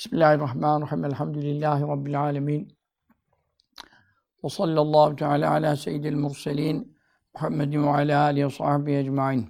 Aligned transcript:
Bismillahirrahmanirrahim. 0.00 1.04
Elhamdülillahi 1.04 1.82
Rabbil 1.82 2.20
alemin. 2.20 2.72
Ve 4.44 4.48
sallallahu 4.48 5.16
teala 5.16 5.50
ala 5.50 5.76
seyyidil 5.76 6.16
murselin. 6.16 6.96
Muhammedin 7.34 7.82
ve 7.82 7.90
ala 7.90 8.22
alihi 8.22 8.46
ve 8.46 8.50
sahbihi 8.50 8.96
ecmain. 8.96 9.46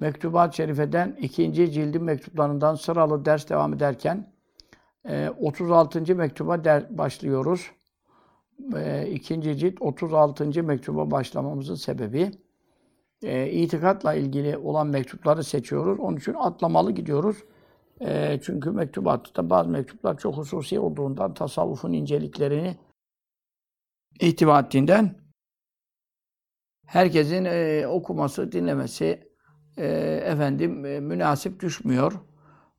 Mektubat-ı 0.00 0.56
Şerife'den 0.56 1.16
ikinci 1.20 1.72
cildin 1.72 2.02
mektuplarından 2.02 2.74
sıralı 2.74 3.24
ders 3.24 3.48
devam 3.48 3.74
ederken 3.74 4.32
36. 5.38 6.12
E, 6.12 6.14
mektuba 6.14 6.64
başlıyoruz. 6.90 7.70
E, 8.76 9.08
ikinci 9.10 9.56
cilt 9.56 9.74
36. 9.80 10.62
mektuba 10.62 11.10
başlamamızın 11.10 11.74
sebebi 11.74 12.30
e, 13.22 13.50
itikatla 13.50 14.14
ilgili 14.14 14.58
olan 14.58 14.86
mektupları 14.86 15.44
seçiyoruz. 15.44 16.00
Onun 16.00 16.16
için 16.16 16.34
atlamalı 16.34 16.92
gidiyoruz. 16.92 17.36
E, 18.04 18.40
çünkü 18.42 18.70
mektubatta 18.70 19.50
bazı 19.50 19.68
mektuplar 19.68 20.18
çok 20.18 20.36
hususi 20.36 20.80
olduğundan 20.80 21.34
tasavvufun 21.34 21.92
inceliklerini 21.92 22.76
ihtiva 24.20 24.60
ettiğinden 24.60 25.14
herkesin 26.86 27.44
e, 27.44 27.86
okuması, 27.86 28.52
dinlemesi 28.52 29.28
e, 29.76 29.86
efendim 30.24 30.84
e, 30.86 31.00
münasip 31.00 31.60
düşmüyor. 31.60 32.12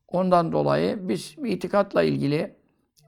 Ondan 0.08 0.52
dolayı 0.52 1.08
biz 1.08 1.36
itikatla 1.44 2.02
ilgili 2.02 2.56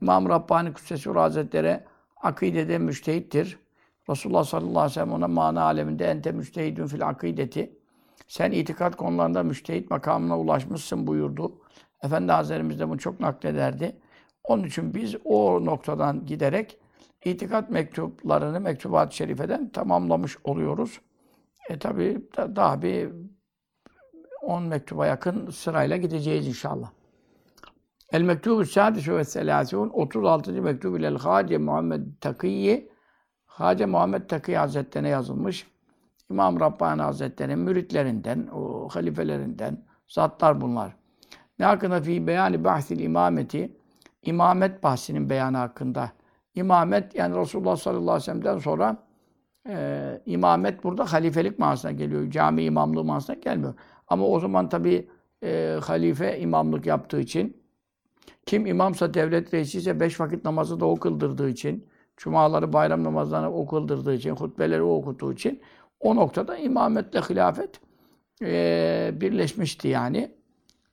İmam 0.02 0.28
Rabbani 0.28 0.72
Kudsesi 0.72 1.10
Hazretleri 1.10 1.80
akidede 2.22 2.78
müştehittir. 2.78 3.58
Resulullah 4.10 4.44
sallallahu 4.44 4.78
aleyhi 4.78 4.90
ve 4.90 4.94
sellem 4.94 5.12
ona 5.12 5.28
mana 5.28 5.62
aleminde 5.62 6.04
ente 6.06 6.32
müştehidün 6.32 6.86
fil 6.86 7.08
akideti. 7.08 7.78
Sen 8.28 8.50
itikat 8.52 8.96
konularında 8.96 9.42
müştehit 9.42 9.90
makamına 9.90 10.38
ulaşmışsın 10.38 11.06
buyurdu. 11.06 11.65
Efendi 12.02 12.32
Hazretlerimiz 12.32 12.80
de 12.80 12.88
bunu 12.88 12.98
çok 12.98 13.20
naklederdi. 13.20 13.96
Onun 14.44 14.64
için 14.64 14.94
biz 14.94 15.16
o 15.24 15.64
noktadan 15.64 16.26
giderek 16.26 16.78
itikat 17.24 17.70
mektuplarını 17.70 18.60
Mektubat-ı 18.60 19.16
Şerife'den 19.16 19.68
tamamlamış 19.68 20.36
oluyoruz. 20.44 21.00
E 21.70 21.78
tabi 21.78 22.28
daha 22.36 22.82
bir 22.82 23.12
10 24.42 24.62
mektuba 24.62 25.06
yakın 25.06 25.50
sırayla 25.50 25.96
gideceğiz 25.96 26.46
inşallah. 26.46 26.90
El 28.12 28.22
mektubu 28.22 28.64
sadise 28.64 29.16
ve 29.16 29.24
selâsûn 29.24 29.88
36. 29.88 30.52
mektubu 30.52 30.98
ilel 30.98 31.18
Hâce 31.18 31.58
Muhammed 31.58 32.02
Takiyyi 32.20 32.90
Hâce 33.46 33.86
Muhammed 33.86 34.28
Takiyyi 34.28 34.58
Hazretlerine 34.58 35.08
yazılmış. 35.08 35.66
İmam 36.30 36.60
Rabbani 36.60 37.02
Hazretleri'nin 37.02 37.58
müritlerinden, 37.58 38.46
o 38.46 38.88
halifelerinden 38.88 39.84
zatlar 40.08 40.60
bunlar. 40.60 40.96
Ne 41.58 41.64
hakkında 41.64 42.00
fi 42.00 42.26
beyani 42.26 42.64
bahsil 42.64 43.00
imameti 43.00 43.76
imamet 44.22 44.82
bahsinin 44.82 45.30
beyanı 45.30 45.56
hakkında. 45.56 46.12
İmamet 46.54 47.14
yani 47.14 47.36
Resulullah 47.36 47.76
sallallahu 47.76 48.02
aleyhi 48.02 48.16
ve 48.16 48.24
sellem'den 48.24 48.58
sonra 48.58 48.96
e, 49.68 50.20
imamet 50.26 50.84
burada 50.84 51.12
halifelik 51.12 51.58
manasına 51.58 51.92
geliyor. 51.92 52.30
Cami 52.30 52.62
imamlığı 52.62 53.04
manasına 53.04 53.36
gelmiyor. 53.36 53.74
Ama 54.08 54.26
o 54.26 54.40
zaman 54.40 54.68
tabi 54.68 55.08
e, 55.42 55.78
halife 55.82 56.38
imamlık 56.40 56.86
yaptığı 56.86 57.20
için 57.20 57.56
kim 58.46 58.66
imamsa 58.66 59.14
devlet 59.14 59.54
reisi 59.54 59.78
ise 59.78 60.00
beş 60.00 60.20
vakit 60.20 60.44
namazı 60.44 60.80
da 60.80 60.86
o 60.86 60.96
kıldırdığı 60.96 61.48
için 61.48 61.86
cumaları 62.16 62.72
bayram 62.72 63.04
namazlarını 63.04 63.52
o 63.52 63.66
kıldırdığı 63.66 64.14
için 64.14 64.30
hutbeleri 64.30 64.82
o 64.82 64.94
okuttuğu 64.94 65.32
için 65.32 65.60
o 66.00 66.16
noktada 66.16 66.56
imametle 66.56 67.20
hilafet 67.20 67.80
e, 68.42 69.10
birleşmişti 69.14 69.88
yani 69.88 70.35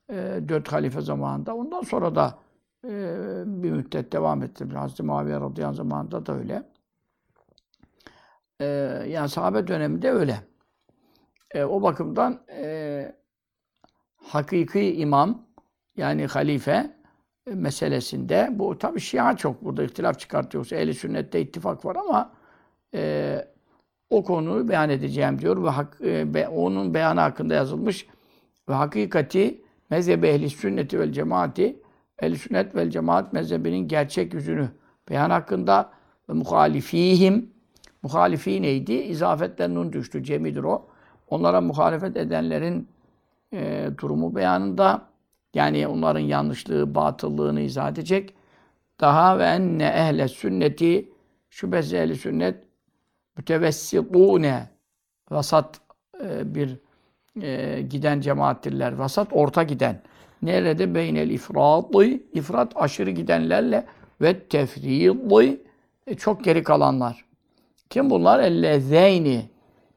e, 0.09 0.39
dört 0.47 0.71
halife 0.71 1.01
zamanında. 1.01 1.55
Ondan 1.55 1.81
sonra 1.81 2.15
da 2.15 2.39
e, 2.85 2.89
bir 3.45 3.71
müddet 3.71 4.11
devam 4.11 4.43
etti. 4.43 4.65
Hazreti 4.65 5.03
Muaviye 5.03 5.39
radıyallahu 5.39 5.75
zamanında 5.75 6.25
da 6.25 6.37
öyle. 6.37 6.63
E, 8.61 8.65
yani 9.07 9.29
sahabe 9.29 9.67
döneminde 9.67 10.11
öyle. 10.11 10.39
E, 11.51 11.63
o 11.63 11.81
bakımdan 11.81 12.39
e, 12.49 13.15
hakiki 14.15 14.95
imam 14.95 15.45
yani 15.97 16.25
halife 16.25 16.91
e, 17.47 17.51
meselesinde 17.51 18.49
bu 18.51 18.77
tabi 18.77 18.99
Şia 18.99 19.37
çok 19.37 19.65
burada 19.65 19.83
ihtilaf 19.83 20.19
çıkartıyorsa 20.19 20.75
ehli 20.75 20.93
sünnette 20.93 21.41
ittifak 21.41 21.85
var 21.85 21.95
ama 21.95 22.33
e, 22.93 23.45
o 24.09 24.23
konuyu 24.23 24.69
beyan 24.69 24.89
edeceğim 24.89 25.39
diyor 25.39 25.63
ve 25.63 25.69
hak, 25.69 25.97
e, 26.01 26.33
be, 26.33 26.47
onun 26.47 26.93
beyanı 26.93 27.19
hakkında 27.19 27.53
yazılmış 27.53 28.07
ve 28.69 28.73
hakikati 28.73 29.62
mezhebi 29.93 30.27
ehli 30.27 30.49
sünneti 30.49 30.99
vel 30.99 31.11
cemaati 31.11 31.81
ehli 32.21 32.37
sünnet 32.37 32.75
vel 32.75 32.89
cemaat 32.89 33.33
mezhebinin 33.33 33.87
gerçek 33.87 34.33
yüzünü 34.33 34.69
beyan 35.09 35.29
hakkında 35.29 35.91
ve 36.29 36.33
muhalifihim 36.33 37.53
muhalifi 38.03 38.61
neydi? 38.61 38.93
İzafetten 38.93 39.75
nun 39.75 39.93
düştü. 39.93 40.23
Cemidir 40.23 40.63
o. 40.63 40.87
Onlara 41.27 41.61
muhalefet 41.61 42.17
edenlerin 42.17 42.87
e, 43.53 43.89
durumu 44.01 44.35
beyanında 44.35 45.01
yani 45.53 45.87
onların 45.87 46.19
yanlışlığı, 46.19 46.95
batıllığını 46.95 47.61
izah 47.61 47.91
edecek. 47.91 48.33
Daha 48.99 49.39
ve 49.39 49.43
enne 49.43 49.85
ehle 49.85 50.27
sünneti 50.27 51.09
şüphesiz 51.49 51.93
ehli 51.93 52.15
sünnet 52.15 52.63
mütevessitûne 53.37 54.69
vasat 55.31 55.81
e, 56.23 56.55
bir 56.55 56.82
e, 57.41 57.81
giden 57.89 58.21
cemaattirler. 58.21 58.91
Vasat 58.91 59.27
orta 59.31 59.63
giden. 59.63 60.01
Nerede 60.41 60.95
beynel 60.95 61.29
ifratı 61.29 62.03
ifrat 62.33 62.71
aşırı 62.75 63.11
gidenlerle 63.11 63.85
ve 64.21 64.39
tefridi 64.39 65.57
e, 66.07 66.15
çok 66.15 66.43
geri 66.43 66.63
kalanlar. 66.63 67.25
Kim 67.89 68.09
bunlar? 68.09 68.39
Ellezeyni. 68.39 69.49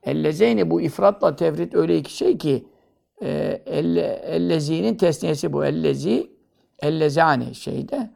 Ellezeyni 0.02 0.70
bu 0.70 0.80
ifratla 0.80 1.36
tefrit 1.36 1.74
öyle 1.74 1.98
iki 1.98 2.16
şey 2.16 2.38
ki 2.38 2.64
e, 3.22 3.62
elle, 3.66 4.22
ellezinin 4.26 4.94
tesniyesi 4.94 5.52
bu. 5.52 5.64
Ellezi 5.64 6.30
ellezani 6.78 7.54
şeyde 7.54 8.10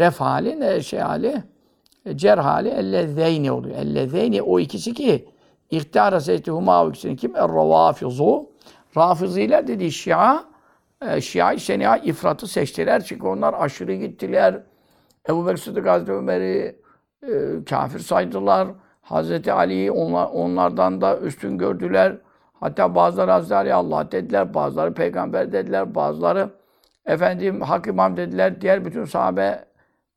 ref 0.00 0.20
hali 0.20 0.60
ne 0.60 0.82
şey 0.82 0.98
hali 0.98 1.42
e, 2.06 2.16
cer 2.16 2.38
hali 2.38 2.68
ellezeyni 2.68 3.52
oluyor. 3.52 3.76
Ellezeyni 3.76 4.42
o 4.42 4.60
ikisi 4.60 4.94
ki 4.94 5.28
ihtara 5.70 6.20
seytihuma 6.20 6.84
o 6.84 6.90
ikisini 6.90 7.16
kim? 7.16 7.36
Er-ravafizu 7.36 8.46
Rafiziler 8.96 9.66
dedi 9.66 9.92
Şia 9.92 10.44
e, 11.02 11.20
Şia-i 11.20 11.60
Şenia 11.60 11.96
ifratı 11.96 12.46
seçtiler. 12.46 13.04
Çünkü 13.04 13.26
onlar 13.26 13.54
aşırı 13.58 13.94
gittiler. 13.94 14.62
Ebu 15.28 15.46
Bekir 15.46 15.56
Sıddık 15.56 15.86
Hazreti 15.86 16.12
Ömer'i 16.12 16.76
e, 17.22 17.64
kafir 17.64 17.98
saydılar. 17.98 18.68
Hazreti 19.02 19.52
Ali'yi 19.52 19.90
onlar, 19.90 20.26
onlardan 20.26 21.00
da 21.00 21.18
üstün 21.18 21.58
gördüler. 21.58 22.16
Hatta 22.60 22.94
bazıları 22.94 23.30
Hazreti 23.30 23.74
Allah 23.74 24.12
dediler, 24.12 24.54
bazıları 24.54 24.94
peygamber 24.94 25.52
dediler, 25.52 25.94
bazıları 25.94 26.50
efendim 27.06 27.60
hak 27.60 27.86
imam 27.86 28.16
dediler. 28.16 28.60
Diğer 28.60 28.84
bütün 28.84 29.04
sahabe 29.04 29.64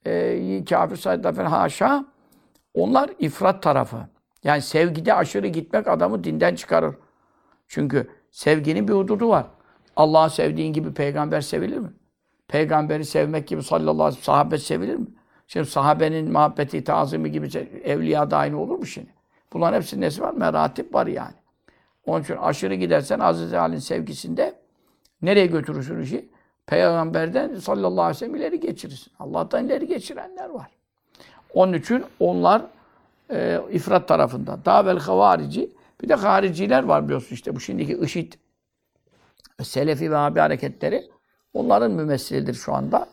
e, 0.06 0.66
kafir 0.66 0.96
saydılar 0.96 1.34
falan 1.34 1.50
haşa. 1.50 2.06
Onlar 2.74 3.10
ifrat 3.20 3.64
tarafı. 3.64 3.98
Yani 4.44 4.62
sevgide 4.62 5.14
aşırı 5.14 5.48
gitmek 5.48 5.88
adamı 5.88 6.24
dinden 6.24 6.56
çıkarır. 6.56 6.96
Çünkü 7.68 8.08
sevginin 8.32 8.88
bir 8.88 8.94
hududu 8.94 9.30
var. 9.30 9.46
Allah'ı 9.96 10.30
sevdiğin 10.30 10.74
gibi 10.74 10.94
peygamber 10.94 11.42
sevilir 11.42 11.78
mi? 11.78 11.90
Peygamberi 12.48 13.06
sevmek 13.06 13.48
gibi 13.48 13.64
sallallahu 13.64 14.04
aleyhi 14.04 14.20
ve 14.20 14.24
sellem 14.24 14.36
sahabe 14.36 14.58
sevilir 14.58 14.96
mi? 14.96 15.08
Şimdi 15.48 15.66
sahabenin 15.66 16.32
muhabbeti, 16.32 16.84
tazimi 16.84 17.32
gibi 17.32 17.48
evliya 17.84 18.32
da 18.32 18.38
aynı 18.38 18.62
olur 18.62 18.76
mu 18.76 18.86
şimdi? 18.86 19.10
Bunların 19.54 19.78
hepsinin 19.78 20.02
nesi 20.02 20.22
var? 20.22 20.34
Meratip 20.34 20.94
var 20.94 21.08
yani. 21.08 21.34
Onun 22.06 22.24
için 22.24 22.36
aşırı 22.36 22.76
gidersen 22.76 23.20
Aziz 23.20 23.54
Ali'nin 23.54 23.80
sevgisinde 23.80 24.54
nereye 25.22 25.46
götürürsün 25.46 26.02
işi? 26.02 26.30
Peygamberden 26.68 27.56
sallallahu 27.56 28.02
aleyhi 28.02 28.16
ve 28.16 28.20
sellem 28.20 28.36
ileri 28.36 28.60
geçirirsin. 28.60 29.14
Allah'tan 29.20 29.66
ileri 29.66 29.88
geçirenler 29.88 30.50
var. 30.50 30.68
Onun 31.54 31.74
için 31.74 32.04
onlar 32.20 32.62
e, 33.32 33.62
ifrat 33.72 34.08
tarafında. 34.08 34.60
Daha 34.66 34.86
vel 34.86 35.00
havarici. 35.00 35.70
Bir 36.02 36.10
de 36.10 36.16
hariciler 36.16 36.84
var 36.84 37.06
biliyorsun 37.06 37.36
işte 37.36 37.56
bu 37.56 37.60
şimdiki 37.60 37.98
IŞİD, 37.98 38.34
Selefi 39.64 40.12
ve 40.12 40.18
abi 40.18 40.40
hareketleri. 40.40 41.10
Onların 41.54 41.92
mümessilidir 41.92 42.54
şu 42.54 42.74
anda. 42.74 43.08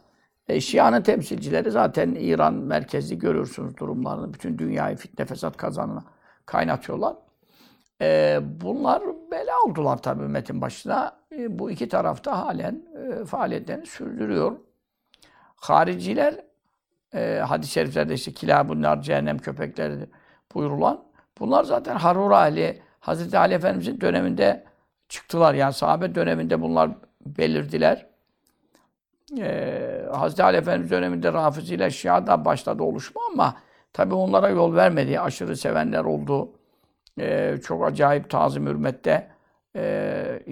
E, 0.49 0.61
Şia'nın 0.61 1.03
temsilcileri 1.03 1.71
zaten 1.71 2.15
İran 2.15 2.55
merkezli 2.55 3.19
görürsünüz 3.19 3.77
durumlarını. 3.77 4.35
Bütün 4.35 4.59
dünyayı 4.59 4.97
fitne 4.97 5.25
fesat 5.25 5.57
kazanına 5.57 6.05
kaynatıyorlar. 6.47 7.17
E, 8.01 8.39
bunlar 8.43 9.03
bela 9.31 9.63
oldular 9.67 10.03
tabii 10.03 10.23
ümmetin 10.23 10.61
başına. 10.61 11.17
E, 11.33 11.59
bu 11.59 11.71
iki 11.71 11.89
tarafta 11.89 12.39
halen 12.39 12.83
e, 12.97 13.25
faaliyetlerini 13.25 13.87
sürdürüyor. 13.87 14.57
Hariciler 15.57 16.45
e, 17.15 17.43
hadis-i 17.49 17.73
şeriflerde 17.73 18.15
işte 18.15 18.33
kilabunlar, 18.33 19.03
cehennem 19.03 19.39
köpekleri 19.39 20.07
buyurulan 20.55 21.06
bunlar 21.41 21.65
zaten 21.65 21.97
Harura 21.97 22.37
Ali, 22.39 22.83
Hazreti 23.01 23.39
Ali 23.39 23.55
Efendimizin 23.55 24.01
döneminde 24.01 24.65
çıktılar. 25.09 25.55
Yani 25.55 25.73
sahabe 25.73 26.15
döneminde 26.15 26.63
bunlar 26.63 26.91
belirdiler. 27.27 28.07
e, 29.39 30.07
Hazreti 30.13 30.43
Ali 30.43 30.57
Efendimiz 30.57 30.91
döneminde 30.91 31.33
Rafizi 31.33 31.75
ile 31.75 31.91
Şia 31.91 32.27
da 32.27 32.45
başladı 32.45 32.83
oluşma 32.83 33.21
ama 33.33 33.57
tabi 33.93 34.15
onlara 34.15 34.49
yol 34.49 34.75
vermedi. 34.75 35.21
Aşırı 35.21 35.57
sevenler 35.57 36.05
oldu. 36.05 36.53
E, 37.21 37.57
çok 37.65 37.87
acayip 37.87 38.31
tazim 38.31 38.67
hürmette 38.67 39.31
e, 39.77 40.43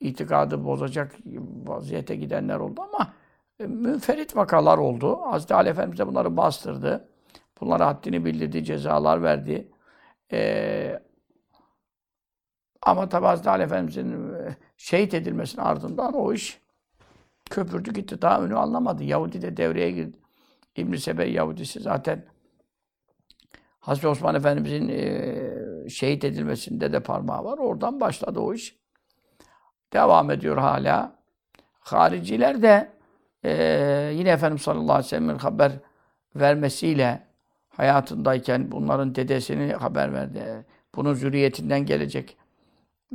itikadı 0.00 0.64
bozacak 0.64 1.12
vaziyete 1.66 2.16
gidenler 2.16 2.56
oldu 2.56 2.80
ama 2.82 3.12
e, 3.60 3.66
münferit 3.66 4.36
vakalar 4.36 4.78
oldu. 4.78 5.20
Hazreti 5.22 5.54
Ali 5.54 5.68
Efendimiz 5.68 5.98
de 5.98 6.06
bunları 6.06 6.36
bastırdı. 6.36 7.08
Bunlara 7.60 7.86
haddini 7.86 8.24
bildirdi, 8.24 8.64
cezalar 8.64 9.22
verdi. 9.22 9.68
E, 10.32 11.00
ama 12.82 13.08
tabi 13.08 13.26
Hazreti 13.26 13.50
Ali 13.50 13.62
Efendimiz'in 13.62 14.34
e, 14.34 14.56
şehit 14.76 15.14
edilmesinin 15.14 15.62
ardından 15.62 16.14
o 16.14 16.32
iş 16.32 16.60
köpürdü 17.50 17.92
gitti. 17.92 18.22
Daha 18.22 18.40
önü 18.40 18.56
anlamadı. 18.56 19.04
Yahudi 19.04 19.42
de 19.42 19.56
devreye 19.56 19.90
girdi. 19.90 20.16
İbn-i 20.76 21.00
Sebe 21.00 21.24
Yahudisi 21.24 21.80
zaten 21.80 22.24
Hazreti 23.80 24.08
Osman 24.08 24.34
Efendimiz'in 24.34 24.88
e, 24.88 25.88
şehit 25.88 26.24
edilmesinde 26.24 26.92
de 26.92 27.00
parmağı 27.00 27.44
var. 27.44 27.58
Oradan 27.58 28.00
başladı 28.00 28.40
o 28.40 28.54
iş. 28.54 28.76
Devam 29.92 30.30
ediyor 30.30 30.58
hala. 30.58 31.16
Hariciler 31.80 32.62
de 32.62 32.92
e, 33.44 33.50
yine 34.14 34.30
Efendimiz 34.30 34.62
sallallahu 34.62 34.92
aleyhi 34.92 35.04
ve 35.04 35.08
sellem'in 35.08 35.38
haber 35.38 35.72
vermesiyle 36.36 37.25
hayatındayken 37.76 38.72
bunların 38.72 39.14
dedesini 39.14 39.72
haber 39.72 40.12
verdi. 40.12 40.64
Bunun 40.94 41.14
zürriyetinden 41.14 41.86
gelecek 41.86 42.36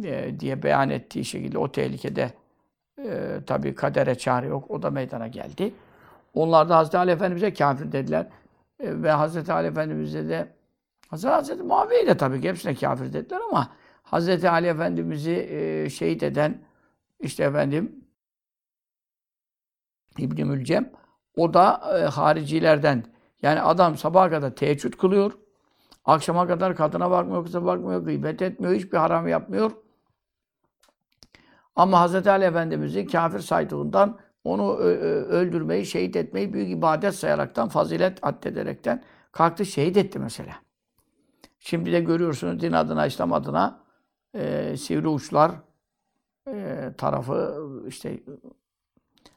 e, 0.04 0.40
diye 0.40 0.64
beyan 0.64 0.90
ettiği 0.90 1.26
şekilde 1.26 1.58
o 1.58 1.72
tehlikede 1.72 2.32
e, 3.06 3.40
tabi 3.48 3.76
kadere 3.76 4.18
çare 4.18 4.48
yok. 4.48 4.72
O 4.72 4.82
da 4.82 4.90
meydana 4.90 5.28
geldi. 5.28 5.74
Onlar 6.34 6.70
da 6.70 6.78
Hazreti 6.78 6.98
Ali 6.98 7.12
Efendimiz'e 7.12 7.54
kafir 7.54 7.92
dediler. 7.92 8.28
E, 8.80 9.04
ve 9.04 9.12
Hazreti 9.12 9.54
Ali 9.54 9.68
Efendimiz'e 9.68 10.30
de 10.30 10.48
Hazreti, 11.10 11.34
Hazreti 11.34 11.64
Muaviye 11.64 12.08
de 12.08 12.18
tabii 12.18 12.44
hepsine 12.44 12.76
kafir 12.76 13.14
dediler 13.14 13.40
ama 13.50 13.72
Hazreti 14.04 14.50
Ali 14.50 14.68
Efendimiz'i 14.68 15.32
e, 15.32 15.90
şehit 15.90 16.24
eden 16.24 16.62
işte 17.20 17.44
efendim 17.44 18.06
İbn-i 20.18 20.46
Mülcem 20.46 20.92
o 21.38 21.54
da 21.54 21.82
e, 22.00 22.06
haricilerden. 22.06 23.04
Yani 23.42 23.62
adam 23.62 23.98
sabaha 23.98 24.30
kadar 24.30 24.56
teheccüd 24.56 24.94
kılıyor. 24.94 25.32
Akşama 26.06 26.48
kadar 26.48 26.76
kadına 26.76 27.12
bakmıyor, 27.12 27.46
kıza 27.46 27.66
bakmıyor, 27.66 28.06
gıybet 28.06 28.42
etmiyor, 28.42 28.74
hiçbir 28.74 28.98
haram 28.98 29.28
yapmıyor. 29.28 29.72
Ama 31.76 32.08
Hz. 32.08 32.28
Ali 32.28 32.46
Efendimiz'i 32.46 33.06
kafir 33.06 33.40
saydığından 33.40 34.20
onu 34.44 34.76
öldürmeyi, 34.76 35.86
şehit 35.86 36.16
etmeyi 36.16 36.54
büyük 36.54 36.70
ibadet 36.70 37.16
sayaraktan, 37.16 37.70
fazilet 37.70 38.20
addederekten 38.22 39.04
kalktı, 39.32 39.66
şehit 39.66 39.98
etti 39.98 40.20
mesela. 40.20 40.56
Şimdi 41.60 41.92
de 41.92 42.00
görüyorsunuz 42.00 42.62
din 42.62 42.72
adına, 42.72 43.06
İslam 43.06 43.34
adına 43.34 43.84
e, 44.34 44.78
sivri 44.78 45.08
uçlar 45.08 45.52
e, 46.48 46.90
tarafı 46.98 47.68
işte 47.88 48.20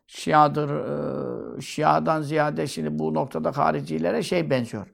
Şiadır, 0.06 0.70
e, 0.70 1.60
Şiadan 1.60 2.22
ziyade 2.22 2.66
şimdi 2.66 2.98
bu 2.98 3.14
noktada 3.14 3.56
haricilere 3.56 4.22
şey 4.22 4.50
benziyor. 4.50 4.86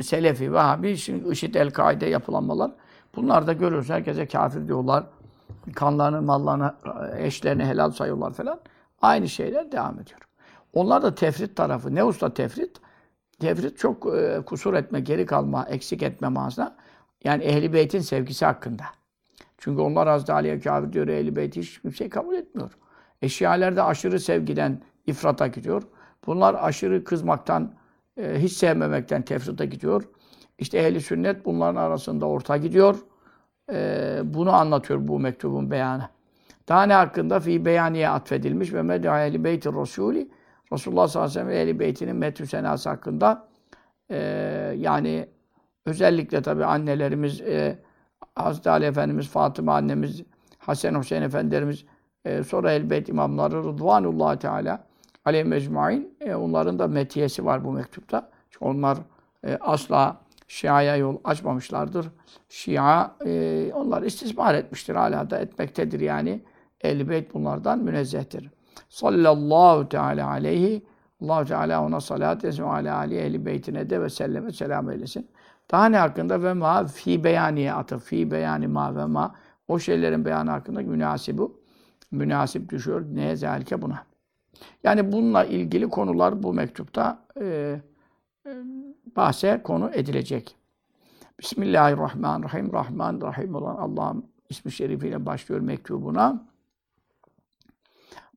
Selefi, 0.00 0.52
Vahhabi, 0.52 0.96
şimdi 0.96 1.28
IŞİD, 1.28 1.54
El-Kaide 1.54 2.06
yapılanmalar. 2.06 2.70
Bunlar 3.16 3.46
da 3.46 3.52
görüyoruz. 3.52 3.90
Herkese 3.90 4.26
kafir 4.26 4.68
diyorlar 4.68 5.04
kanlarını, 5.74 6.22
mallarını, 6.22 6.74
eşlerini 7.18 7.64
helal 7.64 7.90
sayıyorlar 7.90 8.32
falan. 8.32 8.60
Aynı 9.02 9.28
şeyler 9.28 9.72
devam 9.72 10.00
ediyor. 10.00 10.20
Onlar 10.72 11.02
da 11.02 11.14
tefrit 11.14 11.56
tarafı. 11.56 11.94
Ne 11.94 12.04
usta 12.04 12.34
tefrit? 12.34 12.80
Tefrit 13.40 13.78
çok 13.78 14.06
e, 14.16 14.42
kusur 14.46 14.74
etme, 14.74 15.00
geri 15.00 15.26
kalma, 15.26 15.64
eksik 15.64 16.02
etme 16.02 16.28
manasına. 16.28 16.76
Yani 17.24 17.44
Ehli 17.44 17.72
Beyt'in 17.72 18.00
sevgisi 18.00 18.44
hakkında. 18.44 18.84
Çünkü 19.58 19.82
onlar 19.82 20.08
Hazreti 20.08 20.32
Ali'ye 20.32 20.60
kafir 20.60 20.92
diyor, 20.92 21.08
Ehli 21.08 21.36
Beyt'i 21.36 21.60
hiç 21.60 21.82
kimse 21.82 22.08
kabul 22.08 22.34
etmiyor. 22.34 22.70
Eşyalar 23.22 23.76
da 23.76 23.86
aşırı 23.86 24.20
sevgiden 24.20 24.82
ifrata 25.06 25.46
gidiyor. 25.46 25.82
Bunlar 26.26 26.56
aşırı 26.60 27.04
kızmaktan, 27.04 27.74
e, 28.16 28.42
hiç 28.42 28.52
sevmemekten 28.52 29.22
tefrita 29.22 29.64
gidiyor. 29.64 30.02
İşte 30.58 30.78
ehli 30.78 31.00
sünnet 31.00 31.44
bunların 31.44 31.76
arasında 31.76 32.26
orta 32.26 32.56
gidiyor 32.56 32.96
e, 33.72 34.20
bunu 34.24 34.52
anlatıyor 34.52 35.08
bu 35.08 35.20
mektubun 35.20 35.70
beyanı. 35.70 36.08
Daha 36.68 36.82
ne 36.82 36.94
hakkında? 36.94 37.40
Fi 37.40 37.64
beyaniye 37.64 38.08
atfedilmiş 38.08 38.72
ve 38.72 38.82
med'a 38.82 39.26
ehli 39.26 39.44
beyti 39.44 39.68
Resulü 39.68 40.28
Resulullah 40.72 41.08
sallallahu 41.08 41.30
aleyhi 41.30 41.48
ve 41.48 41.52
sellem 41.52 41.68
ehli 41.68 41.78
beytinin 41.78 42.16
metü 42.16 42.46
senası 42.46 42.88
hakkında 42.88 43.48
e, 44.10 44.16
yani 44.76 45.28
özellikle 45.86 46.42
tabi 46.42 46.64
annelerimiz 46.64 47.40
e, 47.40 47.78
Hazreti 48.34 48.70
Ali 48.70 48.84
Efendimiz, 48.84 49.28
Fatıma 49.28 49.74
annemiz, 49.74 50.22
Hasan 50.58 50.98
Hüseyin 51.00 51.22
Efendilerimiz, 51.22 51.84
e, 52.24 52.42
sonra 52.42 52.72
elbet 52.72 53.08
imamları 53.08 53.64
Rıdvanullah 53.64 54.36
Teala 54.36 54.84
aleyhi 55.24 55.44
mecmuin 55.44 56.16
e, 56.20 56.34
onların 56.34 56.78
da 56.78 56.86
metiyesi 56.86 57.44
var 57.44 57.64
bu 57.64 57.72
mektupta. 57.72 58.30
Çünkü 58.50 58.64
onlar 58.64 58.98
e, 59.46 59.58
asla 59.60 60.20
Şia'ya 60.48 60.96
yol 60.96 61.16
açmamışlardır. 61.24 62.06
Şia 62.48 63.10
e, 63.26 63.72
onlar 63.74 64.02
istismar 64.02 64.54
etmiştir. 64.54 64.94
Hala 64.94 65.30
da 65.30 65.38
etmektedir 65.38 66.00
yani. 66.00 66.40
Ehl-i 66.80 67.08
Beyt 67.08 67.34
bunlardan 67.34 67.78
münezzehtir. 67.78 68.50
Sallallahu 68.88 69.88
teala 69.88 70.28
aleyhi 70.28 70.86
allah 71.22 71.44
Teala 71.44 71.84
ona 71.84 72.00
salat 72.00 72.44
etsin 72.44 72.62
ala 72.62 72.96
ali 72.96 73.16
ehli 73.18 73.46
beytine 73.46 73.90
de 73.90 74.02
ve 74.02 74.10
selleme 74.10 74.52
selam 74.52 74.90
eylesin. 74.90 75.28
Daha 75.70 75.86
ne 75.86 75.98
hakkında 75.98 76.42
ve 76.42 76.52
ma 76.52 76.86
fi 76.86 77.24
beyaniye 77.24 77.72
atıf 77.72 78.04
fi 78.04 78.30
beyani 78.30 78.66
ma 78.66 78.96
ve 78.96 79.04
ma 79.04 79.34
o 79.68 79.78
şeylerin 79.78 80.24
beyanı 80.24 80.50
hakkında 80.50 80.80
münasibu 80.80 81.59
münasip 82.10 82.68
düşüyor. 82.68 83.04
Neye 83.12 83.36
zelike 83.36 83.82
buna. 83.82 84.04
Yani 84.84 85.12
bununla 85.12 85.44
ilgili 85.44 85.88
konular 85.88 86.42
bu 86.42 86.52
mektupta 86.52 87.26
e, 87.40 87.80
e, 88.46 88.50
bahse 89.16 89.60
konu 89.62 89.90
edilecek. 89.94 90.56
Bismillahirrahmanirrahim. 91.40 92.72
Rahman 92.72 93.20
Rahim 93.20 93.54
olan 93.54 93.76
Allah'ın 93.76 94.24
ismi 94.48 94.72
şerifiyle 94.72 95.26
başlıyor 95.26 95.60
mektubuna. 95.60 96.46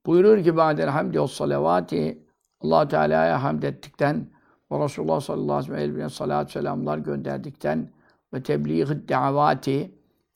Buyurur 0.06 0.44
ki 0.44 0.58
ba'del 0.58 0.90
hamdi 0.90 1.22
ve 1.22 1.28
salavati 1.28 2.24
allah 2.62 2.88
Teala'ya 2.88 3.44
hamd 3.44 3.64
ettikten 3.64 4.28
ve 4.72 4.84
Resulullah 4.84 5.22
sallallahu 5.22 5.74
aleyhi 5.74 5.96
ve 5.96 5.98
sellem 5.98 6.10
salat 6.10 6.52
selamlar 6.52 6.98
gönderdikten 6.98 7.90
ve 8.34 8.44
tebliğ 8.44 9.10
davati 9.10 9.92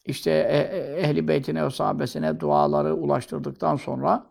işte 0.07 0.31
e, 0.31 0.57
e, 0.57 1.01
ehli 1.01 1.27
beytine 1.27 1.65
ve 1.65 1.69
sahabesine 1.69 2.39
duaları 2.39 2.95
ulaştırdıktan 2.95 3.75
sonra 3.75 4.25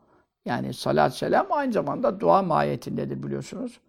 yani 0.44 0.74
salat 0.74 1.14
selam 1.14 1.46
aynı 1.50 1.72
zamanda 1.72 2.20
dua 2.20 2.42
mahiyetindedir 2.42 3.22
biliyorsunuz 3.22 3.80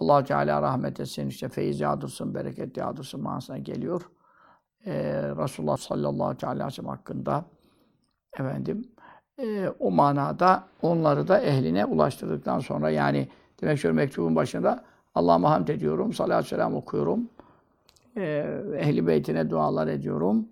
allah 0.00 0.24
Teala 0.24 0.62
rahmet 0.62 1.00
etsin, 1.00 1.28
işte 1.28 1.48
feyiz 1.48 1.80
yağdırsın, 1.80 2.34
bereket 2.34 2.76
yağdırsın 2.76 3.22
manasına 3.22 3.58
geliyor. 3.58 4.10
Ee, 4.86 4.92
Resulullah 5.42 5.76
sallallahu 5.76 6.46
aleyhi 6.46 6.66
ve 6.66 6.70
sellem 6.70 6.88
hakkında 6.88 7.44
efendim 8.38 8.88
e, 9.38 9.68
o 9.68 9.90
manada 9.90 10.64
onları 10.82 11.28
da 11.28 11.40
ehline 11.40 11.84
ulaştırdıktan 11.84 12.58
sonra 12.58 12.90
yani 12.90 13.28
demek 13.60 13.78
şöyle 13.78 13.94
mektubun 13.94 14.36
başında 14.36 14.84
Allah'a 15.14 15.50
hamd 15.50 15.68
ediyorum, 15.68 16.12
salatü 16.12 16.48
selam 16.48 16.74
okuyorum. 16.74 17.28
Ee, 18.16 18.60
ehli 18.76 19.06
beytine 19.06 19.50
dualar 19.50 19.86
ediyorum. 19.86 20.48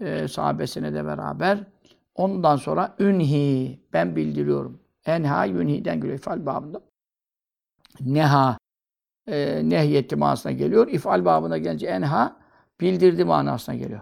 Ee, 0.00 0.28
sahabesine 0.28 0.94
de 0.94 1.06
beraber. 1.06 1.58
Ondan 2.14 2.56
sonra 2.56 2.94
ünhi, 2.98 3.80
ben 3.92 4.16
bildiriyorum. 4.16 4.80
Enha 5.06 5.44
yünhi'den 5.44 6.00
geliyor 6.00 6.18
ifal 6.18 6.46
babında. 6.46 6.80
Neha, 8.00 8.58
e, 9.26 9.62
nehyetti 9.64 10.16
manasına 10.16 10.52
geliyor. 10.52 10.88
İfal 10.88 11.24
babına 11.24 11.58
gelince 11.58 11.86
enha 11.86 12.36
bildirdi 12.80 13.24
manasına 13.24 13.74
geliyor. 13.74 14.00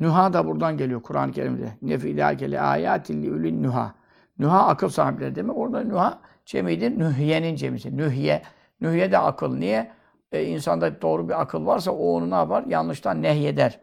Nuha 0.00 0.32
da 0.32 0.46
buradan 0.46 0.76
geliyor 0.76 1.02
Kur'an-ı 1.02 1.32
Kerim'de. 1.32 1.72
Nefilâkele 1.82 2.60
âyâtin 2.60 3.22
li'ülün 3.22 3.62
nuha. 3.62 3.94
Nuha 4.38 4.66
akıl 4.66 4.88
sahipleri 4.88 5.34
demek. 5.34 5.56
Orada 5.56 5.84
nuha 5.84 6.20
cemidir. 6.46 6.98
Nühyenin 6.98 7.56
cemisi. 7.56 7.96
Nühye. 7.96 8.42
Nühye 8.80 9.12
de 9.12 9.18
akıl. 9.18 9.56
Niye? 9.56 9.92
Ee, 10.32 10.44
insanda 10.44 11.02
doğru 11.02 11.28
bir 11.28 11.40
akıl 11.40 11.66
varsa 11.66 11.90
o 11.90 12.16
onu 12.16 12.30
ne 12.30 12.34
yapar? 12.34 12.64
Yanlıştan 12.66 13.22
nehyeder. 13.22 13.80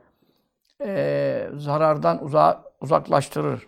Ee, 0.85 1.49
zarardan 1.57 2.25
uza 2.25 2.63
uzaklaştırır. 2.81 3.67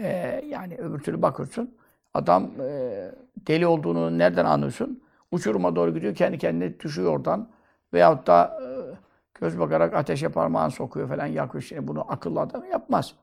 Ee, 0.00 0.44
yani 0.48 0.76
öbür 0.76 0.98
türlü 0.98 1.22
bakıyorsun. 1.22 1.74
Adam 2.14 2.50
e, 2.60 3.10
deli 3.36 3.66
olduğunu 3.66 4.18
nereden 4.18 4.44
anlıyorsun? 4.44 5.02
Uçuruma 5.30 5.76
doğru 5.76 5.94
gidiyor, 5.94 6.14
kendi 6.14 6.38
kendine 6.38 6.80
düşüyor 6.80 7.12
oradan. 7.12 7.48
Veyahut 7.92 8.26
da 8.26 8.58
e, 8.62 8.66
göz 9.40 9.58
bakarak 9.58 9.94
ateşe 9.94 10.28
parmağını 10.28 10.70
sokuyor 10.70 11.08
falan, 11.08 11.26
yakıyor. 11.26 11.62
Şimdi 11.62 11.88
bunu 11.88 12.04
akıllı 12.12 12.40
adam 12.40 12.64
yapmaz. 12.64 13.14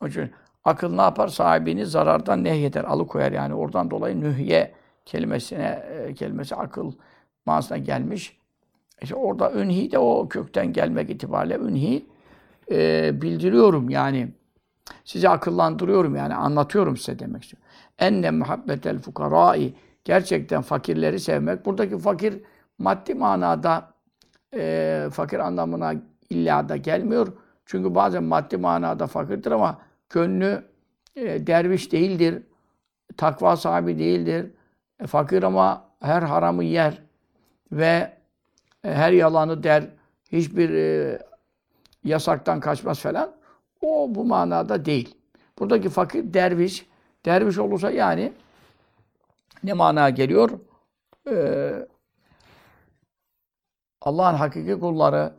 Onun 0.00 0.10
için 0.10 0.30
Akıl 0.66 0.94
ne 0.94 1.02
yapar? 1.02 1.28
Sahibini 1.28 1.86
zarardan 1.86 2.44
nehyeder, 2.44 2.84
alıkoyar 2.84 3.32
yani. 3.32 3.54
Oradan 3.54 3.90
dolayı 3.90 4.20
nühye 4.20 4.74
kelimesine, 5.04 5.82
e, 5.90 6.14
kelimesi 6.14 6.56
akıl 6.56 6.92
manasına 7.46 7.78
gelmiş. 7.78 8.38
İşte 9.02 9.14
orada 9.14 9.52
ünhi 9.52 9.92
de 9.92 9.98
o 9.98 10.28
kökten 10.28 10.72
gelmek 10.72 11.10
itibariyle 11.10 11.56
ünhi 11.56 12.06
e, 12.70 13.10
bildiriyorum 13.22 13.90
yani. 13.90 14.28
Sizi 15.04 15.28
akıllandırıyorum 15.28 16.16
yani 16.16 16.34
anlatıyorum 16.34 16.96
size 16.96 17.18
demek 17.18 17.42
istiyorum. 17.42 17.68
Enne 17.98 18.30
muhabbetel 18.30 18.98
fukarai 18.98 19.74
gerçekten 20.04 20.62
fakirleri 20.62 21.20
sevmek. 21.20 21.66
Buradaki 21.66 21.98
fakir 21.98 22.42
maddi 22.78 23.14
manada 23.14 23.94
e, 24.54 25.08
fakir 25.12 25.38
anlamına 25.38 25.94
illa 26.30 26.68
da 26.68 26.76
gelmiyor. 26.76 27.28
Çünkü 27.66 27.94
bazen 27.94 28.24
maddi 28.24 28.56
manada 28.56 29.06
fakirdir 29.06 29.50
ama 29.50 29.78
gönlü 30.10 30.64
e, 31.16 31.46
derviş 31.46 31.92
değildir. 31.92 32.42
Takva 33.16 33.56
sahibi 33.56 33.98
değildir. 33.98 34.50
E, 35.00 35.06
fakir 35.06 35.42
ama 35.42 35.84
her 36.00 36.22
haramı 36.22 36.64
yer 36.64 37.02
ve 37.72 38.12
e, 38.84 38.94
her 38.94 39.12
yalanı 39.12 39.62
der. 39.62 39.84
Hiçbir 40.32 40.70
e, 40.70 41.18
yasaktan 42.06 42.60
kaçmaz 42.60 43.00
falan. 43.00 43.32
O 43.80 44.14
bu 44.14 44.24
manada 44.24 44.84
değil. 44.84 45.14
Buradaki 45.58 45.88
fakir 45.88 46.34
derviş. 46.34 46.86
Derviş 47.24 47.58
olursa 47.58 47.90
yani 47.90 48.32
ne 49.64 49.72
manaya 49.72 50.10
geliyor? 50.10 50.50
Ee, 51.30 51.86
Allah'ın 54.02 54.34
hakiki 54.34 54.80
kulları 54.80 55.32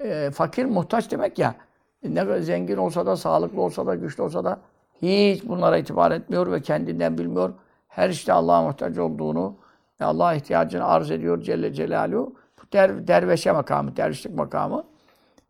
e, 0.00 0.30
fakir 0.30 0.64
muhtaç 0.64 1.10
demek 1.10 1.38
ya. 1.38 1.54
Ne 2.02 2.20
kadar 2.20 2.38
zengin 2.38 2.76
olsa 2.76 3.06
da, 3.06 3.16
sağlıklı 3.16 3.60
olsa 3.60 3.86
da, 3.86 3.94
güçlü 3.94 4.22
olsa 4.22 4.44
da 4.44 4.60
hiç 5.02 5.48
bunlara 5.48 5.78
itibar 5.78 6.10
etmiyor 6.10 6.52
ve 6.52 6.62
kendinden 6.62 7.18
bilmiyor. 7.18 7.54
Her 7.88 8.10
işte 8.10 8.32
Allah'a 8.32 8.62
muhtaç 8.62 8.98
olduğunu, 8.98 9.56
Allah'a 10.00 10.34
ihtiyacını 10.34 10.84
arz 10.84 11.10
ediyor 11.10 11.42
Celle 11.42 11.72
Celaluhu. 11.72 12.34
Bu 12.58 12.72
der, 12.72 13.08
derveşe 13.08 13.52
makamı, 13.52 13.96
dervişlik 13.96 14.34
makamı. 14.34 14.84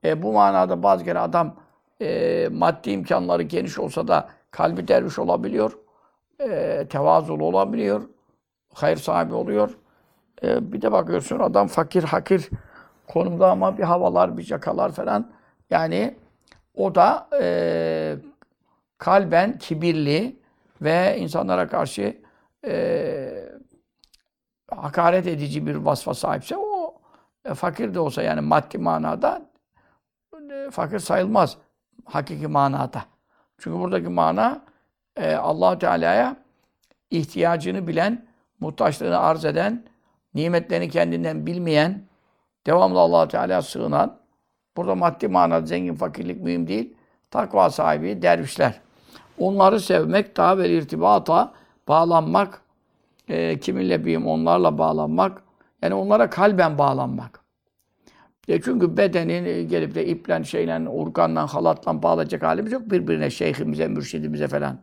E, 0.05 0.23
bu 0.23 0.33
manada 0.33 0.83
bazı 0.83 1.05
kere 1.05 1.19
adam 1.19 1.57
e, 2.01 2.49
maddi 2.53 2.91
imkanları 2.91 3.43
geniş 3.43 3.79
olsa 3.79 4.09
da 4.09 4.29
kalbi 4.51 4.89
derviş 4.89 5.19
olabiliyor. 5.19 5.79
E, 6.41 6.87
tevazulu 6.91 7.45
olabiliyor. 7.45 8.03
Hayır 8.75 8.97
sahibi 8.97 9.35
oluyor. 9.35 9.79
E, 10.43 10.73
bir 10.73 10.83
de 10.83 10.93
bakıyorsun 10.93 11.39
adam 11.39 11.67
fakir 11.67 12.03
hakir 12.03 12.51
konumda 13.07 13.51
ama 13.51 13.79
bir 13.79 13.83
havalar, 13.83 14.37
bir 14.37 14.51
yakalar 14.51 14.93
falan. 14.93 15.31
Yani 15.71 16.17
o 16.75 16.95
da 16.95 17.29
e, 17.41 18.17
kalben 18.99 19.59
kibirli 19.59 20.37
ve 20.83 21.17
insanlara 21.19 21.69
karşı 21.69 22.17
e, 22.67 23.49
hakaret 24.71 25.27
edici 25.27 25.67
bir 25.67 25.77
vasfa 25.77 26.15
sahipse 26.15 26.57
o 26.57 26.95
e, 27.45 27.55
fakir 27.55 27.95
de 27.95 28.01
olsa 28.01 28.23
yani 28.23 28.41
maddi 28.41 28.79
manada 28.79 29.48
fakir 30.71 30.99
sayılmaz 30.99 31.57
hakiki 32.05 32.47
manada. 32.47 33.05
Çünkü 33.59 33.79
buradaki 33.79 34.09
mana 34.09 34.65
e, 35.17 35.35
allah 35.35 35.79
Teala'ya 35.79 36.37
ihtiyacını 37.11 37.87
bilen, 37.87 38.27
muhtaçlığını 38.61 39.19
arz 39.19 39.45
eden, 39.45 39.85
nimetlerini 40.35 40.91
kendinden 40.91 41.47
bilmeyen, 41.47 42.03
devamlı 42.67 42.99
allah 42.99 43.29
Teala'ya 43.29 43.63
sığınan, 43.63 44.19
burada 44.77 44.95
maddi 44.95 45.29
manada 45.29 45.67
zengin, 45.67 45.95
fakirlik 45.95 46.43
mühim 46.43 46.69
değil, 46.69 46.95
takva 47.31 47.71
sahibi 47.71 48.23
dervişler. 48.23 48.81
Onları 49.39 49.81
sevmek, 49.81 50.37
daha 50.37 50.59
ve 50.59 50.71
irtibata 50.71 51.53
bağlanmak, 51.89 52.63
e, 53.29 53.61
kiminle 53.61 54.05
büyüğüm 54.05 54.27
onlarla 54.27 54.79
bağlanmak, 54.79 55.43
yani 55.83 55.95
onlara 55.95 56.31
kalben 56.31 56.79
bağlanmak. 56.79 57.48
E 58.49 58.61
çünkü 58.61 58.97
bedenin 58.97 59.45
e, 59.45 59.63
gelip 59.63 59.95
de 59.95 60.07
iple, 60.07 60.45
şeyle, 60.45 60.89
urganla, 60.89 61.55
halatla 61.55 62.03
bağlayacak 62.03 62.43
halimiz 62.43 62.73
yok 62.73 62.91
birbirine, 62.91 63.31
şeyhimize, 63.31 63.89
mürşidimize 63.89 64.49
falan. 64.49 64.79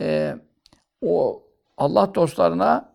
E, 0.00 0.36
o 1.02 1.42
Allah 1.76 2.14
dostlarına, 2.14 2.92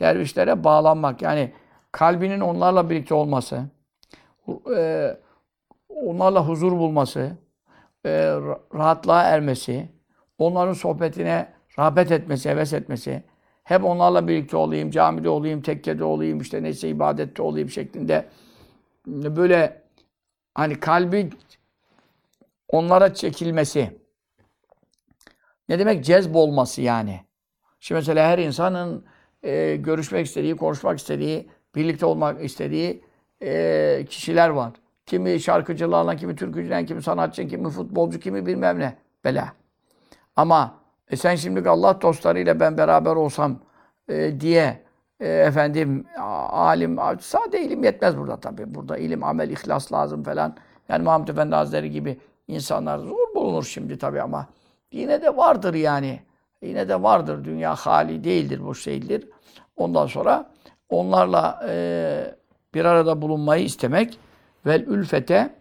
dervişlere 0.00 0.64
bağlanmak. 0.64 1.22
Yani 1.22 1.52
kalbinin 1.92 2.40
onlarla 2.40 2.90
birlikte 2.90 3.14
olması, 3.14 3.62
e, 4.76 5.16
onlarla 5.88 6.48
huzur 6.48 6.72
bulması, 6.72 7.30
e, 8.06 8.10
rahatlığa 8.74 9.22
ermesi, 9.22 9.88
onların 10.38 10.72
sohbetine 10.72 11.52
rağbet 11.78 12.12
etmesi, 12.12 12.50
heves 12.50 12.72
etmesi, 12.72 13.22
hep 13.64 13.84
onlarla 13.84 14.28
birlikte 14.28 14.56
olayım, 14.56 14.90
camide 14.90 15.28
olayım, 15.28 15.62
tekkede 15.62 16.04
olayım, 16.04 16.40
işte 16.40 16.62
neyse 16.62 16.88
ibadette 16.88 17.42
olayım 17.42 17.70
şeklinde 17.70 18.24
böyle 19.06 19.82
hani 20.54 20.80
kalbi 20.80 21.30
onlara 22.68 23.14
çekilmesi. 23.14 24.00
Ne 25.68 25.78
demek? 25.78 26.04
Cezb 26.04 26.34
olması 26.34 26.82
yani. 26.82 27.20
Şimdi 27.80 27.98
mesela 27.98 28.28
her 28.28 28.38
insanın 28.38 29.04
e, 29.42 29.76
görüşmek 29.76 30.26
istediği, 30.26 30.56
konuşmak 30.56 30.98
istediği, 30.98 31.50
birlikte 31.74 32.06
olmak 32.06 32.44
istediği 32.44 33.04
e, 33.42 34.06
kişiler 34.08 34.48
var. 34.48 34.72
Kimi 35.06 35.40
şarkıcılarla, 35.40 36.16
kimi 36.16 36.36
türkücülerle, 36.36 36.86
kimi 36.86 37.02
sanatçı, 37.02 37.48
kimi 37.48 37.70
futbolcu, 37.70 38.20
kimi 38.20 38.46
bilmem 38.46 38.78
ne. 38.78 38.96
Bela. 39.24 39.52
Ama 40.36 40.80
e 41.10 41.16
sen 41.16 41.34
şimdi 41.34 41.70
Allah 41.70 42.00
dostlarıyla 42.00 42.60
ben 42.60 42.78
beraber 42.78 43.16
olsam 43.16 43.60
e, 44.08 44.40
diye 44.40 44.82
e, 45.20 45.28
efendim 45.28 46.06
alim, 46.50 46.98
sade 47.20 47.64
ilim 47.64 47.84
yetmez 47.84 48.18
burada 48.18 48.36
tabii. 48.36 48.74
Burada 48.74 48.98
ilim, 48.98 49.24
amel, 49.24 49.50
ihlas 49.50 49.92
lazım 49.92 50.22
falan. 50.22 50.56
Yani 50.88 51.04
Muhammed 51.04 51.28
Efendi 51.28 51.54
Hazretleri 51.54 51.90
gibi 51.90 52.18
insanlar 52.48 52.98
zor 52.98 53.34
bulunur 53.34 53.64
şimdi 53.64 53.98
tabii 53.98 54.22
ama 54.22 54.46
yine 54.92 55.22
de 55.22 55.36
vardır 55.36 55.74
yani. 55.74 56.20
Yine 56.62 56.88
de 56.88 57.02
vardır. 57.02 57.44
Dünya 57.44 57.74
hali 57.74 58.24
değildir, 58.24 58.64
boş 58.64 58.86
değildir. 58.86 59.28
Ondan 59.76 60.06
sonra 60.06 60.50
onlarla 60.88 61.60
e, 61.68 62.34
bir 62.74 62.84
arada 62.84 63.22
bulunmayı 63.22 63.64
istemek 63.64 64.18
ve 64.66 64.84
ülfete 64.84 65.54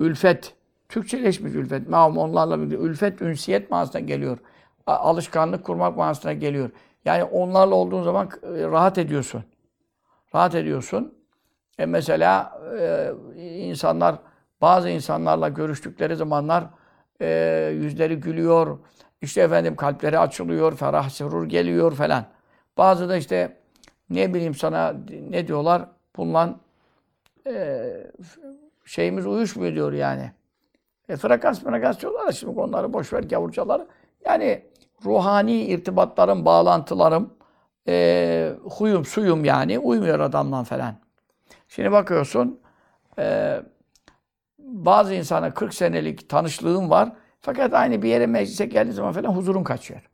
ülfet 0.00 0.54
Türkçeleşmiş 0.88 1.54
ülfet. 1.54 1.88
Mağum 1.88 2.18
onlarla 2.18 2.58
birlikte 2.58 2.76
ülfet 2.76 3.22
ünsiyet 3.22 3.70
manasına 3.70 4.00
geliyor. 4.00 4.38
Alışkanlık 4.86 5.64
kurmak 5.64 5.96
manasına 5.96 6.32
geliyor. 6.32 6.70
Yani 7.04 7.24
onlarla 7.24 7.74
olduğun 7.74 8.02
zaman 8.02 8.26
e, 8.42 8.62
rahat 8.62 8.98
ediyorsun. 8.98 9.44
Rahat 10.34 10.54
ediyorsun. 10.54 11.14
E 11.78 11.86
mesela 11.86 12.60
e, 12.78 13.12
insanlar, 13.40 14.16
bazı 14.60 14.88
insanlarla 14.88 15.48
görüştükleri 15.48 16.16
zamanlar 16.16 16.64
e, 17.20 17.70
yüzleri 17.74 18.20
gülüyor. 18.20 18.78
İşte 19.22 19.40
efendim 19.40 19.76
kalpleri 19.76 20.18
açılıyor, 20.18 20.76
ferah 20.76 21.08
sürur 21.08 21.48
geliyor 21.48 21.92
falan. 21.92 22.24
Bazı 22.76 23.08
da 23.08 23.16
işte 23.16 23.56
ne 24.10 24.34
bileyim 24.34 24.54
sana 24.54 24.94
ne 25.30 25.46
diyorlar? 25.46 25.88
Bundan 26.16 26.60
e, 27.46 27.84
şeyimiz 28.84 29.26
uyuşmuyor 29.26 29.74
diyor 29.74 29.92
yani. 29.92 30.32
E, 31.08 31.16
frekans 31.16 31.62
frekans 31.62 32.00
diyorlar 32.00 32.32
şimdi 32.32 32.60
onları 32.60 32.92
boş 32.92 33.12
ver 33.12 33.22
gavurcaları. 33.22 33.86
Yani 34.24 34.62
ruhani 35.04 35.62
irtibatlarım, 35.62 36.44
bağlantılarım, 36.44 37.34
e, 37.88 38.52
huyum, 38.64 39.04
suyum 39.04 39.44
yani 39.44 39.78
uymuyor 39.78 40.20
adamla 40.20 40.64
falan. 40.64 40.94
Şimdi 41.68 41.92
bakıyorsun 41.92 42.60
e, 43.18 43.56
bazı 44.58 45.14
insana 45.14 45.54
40 45.54 45.74
senelik 45.74 46.28
tanışlığım 46.28 46.90
var. 46.90 47.12
Fakat 47.40 47.74
aynı 47.74 48.02
bir 48.02 48.08
yere 48.08 48.26
meclise 48.26 48.66
geldiği 48.66 48.92
zaman 48.92 49.12
falan 49.12 49.28
huzurun 49.28 49.64
kaçıyor. 49.64 50.10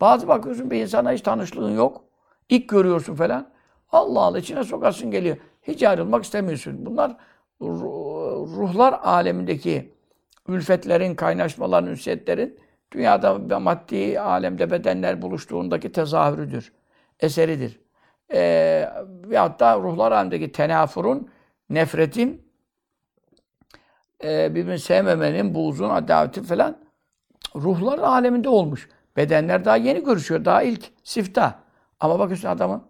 Bazı 0.00 0.28
bakıyorsun 0.28 0.70
bir 0.70 0.82
insana 0.82 1.12
hiç 1.12 1.20
tanışlığın 1.20 1.76
yok. 1.76 2.04
İlk 2.48 2.68
görüyorsun 2.68 3.14
falan. 3.14 3.50
Allah 3.92 4.20
Allah 4.20 4.38
içine 4.38 4.64
sokasın 4.64 5.10
geliyor. 5.10 5.36
Hiç 5.62 5.82
ayrılmak 5.82 6.24
istemiyorsun. 6.24 6.86
Bunlar 6.86 7.16
ruhlar 7.60 8.92
alemindeki 9.02 9.94
ülfetlerin, 10.48 11.14
kaynaşmaların, 11.14 11.90
ünsiyetlerin 11.90 12.58
dünyada 12.92 13.50
ve 13.50 13.56
maddi 13.56 14.20
alemde 14.20 14.70
bedenler 14.70 15.22
buluştuğundaki 15.22 15.92
tezahürüdür, 15.92 16.72
eseridir. 17.20 17.80
Ee, 18.32 18.90
ve 19.02 19.38
hatta 19.38 19.78
ruhlar 19.78 20.12
alemindeki 20.12 20.52
tenafurun, 20.52 21.28
nefretin, 21.70 22.48
e, 24.24 24.54
birbirini 24.54 24.78
sevmemenin, 24.78 25.54
buğzun, 25.54 25.90
adavetin 25.90 26.42
falan 26.42 26.76
ruhlar 27.56 27.98
aleminde 27.98 28.48
olmuş. 28.48 28.88
Bedenler 29.16 29.64
daha 29.64 29.76
yeni 29.76 30.04
görüşüyor, 30.04 30.44
daha 30.44 30.62
ilk 30.62 30.90
sifta. 31.04 31.58
Ama 32.00 32.18
bakıyorsun 32.18 32.48
adamın 32.48 32.82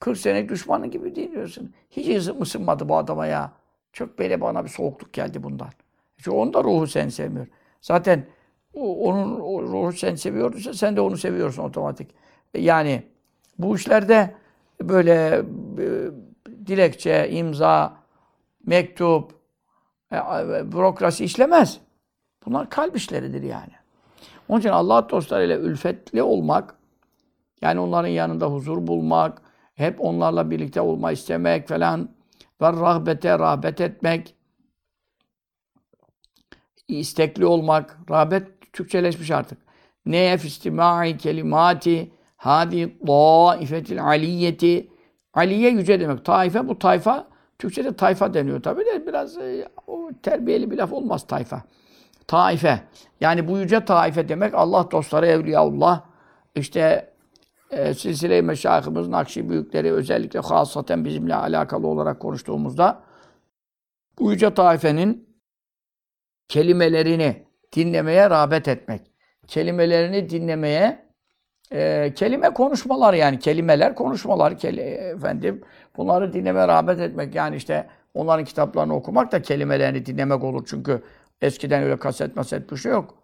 40 0.00 0.18
senelik 0.18 0.50
düşmanı 0.50 0.86
gibi 0.86 1.14
değil 1.14 1.32
diyorsun. 1.32 1.74
Hiç 1.90 2.28
ısınmadı 2.40 2.88
bu 2.88 2.96
adama 2.96 3.26
ya. 3.26 3.52
Çok 3.92 4.18
böyle 4.18 4.40
bana 4.40 4.64
bir 4.64 4.68
soğukluk 4.68 5.12
geldi 5.12 5.42
bundan. 5.42 5.68
Çünkü 6.16 6.30
onun 6.30 6.54
da 6.54 6.64
ruhu 6.64 6.86
seni 6.86 7.10
sevmiyor. 7.10 7.46
Zaten 7.80 8.26
onun 8.80 9.40
o 9.40 9.62
ruhu 9.62 9.92
sen 9.92 10.14
seviyorsa 10.14 10.74
sen 10.74 10.96
de 10.96 11.00
onu 11.00 11.16
seviyorsun 11.16 11.62
otomatik. 11.62 12.10
E, 12.54 12.60
Yani 12.60 13.02
bu 13.58 13.76
işlerde 13.76 14.34
böyle 14.82 15.42
e, 15.78 15.86
dilekçe, 16.66 17.30
imza, 17.30 17.96
mektup, 18.66 19.32
e, 20.12 20.16
e, 20.16 20.72
bürokrasi 20.72 21.24
işlemez. 21.24 21.80
Bunlar 22.46 22.70
kalp 22.70 22.96
işleridir 22.96 23.42
yani. 23.42 23.72
Onun 24.48 24.60
için 24.60 24.68
Allah 24.68 25.08
dostlarıyla 25.10 25.58
ülfetli 25.58 26.22
olmak, 26.22 26.74
yani 27.62 27.80
onların 27.80 28.08
yanında 28.08 28.46
huzur 28.46 28.86
bulmak, 28.86 29.42
hep 29.74 30.00
onlarla 30.04 30.50
birlikte 30.50 30.80
olma 30.80 31.12
istemek 31.12 31.68
falan 31.68 32.08
ve 32.62 32.66
rahbete 32.66 33.38
rağbet 33.38 33.80
etmek, 33.80 34.34
istekli 36.88 37.46
olmak, 37.46 37.98
rağbet 38.10 38.57
Türkçeleşmiş 38.78 39.30
artık. 39.30 39.58
Neye 40.06 40.36
fistimai 40.36 41.16
kelimati 41.16 42.10
hadi 42.36 42.98
taifetil 43.06 44.04
aliyeti 44.04 44.88
Aliye 45.34 45.70
yüce 45.70 46.00
demek. 46.00 46.24
Taife 46.24 46.68
bu 46.68 46.78
tayfa 46.78 47.28
Türkçe'de 47.58 47.96
tayfa 47.96 48.34
deniyor 48.34 48.62
tabii 48.62 48.86
de 48.86 49.06
biraz 49.06 49.38
e, 49.38 49.68
o 49.86 50.10
terbiyeli 50.22 50.70
bir 50.70 50.76
laf 50.76 50.92
olmaz 50.92 51.26
tayfa. 51.26 51.62
Taife. 52.26 52.80
Yani 53.20 53.48
bu 53.48 53.58
yüce 53.58 53.84
taife 53.84 54.28
demek 54.28 54.54
Allah 54.54 54.90
dostları 54.90 55.26
evliyaullah. 55.26 56.02
İşte 56.54 57.12
e, 57.70 57.94
silsile-i 57.94 58.42
meşayihimiz, 58.42 59.08
Nakşi 59.08 59.48
büyükleri 59.48 59.92
özellikle 59.92 60.38
hasaten 60.38 61.04
bizimle 61.04 61.34
alakalı 61.34 61.86
olarak 61.86 62.20
konuştuğumuzda 62.20 63.02
bu 64.18 64.32
yüce 64.32 64.54
taifenin 64.54 65.28
kelimelerini 66.48 67.47
dinlemeye 67.76 68.30
rağbet 68.30 68.68
etmek. 68.68 69.00
Kelimelerini 69.46 70.30
dinlemeye 70.30 71.08
e, 71.72 72.12
kelime 72.14 72.50
konuşmalar 72.50 73.14
yani 73.14 73.38
kelimeler 73.38 73.94
konuşmalar 73.94 74.58
keli, 74.58 74.80
efendim 74.80 75.62
bunları 75.96 76.32
dinlemeye 76.32 76.68
rağbet 76.68 77.00
etmek 77.00 77.34
yani 77.34 77.56
işte 77.56 77.86
onların 78.14 78.44
kitaplarını 78.44 78.94
okumak 78.94 79.32
da 79.32 79.42
kelimelerini 79.42 80.06
dinlemek 80.06 80.44
olur 80.44 80.66
çünkü 80.66 81.02
eskiden 81.42 81.82
öyle 81.82 81.96
kaset 81.96 82.36
maset 82.36 82.72
bir 82.72 82.76
şey 82.76 82.92
yok. 82.92 83.14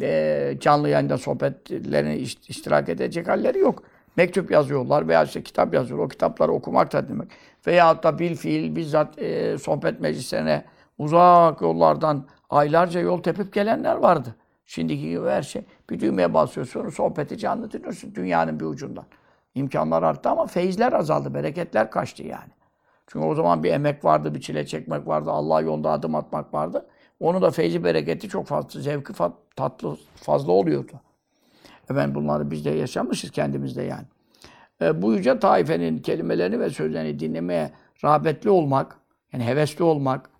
E, 0.00 0.56
canlı 0.60 0.88
yayında 0.88 1.18
sohbetlerine 1.18 2.16
iş- 2.16 2.48
iştirak 2.48 2.88
edecek 2.88 3.28
halleri 3.28 3.58
yok. 3.58 3.82
Mektup 4.16 4.50
yazıyorlar 4.50 5.08
veya 5.08 5.24
işte 5.24 5.42
kitap 5.42 5.74
yazıyorlar. 5.74 6.06
O 6.06 6.08
kitapları 6.08 6.52
okumak 6.52 6.92
da 6.92 7.08
demek. 7.08 7.28
Veyahut 7.66 8.02
da 8.04 8.18
bil 8.18 8.36
fiil 8.36 8.76
bizzat 8.76 9.22
e, 9.22 9.58
sohbet 9.58 10.00
meclislerine 10.00 10.64
uzak 10.98 11.60
yollardan 11.60 12.26
aylarca 12.54 13.00
yol 13.00 13.22
tepip 13.22 13.52
gelenler 13.52 13.96
vardı. 13.96 14.34
Şimdiki 14.66 15.10
gibi 15.10 15.28
her 15.28 15.42
şey. 15.42 15.62
Bir 15.90 16.00
düğmeye 16.00 16.34
basıyorsun, 16.34 16.88
sohbeti 16.88 17.38
canlı 17.38 17.72
dinliyorsun 17.72 18.14
dünyanın 18.14 18.60
bir 18.60 18.64
ucundan. 18.64 19.04
İmkanlar 19.54 20.02
arttı 20.02 20.28
ama 20.28 20.46
feyizler 20.46 20.92
azaldı, 20.92 21.34
bereketler 21.34 21.90
kaçtı 21.90 22.22
yani. 22.22 22.52
Çünkü 23.06 23.26
o 23.26 23.34
zaman 23.34 23.62
bir 23.62 23.72
emek 23.72 24.04
vardı, 24.04 24.34
bir 24.34 24.40
çile 24.40 24.66
çekmek 24.66 25.06
vardı, 25.06 25.30
Allah 25.30 25.60
yolunda 25.60 25.90
adım 25.90 26.14
atmak 26.14 26.54
vardı. 26.54 26.86
Onu 27.20 27.42
da 27.42 27.50
feyzi 27.50 27.84
bereketi 27.84 28.28
çok 28.28 28.46
fazla, 28.46 28.80
zevki 28.80 29.12
tatlı 29.56 29.96
fazla 30.16 30.52
oluyordu. 30.52 30.92
Efendim 31.90 32.14
bunları 32.14 32.50
biz 32.50 32.64
de 32.64 32.70
yaşamışız 32.70 33.30
kendimizde 33.30 33.82
yani. 33.82 34.06
E, 34.82 35.02
bu 35.02 35.12
yüce 35.12 35.38
taifenin 35.38 35.98
kelimelerini 35.98 36.60
ve 36.60 36.70
sözlerini 36.70 37.20
dinlemeye 37.20 37.70
rağbetli 38.04 38.50
olmak, 38.50 38.96
yani 39.32 39.44
hevesli 39.44 39.84
olmak, 39.84 40.30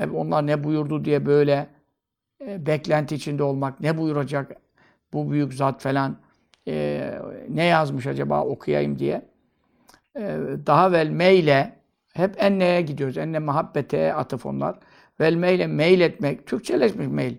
e, 0.00 0.06
onlar 0.06 0.46
ne 0.46 0.64
buyurdu 0.64 1.04
diye 1.04 1.26
böyle 1.26 1.66
e, 2.46 2.66
beklenti 2.66 3.14
içinde 3.14 3.42
olmak, 3.42 3.80
ne 3.80 3.98
buyuracak 3.98 4.56
bu 5.12 5.30
büyük 5.30 5.54
zat 5.54 5.82
falan, 5.82 6.16
e, 6.68 7.10
ne 7.48 7.64
yazmış 7.64 8.06
acaba 8.06 8.44
okuyayım 8.44 8.98
diye. 8.98 9.22
E, 10.16 10.38
daha 10.66 10.92
vel 10.92 11.08
meyle, 11.08 11.76
hep 12.14 12.42
enneye 12.42 12.82
gidiyoruz. 12.82 13.18
Enne 13.18 13.38
muhabbete 13.38 14.14
atıf 14.14 14.46
onlar. 14.46 14.78
Vel 15.20 15.34
meyle, 15.34 15.66
meyl 15.66 16.00
etmek, 16.00 16.46
Türkçeleşmiş 16.46 17.06
meyl. 17.06 17.36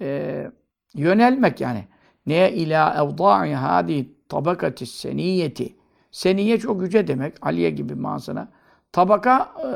E, 0.00 0.50
yönelmek 0.94 1.60
yani. 1.60 1.84
Neye 2.26 2.52
ila 2.52 3.04
evda'i 3.04 3.54
hadi 3.54 4.08
tabakati 4.28 4.86
seniyeti. 4.86 5.76
Seniye 6.10 6.58
çok 6.58 6.82
yüce 6.82 7.06
demek. 7.06 7.34
Aliye 7.42 7.70
gibi 7.70 7.94
manasına. 7.94 8.48
Tabaka 8.92 9.52
e, 9.64 9.68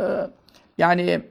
yani 0.79 1.23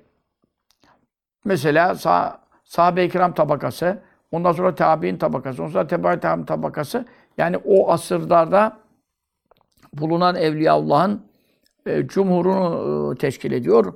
mesela 1.46 1.96
sah 1.96 2.38
sahabe-i 2.64 3.10
kiram 3.10 3.34
tabakası, 3.34 4.00
ondan 4.32 4.52
sonra 4.52 4.76
tabi'in 4.76 5.18
tabakası, 5.18 5.62
ondan 5.64 5.74
sonra 5.74 5.88
teba 5.88 6.20
tabi'in 6.20 6.46
tabakası. 6.46 7.06
Yani 7.38 7.58
o 7.58 7.92
asırlarda 7.92 8.78
bulunan 9.94 10.36
Evliyaullah'ın 10.36 11.26
e, 11.86 12.08
cumhurunu 12.08 13.14
e, 13.14 13.18
teşkil 13.18 13.52
ediyor. 13.52 13.94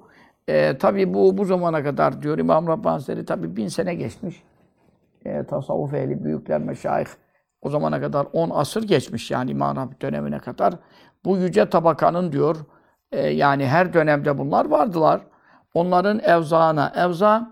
E, 0.47 0.77
tabii 0.77 1.13
bu 1.13 1.37
bu 1.37 1.45
zamana 1.45 1.83
kadar 1.83 2.21
diyor 2.21 2.37
İmam 2.37 2.67
Rabbani 2.67 2.91
Hazretleri 2.91 3.25
tabii 3.25 3.55
bin 3.55 3.67
sene 3.67 3.95
geçmiş. 3.95 4.43
E, 5.25 5.43
tasavvuf 5.43 5.93
ehli, 5.93 6.23
büyükler, 6.23 6.61
meşayih 6.61 7.07
o 7.61 7.69
zamana 7.69 8.01
kadar 8.01 8.27
10 8.33 8.49
asır 8.49 8.83
geçmiş 8.83 9.31
yani 9.31 9.51
İmam 9.51 9.75
Rabbani 9.75 10.01
dönemine 10.01 10.39
kadar. 10.39 10.73
Bu 11.25 11.37
yüce 11.37 11.69
tabakanın 11.69 12.31
diyor 12.31 12.55
e, 13.11 13.27
yani 13.27 13.67
her 13.67 13.93
dönemde 13.93 14.37
bunlar 14.37 14.65
vardılar. 14.65 15.21
Onların 15.75 16.19
evzağına, 16.19 16.93
evza 16.95 17.51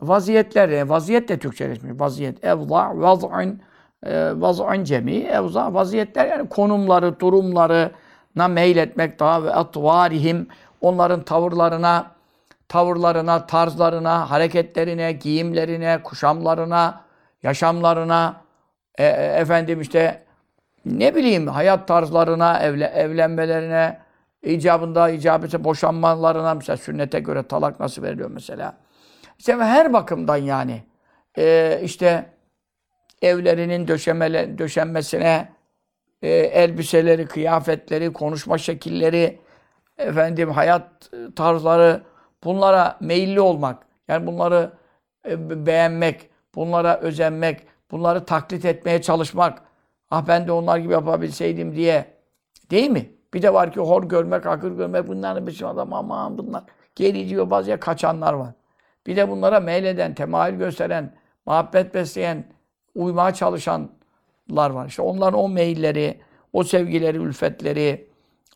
vaziyetler, 0.00 0.68
yani 0.68 0.88
vaziyet 0.90 1.28
de 1.28 1.38
Türkçeleşmiş. 1.38 2.00
Vaziyet, 2.00 2.44
evza, 2.44 2.90
vaz'ın, 2.94 3.60
e, 4.06 4.40
vaz'ın 4.40 4.84
cemi, 4.84 5.16
evza, 5.16 5.74
vaziyetler 5.74 6.26
yani 6.26 6.48
konumları, 6.48 7.20
durumlarına 7.20 8.48
meyletmek 8.48 9.20
daha 9.20 9.44
ve 9.44 9.54
atvarihim, 9.54 10.48
onların 10.80 11.22
tavırlarına, 11.22 12.06
tavırlarına, 12.68 13.46
tarzlarına, 13.46 14.30
hareketlerine, 14.30 15.12
giyimlerine, 15.12 16.02
kuşamlarına, 16.02 17.00
yaşamlarına, 17.42 18.36
e, 18.98 19.04
e, 19.04 19.40
efendim 19.40 19.80
işte 19.80 20.22
ne 20.86 21.14
bileyim 21.14 21.46
hayat 21.46 21.88
tarzlarına, 21.88 22.58
evle, 22.58 22.86
evlenmelerine, 22.86 23.98
icabında 24.42 25.10
icabetse 25.10 25.64
boşanmalarına 25.64 26.54
mesela 26.54 26.76
sünnete 26.76 27.20
göre 27.20 27.48
talak 27.48 27.80
nasıl 27.80 28.02
veriliyor 28.02 28.30
mesela. 28.30 28.76
İşte 29.38 29.56
her 29.56 29.92
bakımdan 29.92 30.36
yani. 30.36 30.82
E, 31.38 31.80
işte 31.82 32.30
evlerinin 33.22 33.88
döşemele, 33.88 34.58
döşenmesine, 34.58 35.52
e, 36.22 36.28
elbiseleri, 36.30 37.26
kıyafetleri, 37.26 38.12
konuşma 38.12 38.58
şekilleri, 38.58 39.38
efendim 39.98 40.50
hayat 40.50 41.10
tarzları 41.36 42.02
bunlara 42.44 42.96
meyilli 43.00 43.40
olmak. 43.40 43.86
Yani 44.08 44.26
bunları 44.26 44.72
e, 45.28 45.66
beğenmek, 45.66 46.30
bunlara 46.54 46.98
özenmek, 46.98 47.66
bunları 47.90 48.24
taklit 48.24 48.64
etmeye 48.64 49.02
çalışmak. 49.02 49.62
Ah 50.10 50.24
ben 50.28 50.46
de 50.46 50.52
onlar 50.52 50.78
gibi 50.78 50.92
yapabilseydim 50.92 51.76
diye. 51.76 52.04
Değil 52.70 52.90
mi? 52.90 53.17
Bir 53.34 53.42
de 53.42 53.54
var 53.54 53.72
ki 53.72 53.80
hor 53.80 54.04
görmek, 54.04 54.46
hakır 54.46 54.72
görmek 54.72 55.08
bunların 55.08 55.46
bir 55.46 55.52
şey 55.52 55.68
adam 55.68 55.92
aman 55.92 56.38
bunlar. 56.38 56.64
Geri 56.96 57.28
diyor 57.28 57.50
bazıya 57.50 57.80
kaçanlar 57.80 58.32
var. 58.32 58.52
Bir 59.06 59.16
de 59.16 59.28
bunlara 59.28 59.60
meyleden, 59.60 60.14
temayül 60.14 60.58
gösteren, 60.58 61.14
muhabbet 61.46 61.94
besleyen, 61.94 62.44
uymaya 62.94 63.34
çalışanlar 63.34 64.70
var. 64.70 64.86
İşte 64.86 65.02
onların 65.02 65.40
o 65.40 65.48
meyilleri, 65.48 66.20
o 66.52 66.64
sevgileri, 66.64 67.16
ülfetleri, 67.16 68.08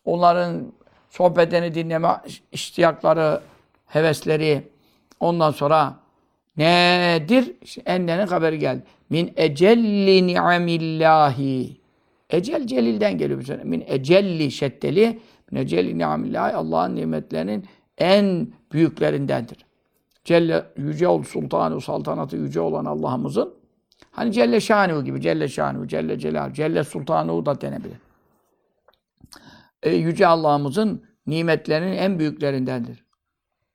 onların 0.05 0.73
sohbetini 1.09 1.75
dinleme 1.75 2.21
iştiyakları, 2.51 3.41
hevesleri, 3.85 4.71
ondan 5.19 5.51
sonra 5.51 5.95
nedir? 6.57 7.55
İşte 7.61 7.81
ennenin 7.85 8.27
haberi 8.27 8.59
geldi. 8.59 8.83
Min 9.09 9.33
ecelli 9.35 10.27
ni'amillahi. 10.27 11.82
Ecel 12.33 12.67
celilden 12.67 13.17
geliyor 13.17 13.39
bir 13.39 13.45
sene. 13.45 13.63
Min 13.63 13.83
ecelli 13.87 14.51
şeddeli. 14.51 15.19
Min 15.51 15.59
ecelli 15.59 15.97
ni'amillahi. 15.97 16.55
Allah'ın 16.55 16.95
nimetlerinin 16.95 17.65
en 17.97 18.53
büyüklerindendir. 18.71 19.65
Celle 20.23 20.65
yüce 20.77 21.07
ol 21.07 21.23
sultanı, 21.23 21.81
saltanatı 21.81 22.35
yüce 22.35 22.61
olan 22.61 22.85
Allah'ımızın 22.85 23.53
hani 24.11 24.31
Celle 24.31 24.59
Şanuhu 24.59 25.03
gibi, 25.03 25.21
Celle 25.21 25.47
Şanuhu, 25.47 25.87
Celle 25.87 26.19
Celal, 26.19 26.53
Celle 26.53 26.83
Sultanuhu 26.83 27.45
da 27.45 27.61
denebilir. 27.61 27.97
E, 29.83 29.95
yüce 29.95 30.27
Allah'ımızın 30.27 31.03
nimetlerinin 31.27 31.97
en 31.97 32.19
büyüklerindendir. 32.19 33.05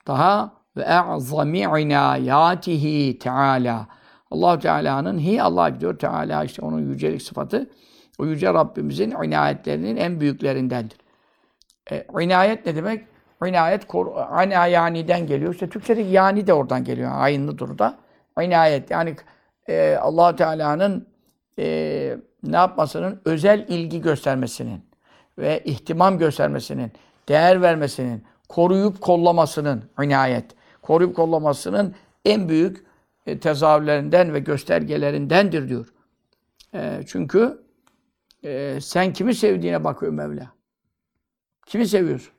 Daha 0.06 0.52
ve 0.76 0.82
e'zami 0.82 1.58
inayatihi 1.58 3.18
Teala. 3.18 3.88
allah 4.30 4.58
Teala'nın 4.58 5.18
hi 5.18 5.42
Allah 5.42 5.80
diyor 5.80 5.98
Teala 5.98 6.44
işte 6.44 6.62
onun 6.62 6.90
yücelik 6.90 7.22
sıfatı. 7.22 7.70
O 8.18 8.26
yüce 8.26 8.54
Rabbimizin 8.54 9.10
inayetlerinin 9.10 9.96
en 9.96 10.20
büyüklerindendir. 10.20 10.98
E, 11.90 12.06
inayet 12.20 12.66
ne 12.66 12.76
demek? 12.76 13.04
İnayet, 13.46 13.86
ana 14.14 14.66
yani'den 14.66 15.26
geliyor. 15.26 15.52
İşte 15.54 15.68
Türkçedeki 15.68 16.10
yani 16.10 16.46
de 16.46 16.52
oradan 16.52 16.84
geliyor. 16.84 17.10
Aynı 17.14 17.58
durumda. 17.58 17.98
İnayet 18.42 18.90
yani 18.90 19.16
e, 19.68 19.96
allah 20.00 20.36
Teala'nın 20.36 21.06
e, 21.58 22.16
ne 22.42 22.56
yapmasının? 22.56 23.20
Özel 23.24 23.64
ilgi 23.68 24.00
göstermesinin 24.00 24.80
ve 25.38 25.62
ihtimam 25.64 26.18
göstermesinin, 26.18 26.92
değer 27.28 27.62
vermesinin, 27.62 28.24
koruyup 28.48 29.00
kollamasının, 29.00 29.84
inayet, 30.02 30.44
koruyup 30.82 31.16
kollamasının 31.16 31.94
en 32.24 32.48
büyük 32.48 32.86
e, 33.26 33.38
tezahürlerinden 33.38 34.34
ve 34.34 34.38
göstergelerindendir 34.38 35.68
diyor. 35.68 35.86
E, 36.74 37.00
çünkü 37.06 37.67
e, 38.42 38.80
sen 38.80 39.12
kimi 39.12 39.34
sevdiğine 39.34 39.84
bakıyor 39.84 40.12
Mevla. 40.12 40.52
Kimi 41.66 41.86
seviyorsun? 41.86 42.32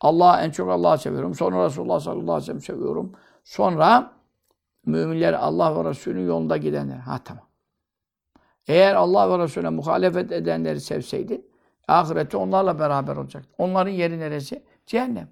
Allah 0.00 0.42
en 0.42 0.50
çok 0.50 0.70
Allah'ı 0.70 0.98
seviyorum. 0.98 1.34
Sonra 1.34 1.64
Resulullah 1.64 2.00
sallallahu 2.00 2.22
aleyhi 2.22 2.42
ve 2.42 2.46
sellem 2.46 2.60
seviyorum. 2.60 3.12
Sonra 3.44 4.12
müminler 4.86 5.32
Allah 5.32 5.84
ve 5.84 5.90
Resulü'nün 5.90 6.26
yolunda 6.26 6.56
gidenler. 6.56 6.96
Ha 6.96 7.18
tamam. 7.24 7.44
Eğer 8.68 8.94
Allah 8.94 9.30
ve 9.30 9.44
Resulüne 9.44 9.70
muhalefet 9.70 10.32
edenleri 10.32 10.80
sevseydin, 10.80 11.50
ahirette 11.88 12.36
onlarla 12.36 12.78
beraber 12.78 13.16
olacak. 13.16 13.44
Onların 13.58 13.90
yeri 13.90 14.18
neresi? 14.18 14.62
Cehennem. 14.86 15.28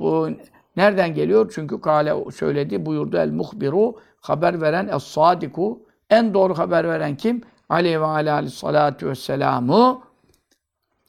Bu 0.00 0.30
nereden 0.76 1.14
geliyor? 1.14 1.52
Çünkü 1.54 1.80
kale 1.80 2.30
söyledi, 2.30 2.86
buyurdu 2.86 3.16
el 3.16 3.30
muhbiru, 3.30 4.00
haber 4.20 4.60
veren 4.60 4.88
es 4.88 5.02
sadiku, 5.02 5.86
en 6.10 6.34
doğru 6.34 6.58
haber 6.58 6.88
veren 6.88 7.16
kim? 7.16 7.42
Aleyhi 7.68 8.00
ve 8.00 8.04
aleyhissalatu 8.04 9.08
vesselamu 9.08 10.02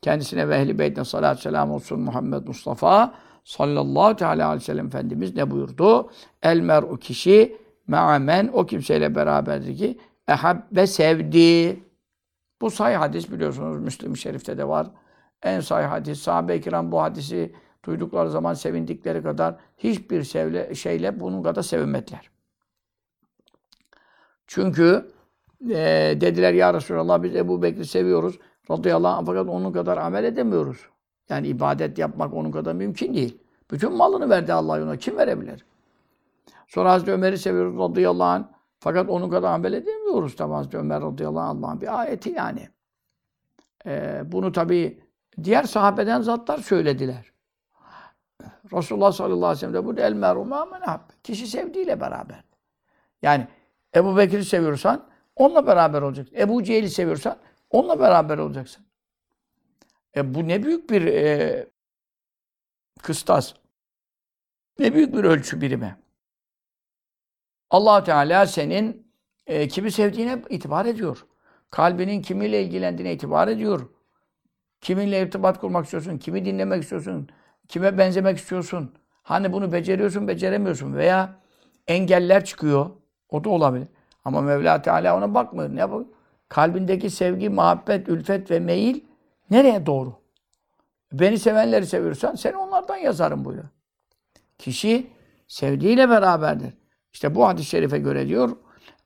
kendisine 0.02 0.50
ve 0.50 0.56
ehl-i 0.56 0.80
beytine 0.80 1.06
salatü 1.06 1.41
selam 1.41 1.72
olsun 1.72 2.00
Muhammed 2.00 2.48
Mustafa 2.48 3.13
sallallahu 3.43 4.15
teala 4.15 4.45
aleyhi 4.45 4.62
ve 4.62 4.65
sellem 4.65 4.88
Efendimiz 4.88 5.36
ne 5.36 5.52
buyurdu? 5.52 6.12
El 6.43 6.60
mer'u 6.60 6.98
kişi 6.98 7.58
me'amen 7.88 8.50
o 8.54 8.65
kimseyle 8.65 9.15
beraberdir 9.15 9.78
ki 9.78 10.00
ehabbe 10.28 10.88
sevdi. 10.88 11.84
Bu 12.62 12.72
sahih 12.72 12.98
hadis 12.98 13.32
biliyorsunuz 13.32 13.80
Müslim-i 13.80 14.17
Şerif'te 14.17 14.58
de 14.58 14.67
var. 14.67 14.88
En 15.43 15.60
sahih 15.60 15.88
hadis. 15.88 16.19
Sahabe-i 16.19 16.62
kiram 16.62 16.91
bu 16.91 17.02
hadisi 17.02 17.56
duydukları 17.86 18.30
zaman 18.30 18.54
sevindikleri 18.54 19.24
kadar 19.24 19.56
hiçbir 19.78 20.24
sevle, 20.24 20.76
şeyle 20.76 21.19
bunun 21.19 21.43
kadar 21.43 21.62
sevinmediler. 21.62 22.30
Çünkü 24.48 25.12
e, 25.69 26.17
dediler 26.22 26.54
ya 26.54 26.74
Resulallah 26.74 27.24
biz 27.24 27.36
Ebu 27.36 27.62
Bekir'i 27.62 27.86
seviyoruz 27.86 28.39
radıyallahu 28.72 29.13
anh 29.17 29.26
fakat 29.26 29.48
onun 29.48 29.72
kadar 29.72 29.98
amel 29.98 30.24
edemiyoruz. 30.24 30.86
Yani 31.30 31.48
ibadet 31.48 31.98
yapmak 31.98 32.34
onun 32.34 32.52
kadar 32.52 32.74
mümkün 32.74 33.13
değil. 33.13 33.38
Bütün 33.72 33.93
malını 33.93 34.30
verdi 34.30 34.54
Allah 34.54 34.78
yoluna. 34.78 34.98
Kim 34.98 35.17
verebilir? 35.17 35.65
Sonra 36.67 36.91
Hazreti 36.91 37.12
Ömer'i 37.12 37.38
seviyoruz 37.38 37.80
radıyallahu 37.80 38.28
anh. 38.28 38.43
Fakat 38.80 39.10
onun 39.10 39.30
kadar 39.30 39.54
amel 39.54 39.74
edemiyoruz 39.74 40.36
tabi 40.36 40.54
Hazreti 40.54 40.78
Ömer 40.78 41.02
radıyallahu 41.02 41.43
anh 41.43 41.58
Allah'ın 41.60 41.82
bir 41.82 42.00
ayeti 42.00 42.30
yani. 42.30 42.69
Ee, 43.86 44.22
bunu 44.26 44.52
tabi 44.52 45.02
diğer 45.43 45.63
sahabeden 45.63 46.22
zatlar 46.22 46.58
söylediler. 46.58 47.32
Resulullah 48.74 49.12
sallallahu 49.12 49.45
aleyhi 49.45 49.56
ve 49.56 49.60
sellem 49.60 49.74
de 49.74 49.86
burada 49.86 50.02
el 50.02 50.13
menhab. 50.13 51.00
Kişi 51.24 51.48
sevdiğiyle 51.48 52.02
beraber. 52.02 52.43
Yani 53.22 53.48
Ebu 53.95 54.17
Bekir'i 54.17 54.45
seviyorsan 54.45 55.09
onunla 55.39 55.67
beraber 55.67 56.02
olacaksın. 56.02 56.36
Ebu 56.36 56.63
Cehil'i 56.63 56.89
seviyorsan 56.89 57.38
onunla 57.69 57.99
beraber 57.99 58.38
olacaksın. 58.38 58.86
E 60.15 60.34
bu 60.34 60.47
ne 60.47 60.63
büyük 60.63 60.89
bir 60.89 61.06
e, 61.06 61.67
kıstas. 63.02 63.54
Ne 64.80 64.93
büyük 64.93 65.13
bir 65.13 65.23
ölçü 65.23 65.62
birimi. 65.62 65.97
allah 67.69 68.04
Teala 68.04 68.47
senin 68.47 69.13
e, 69.47 69.67
kimi 69.67 69.91
sevdiğine 69.91 70.41
itibar 70.49 70.86
ediyor. 70.86 71.25
Kalbinin 71.71 72.21
kimiyle 72.21 72.63
ilgilendiğine 72.63 73.13
itibar 73.13 73.47
ediyor. 73.47 73.89
Kiminle 74.82 75.21
irtibat 75.21 75.60
kurmak 75.60 75.86
istiyorsun, 75.86 76.17
kimi 76.17 76.45
dinlemek 76.45 76.84
istiyorsun, 76.84 77.30
kime 77.67 77.97
benzemek 77.97 78.38
istiyorsun. 78.38 78.95
Hani 79.23 79.54
bunu 79.54 79.71
beceriyorsun, 79.71 80.28
beceremiyorsun 80.28 80.95
veya 80.95 81.39
engeller 81.88 82.45
çıkıyor. 82.45 82.89
O 83.30 83.43
da 83.43 83.49
olabilir. 83.49 83.88
Ama 84.30 84.42
Mevla 84.42 84.82
Teala 84.82 85.18
ona 85.18 85.34
bakmıyor. 85.34 85.76
Ne 85.76 85.80
yapıyor? 85.80 86.06
Kalbindeki 86.50 87.10
sevgi, 87.10 87.50
muhabbet, 87.50 88.10
ülfet 88.10 88.52
ve 88.52 88.60
meyil 88.60 89.02
nereye 89.52 89.86
doğru? 89.86 90.13
Beni 91.13 91.39
sevenleri 91.39 91.86
seviyorsan 91.86 92.36
seni 92.36 92.58
onlardan 92.58 92.98
yazarım 92.98 93.46
buyuruyor. 93.46 93.70
Kişi 94.58 95.08
sevdiğiyle 95.48 96.10
beraberdir. 96.10 96.74
İşte 97.13 97.36
bu 97.36 97.48
hadis-i 97.48 97.70
şerife 97.70 98.00
göre 98.00 98.28
diyor, 98.28 98.50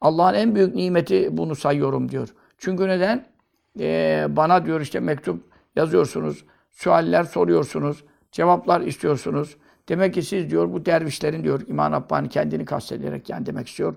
Allah'ın 0.02 0.34
en 0.34 0.56
büyük 0.56 0.76
nimeti 0.76 1.38
bunu 1.38 1.56
sayıyorum 1.56 2.12
diyor. 2.12 2.30
Çünkü 2.58 2.88
neden? 2.88 3.26
Ee, 3.80 4.28
bana 4.30 4.66
diyor 4.66 4.82
işte 4.82 5.00
mektup 5.00 5.44
yazıyorsunuz, 5.76 6.46
sualler 6.72 7.24
soruyorsunuz, 7.24 8.04
cevaplar 8.32 8.82
istiyorsunuz. 8.82 9.58
Demek 9.90 10.14
ki 10.14 10.24
siz 10.24 10.50
diyor 10.50 10.74
bu 10.74 10.86
dervişlerin 10.86 11.44
diyor 11.44 11.62
İmam 11.68 11.92
Rabbani 11.92 12.30
kendini 12.30 12.66
kastederek 12.66 13.30
yani 13.30 13.46
demek 13.46 13.68
istiyor. 13.68 13.96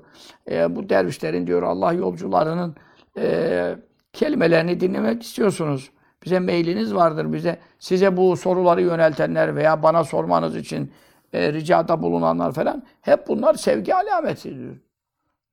E, 0.50 0.76
bu 0.76 0.88
dervişlerin 0.88 1.46
diyor 1.46 1.62
Allah 1.62 1.92
yolcularının 1.92 2.76
e, 3.18 3.76
kelimelerini 4.12 4.80
dinlemek 4.80 5.22
istiyorsunuz. 5.22 5.90
Bize 6.24 6.40
mailiniz 6.40 6.94
vardır. 6.94 7.32
Bize 7.32 7.58
size 7.78 8.16
bu 8.16 8.36
soruları 8.36 8.82
yöneltenler 8.82 9.56
veya 9.56 9.82
bana 9.82 10.04
sormanız 10.04 10.56
için 10.56 10.92
e, 11.32 11.52
ricada 11.52 12.02
bulunanlar 12.02 12.52
falan 12.52 12.82
hep 13.00 13.28
bunlar 13.28 13.54
sevgi 13.54 13.94
alameti 13.94 14.58
diyor. 14.58 14.76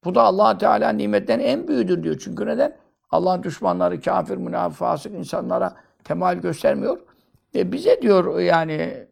Bu 0.05 0.15
da 0.15 0.21
allah 0.21 0.57
Teala 0.57 0.89
nimetten 0.89 1.39
en 1.39 1.67
büyüğüdür 1.67 2.03
diyor. 2.03 2.21
Çünkü 2.23 2.45
neden? 2.45 2.77
Allah'ın 3.11 3.43
düşmanları, 3.43 4.01
kafir, 4.01 4.37
münafık, 4.37 4.77
fasık 4.77 5.13
insanlara 5.13 5.75
temal 6.03 6.35
göstermiyor. 6.35 6.99
E 7.55 7.71
bize 7.71 8.01
diyor 8.01 8.39
yani 8.39 9.07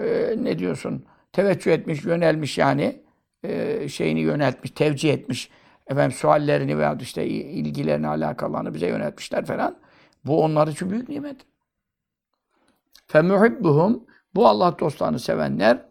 e, 0.00 0.34
ne 0.36 0.58
diyorsun? 0.58 1.04
Teveccüh 1.32 1.72
etmiş, 1.72 2.04
yönelmiş 2.04 2.58
yani. 2.58 3.02
E, 3.42 3.88
şeyini 3.88 4.20
yöneltmiş, 4.20 4.70
tevcih 4.70 5.12
etmiş. 5.12 5.50
Efendim 5.86 6.16
suallerini 6.16 6.78
veya 6.78 6.98
işte 7.00 7.26
ilgilerini, 7.26 8.08
alakalarını 8.08 8.74
bize 8.74 8.86
yöneltmişler 8.86 9.44
falan. 9.44 9.76
Bu 10.24 10.42
onlar 10.42 10.68
için 10.68 10.90
büyük 10.90 11.08
nimet. 11.08 11.36
فَمُحِبُّهُمْ 13.08 14.00
Bu 14.34 14.48
Allah 14.48 14.76
dostlarını 14.78 15.18
sevenler 15.18 15.86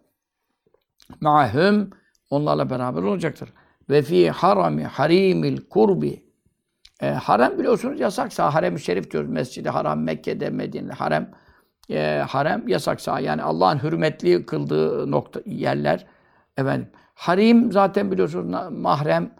ma'hum 1.21 1.89
onlarla 2.29 2.69
beraber 2.69 3.01
olacaktır. 3.01 3.53
Ve 3.89 4.01
fi 4.01 4.31
harami 4.31 4.83
harimil 4.83 5.57
kurbi 5.69 6.23
e, 7.01 7.07
harem 7.07 7.59
biliyorsunuz 7.59 7.99
yasaksa 7.99 8.53
harem-i 8.53 8.79
şerif 8.79 9.11
diyoruz. 9.11 9.29
Mescid-i 9.29 9.69
Haram, 9.69 10.03
Mekke'de, 10.03 10.49
Medine'de 10.49 10.93
harem 10.93 11.31
e, 11.90 12.24
harem 12.28 12.68
yasaksa 12.68 13.20
yani 13.20 13.42
Allah'ın 13.42 13.82
hürmetli 13.82 14.46
kıldığı 14.46 15.10
nokta 15.10 15.40
yerler 15.46 16.06
efendim. 16.56 16.88
Harim 17.14 17.72
zaten 17.72 18.12
biliyorsunuz 18.12 18.72
mahrem 18.72 19.30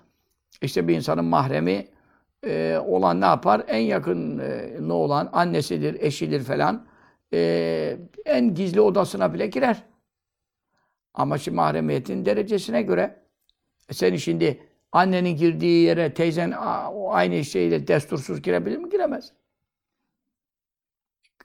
işte 0.62 0.88
bir 0.88 0.96
insanın 0.96 1.24
mahremi 1.24 1.88
e, 2.46 2.78
olan 2.87 3.20
ne 3.20 3.24
yapar? 3.24 3.64
En 3.68 3.78
yakın 3.80 4.38
ne 4.88 4.92
olan 4.92 5.30
annesidir, 5.33 6.00
eşidir 6.00 6.44
falan. 6.44 6.87
E, 7.33 7.98
en 8.24 8.54
gizli 8.54 8.80
odasına 8.80 9.35
bile 9.35 9.46
girer. 9.46 9.83
Ama 11.14 11.38
şimdi 11.38 11.57
mahremiyetin 11.57 12.24
derecesine 12.24 12.83
göre 12.83 13.16
e, 13.88 13.94
senin 13.94 14.16
şimdi 14.16 14.61
annenin 14.92 15.37
girdiği 15.37 15.85
yere 15.85 16.14
teyzen 16.14 16.54
aynı 17.09 17.44
şeyle 17.44 17.87
destursuz 17.88 18.42
girebilir 18.42 18.78
mi? 18.78 18.88
Giremez. 18.90 19.33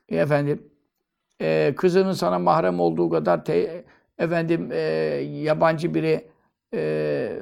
E, 0.10 0.18
efendim 0.18 0.69
e, 1.42 1.74
kızının 1.78 2.14
sana 2.14 2.40
mahrem 2.40 2.80
olduğu 2.80 3.10
kadar 3.10 3.46
te, 3.46 3.84
efendim 4.18 4.70
e, 4.72 4.78
yabancı 5.44 5.94
biri 5.94 6.28
e, 6.74 6.80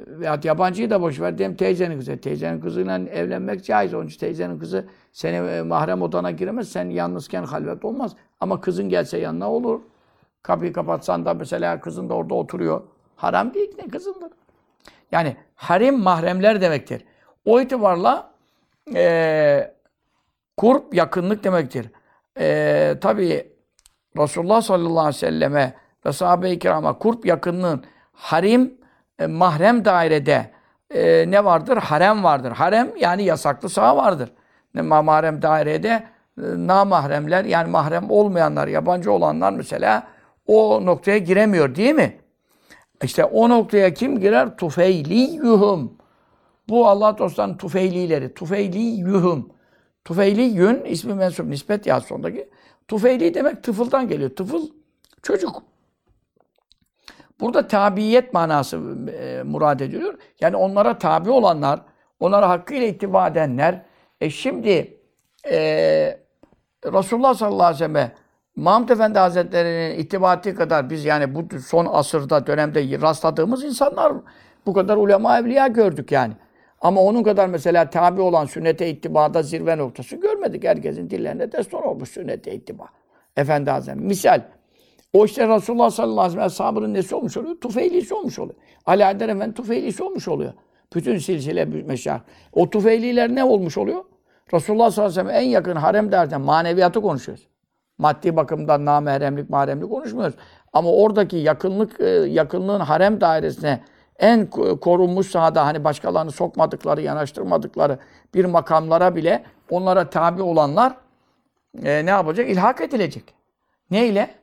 veyahut 0.06 0.44
yabancıyı 0.44 0.90
da 0.90 1.02
boş 1.02 1.20
ver 1.20 1.38
diyelim 1.38 1.56
teyzenin 1.56 1.98
kızı. 1.98 2.20
Teyzenin 2.20 2.60
kızıyla 2.60 2.98
evlenmek 2.98 3.64
caiz. 3.64 3.94
Onun 3.94 4.06
için 4.06 4.18
teyzenin 4.18 4.58
kızı 4.58 4.84
seni 5.12 5.36
e, 5.50 5.62
mahrem 5.62 6.02
odana 6.02 6.30
giremez. 6.30 6.68
Sen 6.68 6.90
yalnızken 6.90 7.44
halvet 7.44 7.84
olmaz. 7.84 8.16
Ama 8.40 8.60
kızın 8.60 8.88
gelse 8.88 9.18
yanına 9.18 9.52
olur. 9.52 9.80
Kapıyı 10.42 10.72
kapatsan 10.72 11.24
da 11.24 11.34
mesela 11.34 11.80
kızın 11.80 12.08
da 12.08 12.14
orada 12.14 12.34
oturuyor. 12.34 12.82
Haram 13.16 13.54
değil 13.54 13.70
ne 13.78 13.88
kızındır. 13.88 14.30
Yani 15.12 15.36
harim 15.54 15.98
mahremler 15.98 16.60
demektir. 16.60 17.04
O 17.44 17.60
itibarla 17.60 18.30
e, 18.94 19.74
kurp 20.56 20.94
yakınlık 20.94 21.44
demektir. 21.44 21.86
E, 22.38 22.94
Tabi 23.00 23.52
Resulullah 24.18 24.62
sallallahu 24.62 25.00
aleyhi 25.00 25.16
ve 25.16 25.18
selleme 25.18 25.74
ve 26.06 26.12
sahabe-i 26.12 26.58
kirama 26.58 26.98
kurp 26.98 27.26
yakınlığın 27.26 27.84
harim 28.12 28.74
e, 29.18 29.26
mahrem 29.26 29.84
dairede 29.84 30.50
e, 30.94 31.30
ne 31.30 31.44
vardır? 31.44 31.76
Harem 31.76 32.24
vardır. 32.24 32.52
Harem 32.52 32.90
yani 33.00 33.22
yasaklı 33.22 33.68
saha 33.68 33.96
vardır. 33.96 34.32
Ne 34.74 34.82
mahrem 34.82 35.42
dairede 35.42 35.88
e, 35.88 36.42
namahremler 36.42 37.44
yani 37.44 37.70
mahrem 37.70 38.10
olmayanlar, 38.10 38.68
yabancı 38.68 39.12
olanlar 39.12 39.52
mesela 39.52 40.06
o 40.46 40.86
noktaya 40.86 41.18
giremiyor 41.18 41.74
değil 41.74 41.94
mi? 41.94 42.16
İşte 43.02 43.24
o 43.24 43.48
noktaya 43.48 43.94
kim 43.94 44.20
girer? 44.20 44.56
Tufeyliyuhum. 44.56 45.92
Bu 46.68 46.88
Allah 46.88 47.18
dostlarının 47.18 47.56
tufeylileri. 47.56 48.34
Tufeyli 48.34 48.78
yuhum. 48.78 49.48
Tufeyli 50.04 50.42
yün 50.42 50.84
ismi 50.84 51.14
mensup 51.14 51.46
nispet 51.46 51.86
ya 51.86 52.00
sondaki. 52.00 52.48
Tufeyli 52.88 53.34
demek 53.34 53.62
tıfıldan 53.62 54.08
geliyor. 54.08 54.30
Tıfıl 54.30 54.68
çocuk. 55.22 55.62
Burada 57.40 57.68
tabiyet 57.68 58.34
manası 58.34 58.76
e, 59.20 59.42
murad 59.42 59.80
ediliyor. 59.80 60.14
Yani 60.40 60.56
onlara 60.56 60.98
tabi 60.98 61.30
olanlar, 61.30 61.80
onlara 62.20 62.48
hakkıyla 62.48 62.86
ittiba 62.86 63.28
edenler. 63.28 63.82
E 64.20 64.30
şimdi 64.30 65.00
e, 65.50 65.58
Resulullah 66.84 67.34
sallallahu 67.34 67.66
aleyhi 67.66 67.94
ve 67.94 67.98
sellem 67.98 68.12
Mahmud 68.56 68.88
Efendi 68.88 69.18
Hazretleri'nin 69.18 69.98
ittibatı 69.98 70.54
kadar 70.54 70.90
biz 70.90 71.04
yani 71.04 71.34
bu 71.34 71.60
son 71.60 71.86
asırda, 71.90 72.46
dönemde 72.46 73.00
rastladığımız 73.00 73.64
insanlar 73.64 74.12
bu 74.66 74.72
kadar 74.72 74.96
ulema 74.96 75.38
evliya 75.38 75.66
gördük 75.66 76.12
yani. 76.12 76.32
Ama 76.80 77.00
onun 77.00 77.22
kadar 77.22 77.46
mesela 77.46 77.90
tabi 77.90 78.20
olan 78.20 78.46
sünnete 78.46 78.90
ittibada 78.90 79.42
zirve 79.42 79.78
noktası 79.78 80.16
görmedik. 80.16 80.64
Herkesin 80.64 81.10
dillerinde 81.10 81.52
destan 81.52 81.86
olmuş 81.86 82.08
sünnete 82.08 82.54
ittiba. 82.54 82.88
Efendi 83.36 83.70
Hazretleri. 83.70 84.06
Misal, 84.06 84.40
o 85.12 85.24
işte 85.24 85.48
Resulullah 85.48 85.90
sallallahu 85.90 86.20
aleyhi 86.20 86.28
ve 86.28 86.32
sellem 86.32 86.46
ashabının 86.46 86.94
nesi 86.94 87.14
olmuş 87.14 87.36
oluyor? 87.36 87.60
Tufeylisi 87.60 88.14
olmuş 88.14 88.38
oluyor. 88.38 88.56
Ali 88.86 89.04
Adem 89.04 89.30
Efendi 89.30 89.54
tufeylisi 89.54 90.02
olmuş 90.02 90.28
oluyor. 90.28 90.52
Bütün 90.94 91.18
silsile 91.18 91.64
meşah. 91.64 92.20
O 92.52 92.70
tufeyliler 92.70 93.34
ne 93.34 93.44
olmuş 93.44 93.78
oluyor? 93.78 94.04
Resulullah 94.54 94.90
sallallahu 94.90 95.12
aleyhi 95.12 95.28
ve 95.28 95.32
sellem 95.32 95.48
en 95.48 95.50
yakın 95.50 95.76
harem 95.76 96.12
derken 96.12 96.40
maneviyatı 96.40 97.00
konuşuyoruz. 97.00 97.48
Maddi 97.98 98.36
bakımdan 98.36 98.84
namahremlik, 98.84 99.50
mahremlik 99.50 99.90
konuşmuyoruz. 99.90 100.34
Ama 100.72 100.92
oradaki 100.92 101.36
yakınlık, 101.36 102.00
e, 102.00 102.08
yakınlığın 102.08 102.80
harem 102.80 103.20
dairesine 103.20 103.80
en 104.18 104.50
korunmuş 104.80 105.30
sahada 105.30 105.66
hani 105.66 105.84
başkalarını 105.84 106.30
sokmadıkları, 106.30 107.02
yanaştırmadıkları 107.02 107.98
bir 108.34 108.44
makamlara 108.44 109.16
bile 109.16 109.44
onlara 109.70 110.10
tabi 110.10 110.42
olanlar 110.42 110.96
e, 111.82 112.06
ne 112.06 112.10
yapacak? 112.10 112.50
İlhak 112.50 112.80
edilecek. 112.80 113.34
Neyle? 113.90 114.34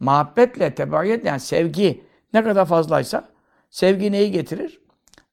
Muhabbetle, 0.00 0.74
tebaiyet 0.74 1.24
yani 1.24 1.40
sevgi 1.40 2.04
ne 2.34 2.44
kadar 2.44 2.66
fazlaysa 2.66 3.24
sevgi 3.70 4.12
neyi 4.12 4.32
getirir? 4.32 4.80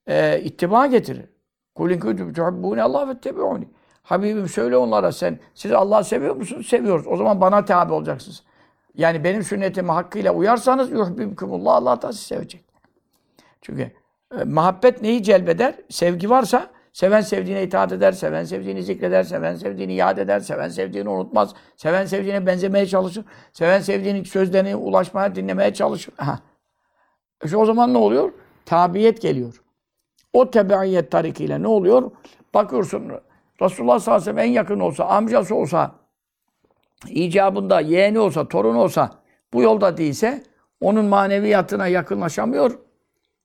E, 0.08 0.40
ittiba 0.40 0.86
getirir. 0.86 1.26
Kulin 1.76 2.00
kuntum 2.00 2.34
tuhibbune 2.34 2.84
Allah 2.84 3.10
ve 3.10 3.20
tebi'uni. 3.20 3.68
Habibim 4.04 4.48
söyle 4.48 4.78
onlara 4.78 5.12
sen, 5.12 5.40
siz 5.54 5.72
Allah'ı 5.72 6.04
seviyor 6.04 6.36
musunuz? 6.36 6.68
Seviyoruz. 6.68 7.08
O 7.08 7.18
zaman 7.18 7.42
bana 7.42 7.66
tabi 7.66 7.94
olacaksınız. 7.94 8.44
Yani 8.96 9.24
benim 9.24 9.44
sünnetime 9.44 9.94
hakkıyla 9.94 10.34
uyarsanız 10.34 10.92
yuhbibkumullah 10.92 11.76
Allah 11.76 12.02
da 12.02 12.14
sizi 12.14 12.26
sevecek. 12.26 12.66
Çünkü 13.67 13.91
e, 14.39 14.43
muhabbet 14.43 15.01
neyi 15.01 15.23
celbeder? 15.23 15.75
Sevgi 15.89 16.30
varsa 16.30 16.67
seven 16.93 17.21
sevdiğine 17.21 17.63
itaat 17.63 17.91
eder, 17.91 18.12
seven 18.12 18.43
sevdiğini 18.43 18.84
zikreder, 18.84 19.23
seven 19.23 19.56
sevdiğini 19.56 19.93
yad 19.93 20.17
eder, 20.17 20.39
seven 20.39 20.69
sevdiğini 20.69 21.10
unutmaz, 21.10 21.53
seven 21.75 22.06
sevdiğine 22.06 22.45
benzemeye 22.45 22.86
çalışır, 22.86 23.25
seven 23.53 23.80
sevdiğinin 23.80 24.23
sözlerini 24.23 24.75
ulaşmaya, 24.75 25.36
dinlemeye 25.36 25.73
çalışır. 25.73 26.13
İşte 27.43 27.58
o 27.58 27.65
zaman 27.65 27.93
ne 27.93 27.97
oluyor? 27.97 28.32
Tabiyet 28.65 29.21
geliyor. 29.21 29.63
O 30.34 30.51
tebeiyet 30.51 31.12
tarikiyle 31.12 31.62
ne 31.62 31.67
oluyor? 31.67 32.12
Bakıyorsun 32.53 33.12
Resulullah 33.62 33.99
sallallahu 33.99 34.21
aleyhi 34.21 34.38
ve 34.38 34.41
sellem 34.41 34.49
en 34.49 34.53
yakın 34.53 34.80
olsa, 34.80 35.06
amcası 35.06 35.56
olsa, 35.56 35.95
icabında 37.08 37.80
yeğeni 37.80 38.19
olsa, 38.19 38.47
torunu 38.47 38.82
olsa, 38.82 39.12
bu 39.53 39.62
yolda 39.62 39.97
değilse 39.97 40.43
onun 40.82 41.06
maneviyatına 41.06 41.88
yakınlaşamıyor. 41.88 42.87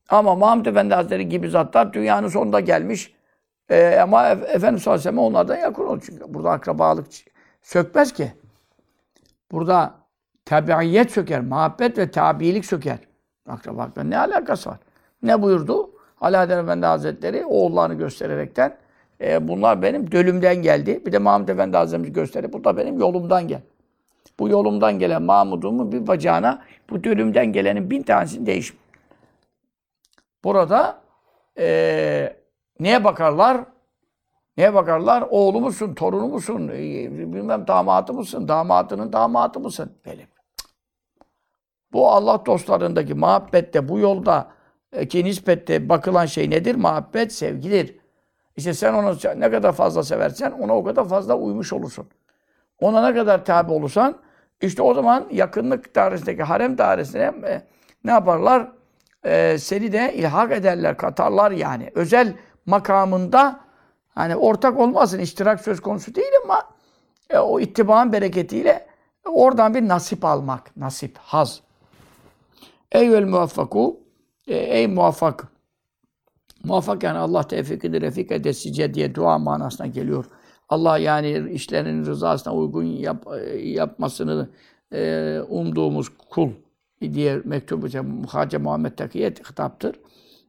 Ama 0.09 0.35
Mahmud 0.35 0.67
Efendi 0.67 0.95
Hazretleri 0.95 1.29
gibi 1.29 1.51
zatlar 1.51 1.93
dünyanın 1.93 2.29
sonunda 2.29 2.61
gelmiş. 2.61 3.15
Ee, 3.71 3.99
ama 4.03 4.29
Efendimiz 4.29 4.83
sallallahu 4.83 5.09
aleyhi 5.09 5.21
onlardan 5.21 5.57
yakın 5.57 5.85
olur. 5.85 6.03
Çünkü 6.07 6.35
burada 6.35 6.51
akrabalık 6.51 7.07
sökmez 7.63 8.13
ki. 8.13 8.33
Burada 9.53 9.95
tabiiyet 10.45 11.11
söker, 11.11 11.41
muhabbet 11.41 11.99
ve 11.99 12.11
tabiilik 12.11 12.65
söker. 12.65 12.99
Akrabalıkla 13.49 14.05
ne 14.05 14.19
alakası 14.19 14.71
var? 14.71 14.79
Ne 15.23 15.43
buyurdu? 15.43 15.91
Alaeddin 16.21 16.59
Efendi 16.59 16.87
Hazretleri 16.87 17.45
oğullarını 17.45 17.95
göstererekten 17.95 18.77
e, 19.21 19.49
bunlar 19.49 19.83
benim 19.83 20.13
dölümden 20.13 20.63
geldi. 20.63 21.03
Bir 21.07 21.13
de 21.13 21.19
Mahmud 21.19 21.49
Efendi 21.49 21.77
Hazretleri 21.77 22.13
gösterdi. 22.13 22.53
Bu 22.53 22.65
da 22.65 22.77
benim 22.77 22.99
yolumdan 22.99 23.49
gel. 23.49 23.61
Bu 24.39 24.49
yolumdan 24.49 24.99
gelen 24.99 25.23
Mahmud'umun 25.23 25.93
bir 25.93 26.07
bacağına 26.07 26.63
bu 26.91 27.05
dölümden 27.05 27.53
gelenin 27.53 27.91
bin 27.91 28.03
tanesini 28.03 28.47
değişmiyor. 28.47 28.82
Burada 30.45 31.01
e, 31.59 32.37
neye 32.81 33.05
bakarlar? 33.05 33.65
Neye 34.57 34.75
bakarlar? 34.75 35.25
Oğlu 35.31 35.61
musun, 35.61 35.95
torunu 35.95 36.27
musun, 36.27 36.69
e, 36.69 36.73
bilmem 37.33 37.67
damatı 37.67 38.15
mısın, 38.15 38.49
damatının 38.49 39.13
damatı 39.13 39.61
mısın? 39.61 39.93
Böyle. 40.07 40.29
Bu 41.93 42.11
Allah 42.11 42.47
dostlarındaki 42.47 43.15
muhabbette, 43.15 43.89
bu 43.89 43.99
yolda 43.99 44.51
ki 45.09 45.25
nispette 45.25 45.89
bakılan 45.89 46.27
şey 46.27 46.51
nedir? 46.51 46.75
Muhabbet, 46.75 47.33
sevgidir. 47.33 47.97
İşte 48.57 48.75
sen 48.75 48.95
onu 48.95 49.17
ne 49.37 49.51
kadar 49.51 49.73
fazla 49.73 50.03
seversen 50.03 50.51
ona 50.51 50.77
o 50.77 50.85
kadar 50.85 51.09
fazla 51.09 51.35
uymuş 51.35 51.73
olursun. 51.73 52.09
Ona 52.81 53.09
ne 53.09 53.15
kadar 53.15 53.45
tabi 53.45 53.73
olursan 53.73 54.19
işte 54.61 54.83
o 54.83 54.95
zaman 54.95 55.29
yakınlık 55.31 55.95
dairesindeki 55.95 56.43
harem 56.43 56.79
dairesine 56.79 57.23
e, 57.23 57.63
ne 58.05 58.11
yaparlar? 58.11 58.73
E, 59.25 59.59
seni 59.59 59.93
de 59.93 60.15
ilhak 60.15 60.53
ederler, 60.53 60.97
katarlar 60.97 61.51
yani. 61.51 61.91
Özel 61.95 62.35
makamında 62.67 63.61
hani 64.09 64.37
ortak 64.37 64.79
olmasın, 64.79 65.19
iştirak 65.19 65.61
söz 65.61 65.81
konusu 65.81 66.15
değil 66.15 66.33
ama 66.45 66.63
e, 67.31 67.39
o 67.39 67.61
ittibanın 67.61 68.13
bereketiyle 68.13 68.87
oradan 69.25 69.75
bir 69.75 69.89
nasip 69.89 70.25
almak. 70.25 70.77
Nasip, 70.77 71.19
haz. 71.19 71.61
Eyvel 72.93 73.25
muvaffaku 73.25 74.01
e, 74.47 74.57
ey 74.57 74.87
muvaffak 74.87 75.53
Muvaffak 76.65 77.03
yani 77.03 77.19
Allah 77.19 77.43
tevfikini 77.43 78.01
refik 78.01 78.33
edesice 78.33 78.95
diye 78.95 79.15
dua 79.15 79.39
manasına 79.39 79.87
geliyor. 79.87 80.25
Allah 80.69 80.99
yani 80.99 81.51
işlerinin 81.51 82.07
rızasına 82.07 82.55
uygun 82.55 82.83
yap, 82.83 83.27
yapmasını 83.63 84.51
e, 84.93 85.41
umduğumuz 85.49 86.09
kul 86.31 86.51
diye 87.03 87.41
mektubu 87.45 87.87
Muhace 88.03 88.59
Muhammed 88.59 88.93
Takiye 88.93 89.31
hitaptır. 89.31 89.97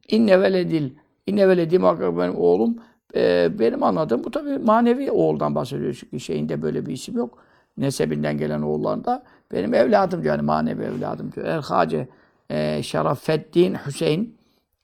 İnne 0.09 0.41
veledil, 0.41 0.91
inne 1.27 1.47
veledi 1.47 1.79
muhakkak 1.79 2.17
benim 2.17 2.35
oğlum. 2.35 2.75
E, 3.15 3.49
benim 3.59 3.83
anladığım 3.83 4.23
bu 4.23 4.31
tabi 4.31 4.57
manevi 4.57 5.11
oğuldan 5.11 5.55
bahsediyor. 5.55 5.93
Çünkü 5.99 6.19
şeyinde 6.19 6.61
böyle 6.61 6.85
bir 6.85 6.91
isim 6.91 7.17
yok. 7.17 7.37
Nesebinden 7.77 8.37
gelen 8.37 8.61
oğullarında 8.61 9.23
benim 9.51 9.73
evladım 9.73 10.23
diyor. 10.23 10.35
Yani 10.35 10.45
manevi 10.45 10.83
evladım 10.83 11.31
diyor. 11.31 11.45
El 11.45 11.61
Hace 11.61 12.07
e, 12.49 12.83
Şerafeddin 12.83 13.75
Hüseyin 13.85 14.37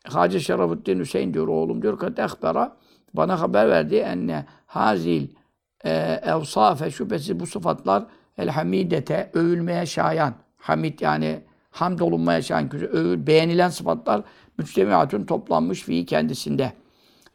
Hacı 0.04 0.40
Şerafuddin 0.40 1.00
Hüseyin 1.00 1.34
diyor 1.34 1.48
oğlum 1.48 1.82
diyor 1.82 2.00
ki 2.00 2.22
ehbera 2.22 2.78
bana 3.14 3.42
haber 3.42 3.70
verdi 3.70 3.96
enne 3.96 4.46
hazil 4.66 5.28
e, 5.86 5.92
evsafe 6.24 6.92
şüphesiz 6.92 7.40
bu 7.40 7.48
sıfatlar 7.48 8.06
el 8.38 8.50
hamidete 8.50 9.32
övülmeye 9.34 9.86
şayan 9.86 10.34
hamid 10.58 11.00
yani 11.00 11.44
hamd 11.70 12.00
olunmaya 12.00 12.42
şayan 12.42 12.76
övül, 12.76 13.28
beğenilen 13.28 13.70
sıfatlar 13.70 14.22
müstemiatün 14.58 15.26
toplanmış 15.26 15.82
fi 15.84 16.06
kendisinde. 16.06 16.74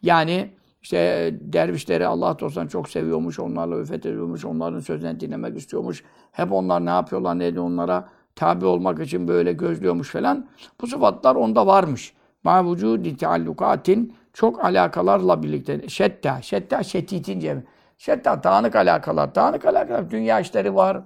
Yani 0.03 0.51
işte 0.83 1.31
dervişleri 1.41 2.07
Allah 2.07 2.39
dostlarını 2.39 2.71
çok 2.71 2.89
seviyormuş, 2.89 3.39
onlarla 3.39 3.81
üfet 3.81 4.07
ediyormuş, 4.07 4.45
onların 4.45 4.81
sözlerini 4.81 5.21
dinlemek 5.21 5.57
istiyormuş. 5.57 6.05
Hep 6.33 6.53
onlar 6.53 6.87
ne 6.87 6.91
yapıyorlar, 6.91 7.39
ne 7.39 7.47
ediyor 7.47 7.65
onlara 7.65 8.09
tabi 8.37 8.65
olmak 8.67 9.01
için 9.01 9.29
böyle 9.29 9.53
gözlüyormuş 9.53 10.11
falan. 10.11 10.47
Bu 10.81 10.87
sıfatlar 10.87 11.35
onda 11.35 11.67
varmış. 11.67 12.15
Ma 12.45 12.73
vücudi 12.73 13.17
teallukatin 13.17 14.15
çok 14.33 14.65
alakalarla 14.65 15.43
birlikte. 15.43 15.89
Şetta, 15.89 16.43
şetta 16.43 16.83
şetitin 16.83 17.41
cemi. 17.41 17.65
Şetta 17.99 18.43
dağınık 18.43 18.77
alakalar, 18.77 19.35
dağınık 19.35 19.67
alakalar. 19.67 20.11
Dünya 20.11 20.41
işleri 20.41 20.75
var 20.75 21.03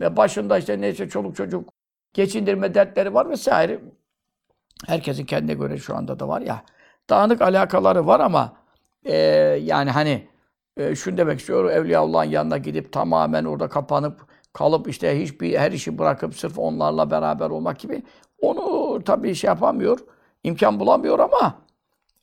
ve 0.00 0.16
başında 0.16 0.58
işte 0.58 0.80
neyse 0.80 1.08
çoluk 1.08 1.36
çocuk 1.36 1.68
geçindirme 2.14 2.74
dertleri 2.74 3.14
var 3.14 3.30
vesaire. 3.30 3.80
Herkesin 4.86 5.24
kendine 5.24 5.54
göre 5.54 5.78
şu 5.78 5.96
anda 5.96 6.18
da 6.18 6.28
var 6.28 6.40
ya. 6.40 6.62
Dağınık 7.10 7.42
alakaları 7.42 8.06
var 8.06 8.20
ama 8.20 8.52
e, 9.04 9.16
yani 9.62 9.90
hani 9.90 10.28
e, 10.76 10.94
şunu 10.94 11.16
demek 11.16 11.40
istiyorum. 11.40 11.70
Evliyaullah'ın 11.70 12.30
yanına 12.30 12.58
gidip 12.58 12.92
tamamen 12.92 13.44
orada 13.44 13.68
kapanıp 13.68 14.26
kalıp 14.52 14.88
işte 14.88 15.22
hiçbir 15.22 15.58
her 15.58 15.72
işi 15.72 15.98
bırakıp 15.98 16.34
sırf 16.34 16.58
onlarla 16.58 17.10
beraber 17.10 17.50
olmak 17.50 17.78
gibi 17.78 18.02
onu 18.40 19.02
tabii 19.04 19.34
şey 19.34 19.48
yapamıyor 19.48 19.98
imkan 20.44 20.80
bulamıyor 20.80 21.18
ama 21.18 21.54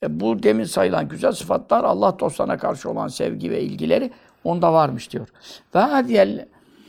e, 0.03 0.19
bu 0.19 0.43
demin 0.43 0.63
sayılan 0.63 1.07
güzel 1.07 1.31
sıfatlar 1.31 1.83
Allah 1.83 2.19
dostlarına 2.19 2.57
karşı 2.57 2.89
olan 2.89 3.07
sevgi 3.07 3.51
ve 3.51 3.61
ilgileri 3.61 4.11
onda 4.43 4.73
varmış 4.73 5.11
diyor. 5.11 5.27
Ve 5.75 5.79
hadiyel 5.79 6.47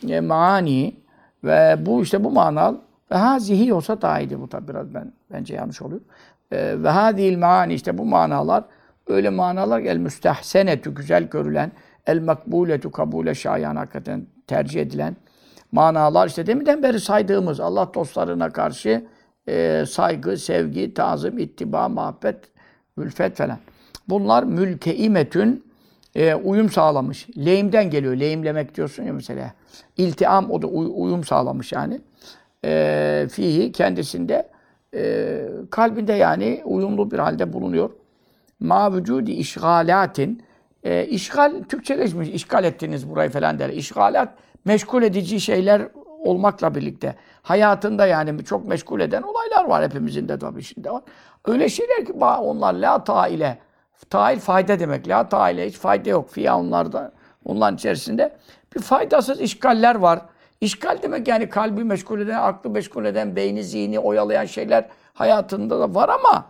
e, 0.08 0.20
maani 0.20 0.96
ve 1.44 1.76
bu 1.86 2.02
işte 2.02 2.24
bu 2.24 2.30
manal 2.30 2.74
ve 3.12 3.16
hazihi 3.16 3.74
olsa 3.74 4.02
daha 4.02 4.20
iyiydi 4.20 4.40
bu 4.40 4.48
tabi 4.48 4.68
biraz 4.68 4.94
ben 4.94 5.12
bence 5.32 5.54
yanlış 5.54 5.82
oluyor. 5.82 6.00
E, 6.52 6.82
ve 6.82 6.88
hadiyel 6.88 7.38
maani 7.38 7.74
işte 7.74 7.98
bu 7.98 8.04
manalar 8.04 8.64
öyle 9.06 9.30
manalar 9.30 9.80
el 9.80 9.96
müstehsenetü 9.96 10.94
güzel 10.94 11.24
görülen, 11.24 11.72
el 12.06 12.22
makbuletu 12.22 12.90
kabule 12.90 13.34
şayan 13.34 13.76
hakikaten 13.76 14.26
tercih 14.46 14.80
edilen 14.80 15.16
manalar 15.72 16.28
işte 16.28 16.46
deminden 16.46 16.82
beri 16.82 17.00
saydığımız 17.00 17.60
Allah 17.60 17.94
dostlarına 17.94 18.50
karşı 18.50 19.06
e, 19.48 19.84
saygı, 19.88 20.36
sevgi, 20.36 20.94
tazım, 20.94 21.38
ittiba, 21.38 21.88
muhabbet, 21.88 22.36
ülfet 22.96 23.36
falan. 23.36 23.58
Bunlar 24.08 24.42
mülteimetün 24.42 25.64
e, 26.14 26.34
uyum 26.34 26.70
sağlamış. 26.70 27.28
Lehimden 27.38 27.90
geliyor. 27.90 28.16
Lehimlemek 28.16 28.76
diyorsun 28.76 29.02
ya 29.02 29.12
mesela. 29.12 29.52
İltiam 29.96 30.50
o 30.50 30.62
da 30.62 30.66
uy- 30.66 30.92
uyum 30.94 31.24
sağlamış 31.24 31.72
yani. 31.72 32.00
E, 32.64 33.26
fihi 33.32 33.72
kendisinde 33.72 34.48
e, 34.94 35.40
kalbinde 35.70 36.12
yani 36.12 36.62
uyumlu 36.64 37.10
bir 37.10 37.18
halde 37.18 37.52
bulunuyor. 37.52 37.90
Ma 38.60 38.92
vücudi 38.92 39.32
işgalatin 39.32 40.42
e, 40.84 41.06
işgal 41.06 41.62
Türkçeleşmiş. 41.68 42.28
işgal 42.28 42.64
ettiniz 42.64 43.10
burayı 43.10 43.30
falan 43.30 43.58
der. 43.58 43.68
İşgalat 43.68 44.34
meşgul 44.64 45.02
edici 45.02 45.40
şeyler 45.40 45.88
olmakla 46.18 46.74
birlikte 46.74 47.14
hayatında 47.42 48.06
yani 48.06 48.44
çok 48.44 48.68
meşgul 48.68 49.00
eden 49.00 49.22
olaylar 49.22 49.64
var 49.64 49.84
hepimizin 49.84 50.28
de 50.28 50.38
tabii 50.38 50.62
şimdi 50.62 50.90
var. 50.90 51.02
Öyle 51.44 51.68
şeyler 51.68 52.04
ki 52.04 52.12
onlar 52.12 52.74
la 52.74 53.04
taile 53.04 53.58
tail 54.10 54.38
fayda 54.38 54.80
demek. 54.80 55.08
La 55.08 55.28
taile 55.28 55.66
hiç 55.66 55.76
fayda 55.76 56.10
yok. 56.10 56.30
Fiya 56.30 56.58
onlarda 56.58 57.12
onların 57.44 57.74
içerisinde 57.76 58.36
bir 58.76 58.80
faydasız 58.80 59.40
işgaller 59.40 59.94
var. 59.94 60.20
İşgal 60.60 61.02
demek 61.02 61.28
yani 61.28 61.48
kalbi 61.48 61.84
meşgul 61.84 62.20
eden, 62.20 62.38
aklı 62.42 62.70
meşgul 62.70 63.04
eden, 63.04 63.36
beyni, 63.36 63.64
zihni 63.64 63.98
oyalayan 63.98 64.44
şeyler 64.44 64.88
hayatında 65.14 65.80
da 65.80 65.94
var 65.94 66.08
ama 66.08 66.46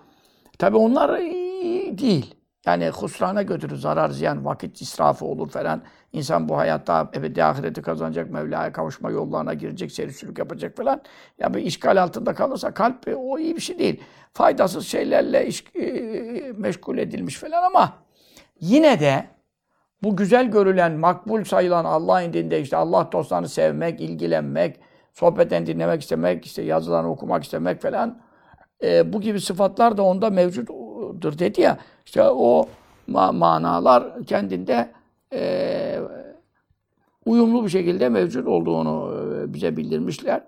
tabii 0.58 0.76
onlar 0.76 1.18
iyi 1.18 1.98
değil. 1.98 2.34
Yani 2.66 2.88
husrana 2.88 3.42
götürür, 3.42 3.76
zarar, 3.76 4.10
ziyan, 4.10 4.44
vakit 4.44 4.80
israfı 4.80 5.24
olur 5.24 5.50
falan. 5.50 5.82
İnsan 6.12 6.48
bu 6.48 6.56
hayatta 6.56 7.10
ebedi 7.14 7.44
ahireti 7.44 7.82
kazanacak, 7.82 8.30
Mevla'ya 8.30 8.72
kavuşma 8.72 9.10
yollarına 9.10 9.54
girecek, 9.54 9.92
serisülük 9.92 10.38
yapacak 10.38 10.76
falan. 10.76 11.02
Ya 11.38 11.54
bir 11.54 11.62
işgal 11.62 12.02
altında 12.02 12.34
kalırsa 12.34 12.74
kalp 12.74 13.08
e, 13.08 13.16
o 13.16 13.38
iyi 13.38 13.56
bir 13.56 13.60
şey 13.60 13.78
değil. 13.78 14.00
Faydasız 14.32 14.86
şeylerle 14.86 15.46
iş, 15.46 15.64
e, 15.76 15.82
meşgul 16.56 16.98
edilmiş 16.98 17.36
falan 17.36 17.62
ama 17.62 17.92
yine 18.60 19.00
de 19.00 19.26
bu 20.02 20.16
güzel 20.16 20.50
görülen, 20.50 20.92
makbul 20.92 21.44
sayılan 21.44 21.84
Allah 21.84 22.22
indinde 22.22 22.60
işte 22.60 22.76
Allah 22.76 23.08
dostlarını 23.12 23.48
sevmek, 23.48 24.00
ilgilenmek, 24.00 24.80
sohbetten 25.12 25.66
dinlemek 25.66 26.02
istemek, 26.02 26.44
işte 26.44 26.62
yazılarını 26.62 27.10
okumak 27.10 27.44
istemek 27.44 27.82
falan 27.82 28.20
e, 28.82 29.12
bu 29.12 29.20
gibi 29.20 29.40
sıfatlar 29.40 29.96
da 29.96 30.02
onda 30.02 30.30
mevcuttur 30.30 31.38
dedi 31.38 31.60
ya. 31.60 31.78
İşte 32.06 32.22
o 32.22 32.68
ma- 33.08 33.36
manalar 33.38 34.24
kendinde 34.26 34.90
e, 35.32 36.00
uyumlu 37.26 37.64
bir 37.64 37.70
şekilde 37.70 38.08
mevcut 38.08 38.46
olduğunu 38.46 39.14
e, 39.14 39.54
bize 39.54 39.76
bildirmişler. 39.76 40.42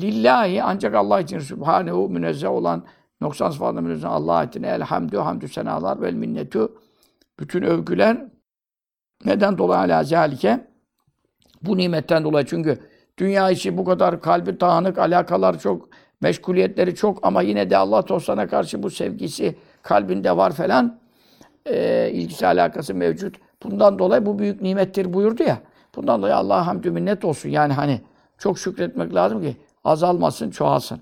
Lillahi 0.00 0.62
ancak 0.62 0.94
Allah 0.94 1.20
için 1.20 1.38
Sübhanehu 1.38 2.08
münezzeh 2.08 2.50
olan 2.50 2.84
noksan 3.20 3.50
sıfatla 3.50 3.80
münezzeh 3.80 4.10
Allah 4.10 4.44
için 4.44 4.62
elhamdü 4.62 5.16
hamdü 5.16 5.48
senalar 5.48 6.02
vel 6.02 6.14
minnetü 6.14 6.68
bütün 7.38 7.62
övgüler 7.62 8.26
neden 9.24 9.58
dolayı 9.58 9.80
ala 9.80 10.04
zalike? 10.04 10.66
Bu 11.62 11.76
nimetten 11.76 12.24
dolayı 12.24 12.46
çünkü 12.46 12.78
dünya 13.18 13.50
içi 13.50 13.76
bu 13.76 13.84
kadar 13.84 14.20
kalbi 14.20 14.60
dağınık, 14.60 14.98
alakalar 14.98 15.58
çok, 15.58 15.88
meşguliyetleri 16.20 16.94
çok 16.94 17.26
ama 17.26 17.42
yine 17.42 17.70
de 17.70 17.76
Allah 17.76 18.08
dostlarına 18.08 18.46
karşı 18.46 18.82
bu 18.82 18.90
sevgisi 18.90 19.56
kalbinde 19.82 20.36
var 20.36 20.52
falan. 20.52 21.00
Ee, 21.66 22.10
ilgisi 22.12 22.46
alakası 22.46 22.94
mevcut. 22.94 23.36
Bundan 23.62 23.98
dolayı 23.98 24.26
bu 24.26 24.38
büyük 24.38 24.62
nimettir 24.62 25.12
buyurdu 25.12 25.42
ya. 25.42 25.58
Bundan 25.96 26.18
dolayı 26.18 26.36
Allah'a 26.36 26.66
hamdü 26.66 26.90
minnet 26.90 27.24
olsun. 27.24 27.48
Yani 27.48 27.72
hani 27.72 28.00
çok 28.38 28.58
şükretmek 28.58 29.14
lazım 29.14 29.42
ki 29.42 29.56
azalmasın, 29.84 30.50
çoğalsın. 30.50 31.00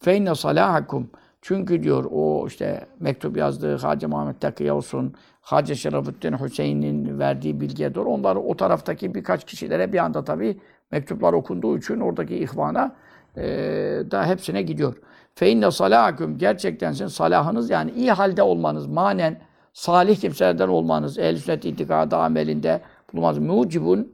Fe 0.00 0.16
inne 0.16 0.34
salahakum. 0.34 1.10
Çünkü 1.42 1.82
diyor 1.82 2.04
o 2.10 2.46
işte 2.46 2.86
mektup 3.00 3.36
yazdığı 3.36 3.76
Hacı 3.78 4.08
Muhammed 4.08 4.34
Takiye 4.40 4.72
olsun, 4.72 5.14
Hacı 5.42 5.76
Şerafettin 5.76 6.32
Hüseyin'in 6.32 7.18
verdiği 7.18 7.60
bilgiye 7.60 7.94
doğru 7.94 8.10
onlar 8.10 8.36
o 8.36 8.56
taraftaki 8.56 9.14
birkaç 9.14 9.44
kişilere 9.44 9.92
bir 9.92 9.98
anda 9.98 10.24
tabii 10.24 10.58
mektuplar 10.90 11.32
okunduğu 11.32 11.78
için 11.78 12.00
oradaki 12.00 12.36
ihvana 12.36 12.94
e, 13.36 13.42
da 14.10 14.26
hepsine 14.26 14.62
gidiyor. 14.62 14.96
Fe 15.34 15.50
inne 15.50 15.68
gerçekten 16.36 16.92
sizin 16.92 17.06
salahınız 17.06 17.70
yani 17.70 17.90
iyi 17.90 18.12
halde 18.12 18.42
olmanız, 18.42 18.86
manen 18.86 19.40
salih 19.72 20.16
kimselerden 20.16 20.68
olmanız, 20.68 21.18
ehl-i 21.18 21.38
sünnet 21.38 21.64
itikadı 21.64 22.16
amelinde 22.16 22.80
bulunmanız 23.12 23.38
mucibun 23.38 24.12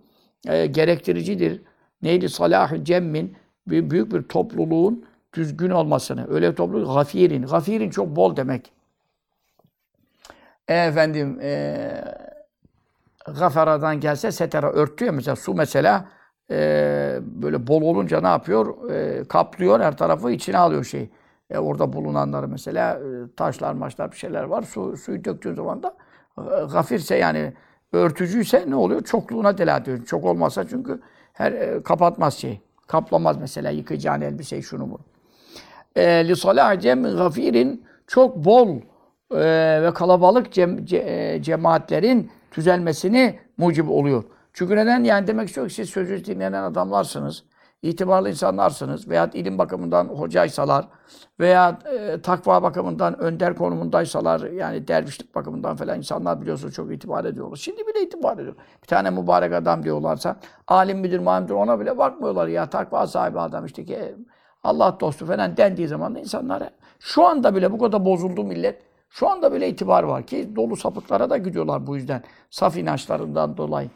e, 0.48 0.66
gerektiricidir. 0.66 1.62
Neydi? 2.02 2.28
Salah-ı 2.28 2.84
cemmin 2.84 3.36
büyük 3.66 4.12
bir 4.12 4.22
topluluğun 4.22 5.04
düzgün 5.34 5.70
olmasını. 5.70 6.26
Öyle 6.30 6.54
topluluk 6.54 6.94
gafirin. 6.94 7.42
Gafirin 7.42 7.90
çok 7.90 8.16
bol 8.16 8.36
demek. 8.36 8.77
E, 10.68 10.74
efendim 10.74 11.40
e, 11.42 11.90
gafaradan 13.38 14.00
gelse 14.00 14.32
setera 14.32 14.72
örtü 14.72 15.04
ya 15.04 15.12
mesela 15.12 15.36
su 15.36 15.54
mesela 15.54 16.08
e, 16.50 17.18
böyle 17.22 17.66
bol 17.66 17.82
olunca 17.82 18.20
ne 18.20 18.28
yapıyor? 18.28 18.90
E, 18.90 19.24
kaplıyor 19.24 19.80
her 19.80 19.96
tarafı 19.96 20.30
içine 20.30 20.58
alıyor 20.58 20.84
şey. 20.84 21.10
E, 21.50 21.58
orada 21.58 21.92
bulunanları 21.92 22.48
mesela 22.48 22.94
e, 22.94 23.34
taşlar 23.36 23.72
maçlar 23.72 24.12
bir 24.12 24.16
şeyler 24.16 24.42
var. 24.42 24.62
Su, 24.62 24.96
suyu 24.96 25.24
döktüğün 25.24 25.54
zaman 25.54 25.82
da 25.82 25.96
e, 26.38 26.42
gafirse 26.72 27.16
yani 27.16 27.52
örtücüyse 27.92 28.64
ne 28.68 28.76
oluyor? 28.76 29.04
Çokluğuna 29.04 29.58
delalet 29.58 29.88
ediyor. 29.88 30.06
Çok 30.06 30.24
olmazsa 30.24 30.68
çünkü 30.68 31.00
her 31.32 31.52
e, 31.52 31.82
kapatmaz 31.82 32.34
şey. 32.34 32.60
Kaplamaz 32.86 33.36
mesela 33.36 33.70
yıkayacağın 33.70 34.20
elbiseyi 34.20 34.62
şunu 34.62 34.90
bunu. 34.90 35.00
Li 35.98 36.36
salah 36.36 36.82
gafirin 37.16 37.84
çok 38.06 38.36
bol 38.36 38.80
e, 39.34 39.82
ve 39.82 39.94
kalabalık 39.94 40.52
cem, 40.52 40.84
ce, 40.84 40.96
e, 40.96 41.42
cemaatlerin 41.42 42.30
düzelmesini 42.56 43.38
mucib 43.56 43.88
oluyor. 43.88 44.24
Çünkü 44.52 44.76
neden? 44.76 45.04
Yani 45.04 45.26
demek 45.26 45.48
istiyor 45.48 45.68
ki 45.68 45.74
siz 45.74 45.90
sözü 45.90 46.24
dinleyen 46.24 46.52
adamlarsınız, 46.52 47.44
itibarlı 47.82 48.30
insanlarsınız 48.30 49.08
veya 49.08 49.30
ilim 49.32 49.58
bakımından 49.58 50.04
hocaysalar 50.04 50.88
veya 51.40 51.78
e, 51.98 52.20
takva 52.20 52.62
bakımından 52.62 53.20
önder 53.20 53.56
konumundaysalar 53.56 54.50
yani 54.50 54.88
dervişlik 54.88 55.34
bakımından 55.34 55.76
falan 55.76 55.98
insanlar 55.98 56.40
biliyorsunuz 56.40 56.74
çok 56.74 56.92
itibar 56.92 57.24
ediyorlar. 57.24 57.56
Şimdi 57.56 57.86
bile 57.86 58.02
itibar 58.02 58.34
ediyor. 58.38 58.54
Bir 58.82 58.86
tane 58.86 59.10
mübarek 59.10 59.52
adam 59.52 59.82
diyorlarsa 59.82 60.36
alim 60.68 60.98
midir, 60.98 61.18
malimdir 61.18 61.54
ona 61.54 61.80
bile 61.80 61.98
bakmıyorlar 61.98 62.48
ya 62.48 62.70
takva 62.70 63.06
sahibi 63.06 63.40
adam 63.40 63.64
işte 63.64 63.84
ki 63.84 64.14
Allah 64.62 64.96
dostu 65.00 65.26
falan 65.26 65.56
dendiği 65.56 65.88
zaman 65.88 66.14
da 66.14 66.18
insanlara 66.18 66.70
şu 66.98 67.26
anda 67.26 67.54
bile 67.54 67.72
bu 67.72 67.78
kadar 67.78 68.04
bozuldu 68.04 68.44
millet. 68.44 68.87
Şu 69.08 69.28
anda 69.28 69.52
bile 69.52 69.68
itibar 69.68 70.02
var 70.02 70.26
ki 70.26 70.56
dolu 70.56 70.76
sapıklara 70.76 71.30
da 71.30 71.36
gidiyorlar 71.36 71.86
bu 71.86 71.96
yüzden. 71.96 72.22
Saf 72.50 72.76
inançlarından 72.76 73.56
dolayı. 73.56 73.88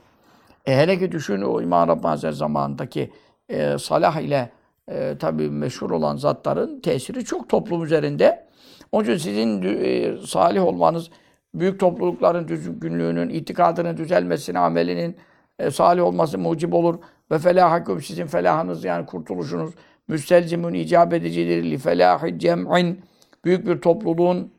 E 0.67 0.77
hele 0.77 0.99
ki 0.99 1.13
düşün 1.13 1.43
o 1.43 1.63
İmam 1.63 1.89
Rabbani 1.89 2.11
Hazretleri 2.11 2.35
zamanındaki 2.35 3.11
e, 3.49 3.79
salah 3.79 4.21
ile 4.21 4.51
e, 4.89 5.17
tabii 5.19 5.51
meşhur 5.51 5.91
olan 5.91 6.17
zatların 6.17 6.81
tesiri 6.81 7.25
çok 7.25 7.49
toplum 7.49 7.85
üzerinde. 7.85 8.47
Onun 8.93 9.05
için 9.05 9.17
sizin 9.17 9.63
e, 9.63 10.17
salih 10.27 10.65
olmanız, 10.65 11.11
büyük 11.55 11.81
toplulukların 11.81 12.49
düzgünlüğünün, 12.49 13.29
itikadının 13.29 13.97
düzelmesine, 13.97 14.59
amelinin 14.59 15.17
e, 15.59 15.71
salih 15.71 16.03
olması 16.03 16.39
mucib 16.39 16.73
olur. 16.73 16.99
Ve 17.31 17.39
felahakum 17.39 18.03
sizin 18.03 18.27
felahınız 18.27 18.85
yani 18.85 19.07
kurtuluşunuz 19.07 19.75
müstelzimun 20.09 20.73
icap 20.73 21.13
edicidir 21.13 21.65
li 21.65 21.79
felahi 21.79 22.39
cem'in 22.39 23.01
büyük 23.45 23.67
bir 23.67 23.81
topluluğun 23.81 24.53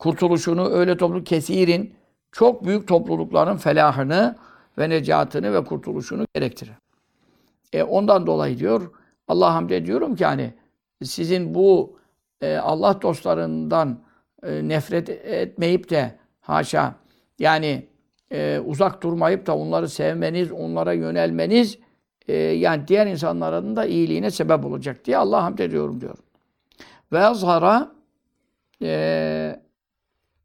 kurtuluşunu 0.00 0.68
öyle 0.68 0.96
topluluk 0.96 1.26
kesirin 1.26 1.94
çok 2.32 2.64
büyük 2.64 2.88
toplulukların 2.88 3.56
felahını 3.56 4.36
ve 4.78 4.88
necatını 4.88 5.54
ve 5.54 5.64
kurtuluşunu 5.64 6.26
gerektirir. 6.34 6.72
E 7.72 7.82
ondan 7.82 8.26
dolayı 8.26 8.58
diyor 8.58 8.90
Allah 9.28 9.54
hamd 9.54 9.70
ediyorum 9.70 10.16
ki 10.16 10.24
hani 10.24 10.54
sizin 11.02 11.54
bu 11.54 11.98
e, 12.40 12.56
Allah 12.56 13.02
dostlarından 13.02 13.98
e, 14.42 14.68
nefret 14.68 15.08
etmeyip 15.08 15.90
de 15.90 16.18
haşa 16.40 16.94
yani 17.38 17.86
e, 18.32 18.60
uzak 18.64 19.02
durmayıp 19.02 19.46
da 19.46 19.56
onları 19.56 19.88
sevmeniz, 19.88 20.52
onlara 20.52 20.92
yönelmeniz 20.92 21.78
e, 22.28 22.36
yani 22.36 22.88
diğer 22.88 23.06
insanların 23.06 23.76
da 23.76 23.84
iyiliğine 23.84 24.30
sebep 24.30 24.64
olacak 24.64 25.04
diye 25.04 25.16
Allah 25.16 25.44
hamd 25.44 25.58
ediyorum 25.58 26.00
diyor. 26.00 26.16
Ve 27.12 27.24
azhara 27.24 27.92
e, 28.82 29.60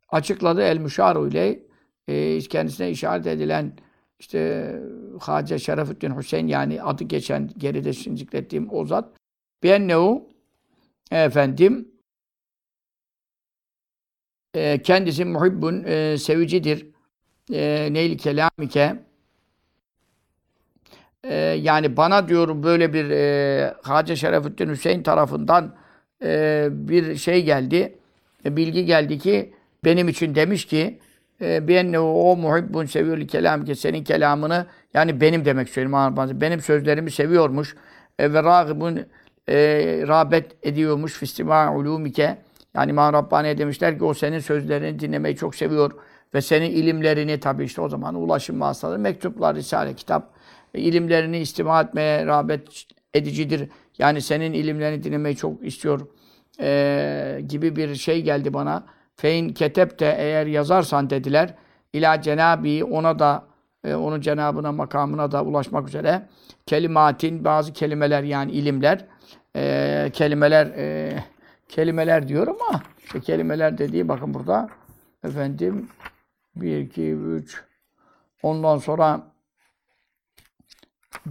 açıkladı 0.09 0.61
el 0.61 0.77
müşaru 0.77 1.27
ile 1.27 1.59
e, 2.07 2.39
kendisine 2.39 2.89
işaret 2.89 3.27
edilen 3.27 3.73
işte 4.19 4.71
Hacı 5.21 5.59
Şerefettin 5.59 6.17
Hüseyin 6.17 6.47
yani 6.47 6.83
adı 6.83 7.03
geçen 7.03 7.51
geride 7.57 7.93
şimdi 7.93 8.17
zikrettiğim 8.17 8.73
o 8.73 8.85
zat 8.85 9.09
biennehu 9.63 10.29
efendim 11.11 11.91
e, 14.55 14.81
kendisi 14.81 15.25
muhibbun 15.25 15.83
e, 15.83 16.17
sevicidir. 16.17 16.87
E, 17.53 17.87
neyli 17.91 18.17
kelamike 18.17 19.03
e, 21.23 21.35
yani 21.37 21.97
bana 21.97 22.27
diyor 22.27 22.63
böyle 22.63 22.93
bir 22.93 23.09
e, 23.09 23.73
Hacı 23.83 24.17
Şerefettin 24.17 24.69
Hüseyin 24.69 25.03
tarafından 25.03 25.75
e, 26.23 26.67
bir 26.71 27.15
şey 27.15 27.43
geldi. 27.43 27.97
E, 28.45 28.57
bilgi 28.57 28.85
geldi 28.85 29.19
ki 29.19 29.53
benim 29.85 30.07
için 30.09 30.35
demiş 30.35 30.65
ki 30.65 30.99
e, 31.41 31.67
benne 31.67 31.99
o 31.99 32.35
muhibbun 32.35 32.85
seviyor 32.85 33.27
kelam 33.27 33.65
ki 33.65 33.75
senin 33.75 34.03
kelamını 34.03 34.65
yani 34.93 35.21
benim 35.21 35.45
demek 35.45 35.69
söyleyeyim 35.69 36.41
benim 36.41 36.61
sözlerimi 36.61 37.11
seviyormuş 37.11 37.75
e, 38.19 38.33
ve 38.33 38.43
ragibun 38.43 38.99
e, 39.49 39.55
rağbet 40.07 40.45
ediyormuş 40.63 41.13
fistima 41.13 41.75
ulumike 41.75 42.37
yani 42.73 42.89
İmam 42.89 43.13
Rabbani'ye 43.13 43.57
demişler 43.57 43.97
ki 43.97 44.03
o 44.03 44.13
senin 44.13 44.39
sözlerini 44.39 44.99
dinlemeyi 44.99 45.35
çok 45.35 45.55
seviyor 45.55 45.91
ve 46.33 46.41
senin 46.41 46.69
ilimlerini 46.69 47.39
tabi 47.39 47.63
işte 47.63 47.81
o 47.81 47.89
zaman 47.89 48.15
ulaşım 48.15 48.61
vasıtaları 48.61 48.99
mektuplar, 48.99 49.55
risale, 49.55 49.93
kitap 49.93 50.33
e, 50.73 50.79
ilimlerini 50.79 51.39
istima 51.39 51.81
etmeye 51.81 52.25
rağbet 52.25 52.85
edicidir. 53.13 53.69
Yani 53.97 54.21
senin 54.21 54.53
ilimlerini 54.53 55.03
dinlemeyi 55.03 55.35
çok 55.35 55.65
istiyor 55.65 56.07
e, 56.59 57.41
gibi 57.47 57.75
bir 57.75 57.95
şey 57.95 58.21
geldi 58.21 58.53
bana. 58.53 58.94
Fein 59.15 59.49
ketep 59.49 59.99
de 59.99 60.15
eğer 60.17 60.45
yazarsan 60.45 61.09
dediler 61.09 61.55
ila 61.93 62.21
cenabi 62.21 62.83
ona 62.83 63.19
da 63.19 63.47
e, 63.83 63.95
onun 63.95 64.21
cenabına 64.21 64.71
makamına 64.71 65.31
da 65.31 65.43
ulaşmak 65.43 65.87
üzere 65.87 66.27
kelimatin 66.65 67.45
bazı 67.45 67.73
kelimeler 67.73 68.23
yani 68.23 68.51
ilimler 68.51 69.05
e, 69.55 70.09
kelimeler 70.13 70.65
e, 70.65 71.13
kelimeler 71.69 72.27
diyor 72.27 72.47
ama 72.47 72.81
işte 73.05 73.19
kelimeler 73.19 73.77
dediği 73.77 74.07
bakın 74.07 74.33
burada 74.33 74.69
efendim 75.23 75.89
1 76.55 76.77
2 76.77 77.11
3 77.11 77.63
ondan 78.43 78.77
sonra 78.77 79.21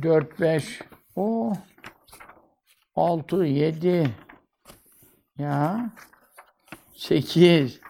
4 0.03 0.41
5 0.41 0.81
o 1.17 1.53
6 2.97 3.45
7 3.45 4.11
ya 5.39 5.91
8 6.95 7.81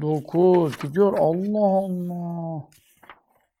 9 0.00 0.78
gidiyor 0.78 1.18
Allah 1.18 1.66
Allah 1.66 2.68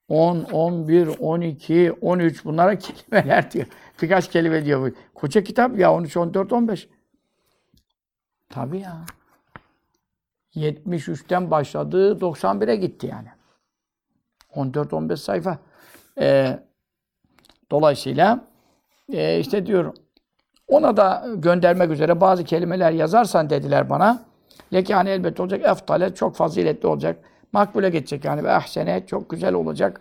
10, 0.08 0.44
11, 0.52 1.06
12, 1.20 1.92
13 2.00 2.44
bunlara 2.44 2.78
kelimeler 2.78 3.50
diyor. 3.50 3.66
Birkaç 4.02 4.30
kelime 4.30 4.64
diyor 4.64 4.90
bu. 4.90 4.96
Koca 5.14 5.44
kitap 5.44 5.78
ya 5.78 5.92
13, 5.94 6.16
14, 6.16 6.52
15. 6.52 6.88
Tabii 8.48 8.80
ya. 8.80 9.04
73'ten 10.54 11.50
başladı, 11.50 12.18
91'e 12.20 12.76
gitti 12.76 13.06
yani. 13.06 13.28
14-15 14.54 15.16
sayfa. 15.16 15.58
Ee, 16.20 16.58
dolayısıyla 17.70 18.48
e, 19.12 19.38
işte 19.38 19.66
diyorum 19.66 19.94
ona 20.68 20.96
da 20.96 21.26
göndermek 21.36 21.90
üzere 21.90 22.20
bazı 22.20 22.44
kelimeler 22.44 22.92
yazarsan 22.92 23.50
dediler 23.50 23.90
bana. 23.90 24.31
Lekâne 24.72 25.10
elbet 25.10 25.40
olacak. 25.40 25.60
Eftale 25.64 26.14
çok 26.14 26.36
faziletli 26.36 26.88
olacak. 26.88 27.16
Makbule 27.52 27.90
geçecek 27.90 28.24
yani. 28.24 28.44
Ve 28.44 28.52
ahsene 28.52 29.06
çok 29.06 29.30
güzel 29.30 29.54
olacak 29.54 30.00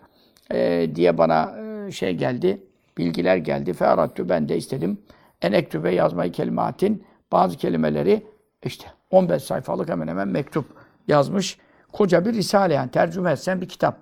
e, 0.51 0.89
diye 0.95 1.17
bana 1.17 1.55
e, 1.88 1.91
şey 1.91 2.15
geldi. 2.15 2.63
Bilgiler 2.97 3.38
geldi. 3.38 3.74
Fearattü 3.74 4.30
ben 4.30 4.49
de 4.49 4.57
istedim. 4.57 4.97
En 5.41 5.51
ektübe 5.51 5.93
yazmayı 5.93 6.32
kelimatin 6.32 7.03
bazı 7.32 7.57
kelimeleri 7.57 8.24
işte 8.63 8.88
15 9.11 9.43
sayfalık 9.43 9.89
hemen 9.89 10.07
hemen 10.07 10.28
mektup 10.28 10.65
yazmış. 11.07 11.57
Koca 11.91 12.26
bir 12.26 12.34
risale 12.34 12.74
yani 12.74 12.91
tercüme 12.91 13.32
etsen 13.32 13.61
bir 13.61 13.69
kitap. 13.69 13.97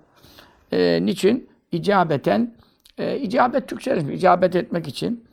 E, 0.72 0.98
niçin? 1.02 1.50
İcabeten 1.72 2.54
e, 2.98 3.18
icabet 3.18 3.68
Türkçe 3.68 4.04
icabet 4.12 4.56
etmek 4.56 4.88
için 4.88 5.24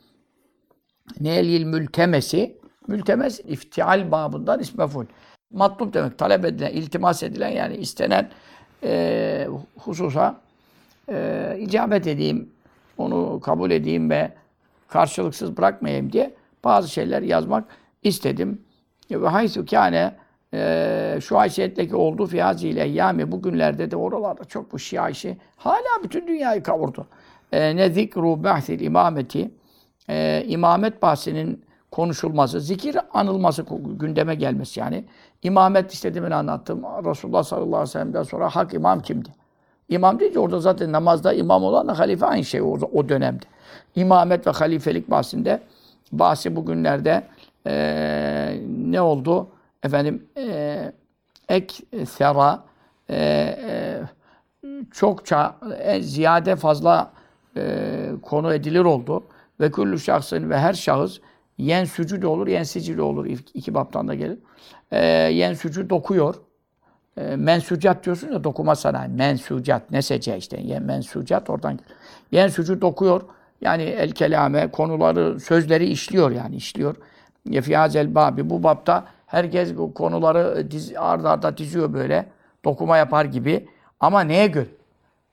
Neylil 1.20 1.64
mültemesi 1.64 2.58
mültemes 2.88 3.40
iftial 3.40 4.10
babından 4.10 4.60
ismeful. 4.60 5.04
Matlub 5.50 5.94
demek 5.94 6.18
talep 6.18 6.44
edilen, 6.44 6.70
iltimas 6.70 7.22
edilen 7.22 7.48
yani 7.48 7.76
istenen 7.76 8.30
e, 8.84 9.48
hususa 9.78 10.40
e, 11.08 11.56
icabet 11.60 12.06
edeyim, 12.06 12.50
onu 12.98 13.40
kabul 13.40 13.70
edeyim 13.70 14.10
ve 14.10 14.32
karşılıksız 14.88 15.56
bırakmayayım 15.56 16.12
diye 16.12 16.34
bazı 16.64 16.88
şeyler 16.88 17.22
yazmak 17.22 17.64
istedim. 18.02 18.62
Ve 19.10 19.28
haysu 19.28 19.66
kâne 19.66 20.14
e, 20.54 21.18
şu 21.22 21.38
haysiyetteki 21.38 21.96
oldu 21.96 22.26
fiyazi 22.26 22.68
ile 22.68 22.84
eyyami 22.84 23.32
bugünlerde 23.32 23.90
de 23.90 23.96
oralarda 23.96 24.44
çok 24.44 24.72
bu 24.72 24.78
şia 24.78 25.08
işi 25.08 25.36
hala 25.56 26.02
bütün 26.04 26.26
dünyayı 26.26 26.62
kavurdu. 26.62 27.06
E, 27.52 27.76
ne 27.76 27.90
zikru 27.90 28.44
bahsil 28.44 28.80
imameti 28.80 29.50
e, 30.08 30.44
imamet 30.46 31.02
bahsinin 31.02 31.64
konuşulması, 31.90 32.60
zikir 32.60 32.96
anılması, 33.12 33.64
gündeme 33.98 34.34
gelmesi 34.34 34.80
yani. 34.80 35.04
İmamet 35.42 35.92
istediğimi 35.92 36.34
anlattım. 36.34 36.82
Resulullah 36.82 37.42
sallallahu 37.42 37.66
aleyhi 37.66 37.82
ve 37.82 37.86
sellem'den 37.86 38.22
sonra 38.22 38.48
hak 38.48 38.74
imam 38.74 39.00
kimdi? 39.00 39.28
İmam 39.88 40.18
ki 40.18 40.38
orada 40.38 40.60
zaten 40.60 40.92
namazda 40.92 41.32
imam 41.32 41.64
olan 41.64 41.88
da 41.88 41.98
halife 41.98 42.26
aynı 42.26 42.44
şey 42.44 42.62
o, 42.62 42.78
o 42.92 43.08
dönemde. 43.08 43.44
İmamet 43.94 44.46
ve 44.46 44.50
halifelik 44.50 45.10
bahsinde 45.10 45.60
bahsi 46.12 46.56
bugünlerde 46.56 47.22
e, 47.66 48.60
ne 48.78 49.00
oldu? 49.00 49.48
Efendim 49.82 50.26
e, 50.36 50.92
ek 51.48 51.74
sera 52.06 52.64
e, 53.10 53.16
e, 53.16 54.00
çokça 54.90 55.56
e, 55.78 56.02
ziyade 56.02 56.56
fazla 56.56 57.12
e, 57.56 58.10
konu 58.22 58.54
edilir 58.54 58.84
oldu. 58.84 59.24
Ve 59.60 59.70
kullu 59.70 59.98
şahsın 59.98 60.50
ve 60.50 60.58
her 60.58 60.72
şahıs 60.72 61.20
yen 61.58 61.84
sücü 61.84 62.22
de 62.22 62.26
olur, 62.26 62.46
yen 62.46 62.62
sicili 62.62 63.02
olur. 63.02 63.26
İki 63.54 63.74
baptan 63.74 64.08
da 64.08 64.14
gelir. 64.14 64.38
E, 64.90 65.06
yen 65.08 65.54
sücü 65.54 65.90
dokuyor. 65.90 66.34
E, 67.16 67.36
mensucat 67.36 68.04
diyorsun 68.04 68.32
ya 68.32 68.44
dokuma 68.44 68.74
sanayi. 68.74 69.08
Mensucat. 69.08 69.90
Ne 69.90 70.02
sece 70.02 70.36
işte. 70.36 70.60
Yen 70.60 70.82
mensucat 70.82 71.50
oradan 71.50 71.72
gelir. 71.72 71.90
Yen 72.32 72.48
sücü 72.48 72.80
dokuyor. 72.80 73.22
Yani 73.60 73.82
el 73.82 74.10
kelame 74.10 74.70
konuları, 74.70 75.40
sözleri 75.40 75.86
işliyor 75.86 76.30
yani 76.30 76.56
işliyor. 76.56 76.96
Yefiyazel 77.48 78.14
babi. 78.14 78.50
Bu 78.50 78.62
bapta 78.62 79.04
herkes 79.26 79.74
konuları 79.94 80.70
diz, 80.70 80.92
arda 80.96 81.30
arda 81.30 81.56
diziyor 81.56 81.92
böyle. 81.92 82.26
Dokuma 82.64 82.96
yapar 82.96 83.24
gibi. 83.24 83.68
Ama 84.00 84.20
neye 84.20 84.46
göre? 84.46 84.66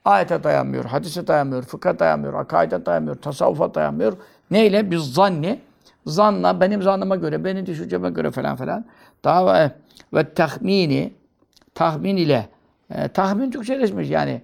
Ayete 0.06 0.44
dayanmıyor, 0.44 0.86
hadise 0.86 1.28
dayanmıyor, 1.28 1.64
fıkha 1.64 2.00
dayanmıyor, 2.00 2.34
akaide 2.34 2.86
dayanmıyor, 2.86 3.16
tasavvufa 3.16 3.74
dayanmıyor. 3.74 4.14
Neyle? 4.52 4.92
Biz 4.92 5.14
zanni. 5.14 5.60
Zanla, 6.06 6.62
benim 6.62 6.82
zannıma 6.82 7.16
göre, 7.16 7.44
benim 7.44 7.66
düşünceme 7.66 8.10
göre 8.10 8.32
falan 8.32 8.56
falan. 8.56 8.86
Daha 9.26 9.54
ve, 9.54 9.72
ve 10.14 10.34
tahmini, 10.34 11.14
tahmin 11.74 12.18
ile, 12.18 12.48
e, 12.96 13.08
tahmin 13.08 13.52
Türkçeleşmiş 13.52 14.10
yani. 14.10 14.42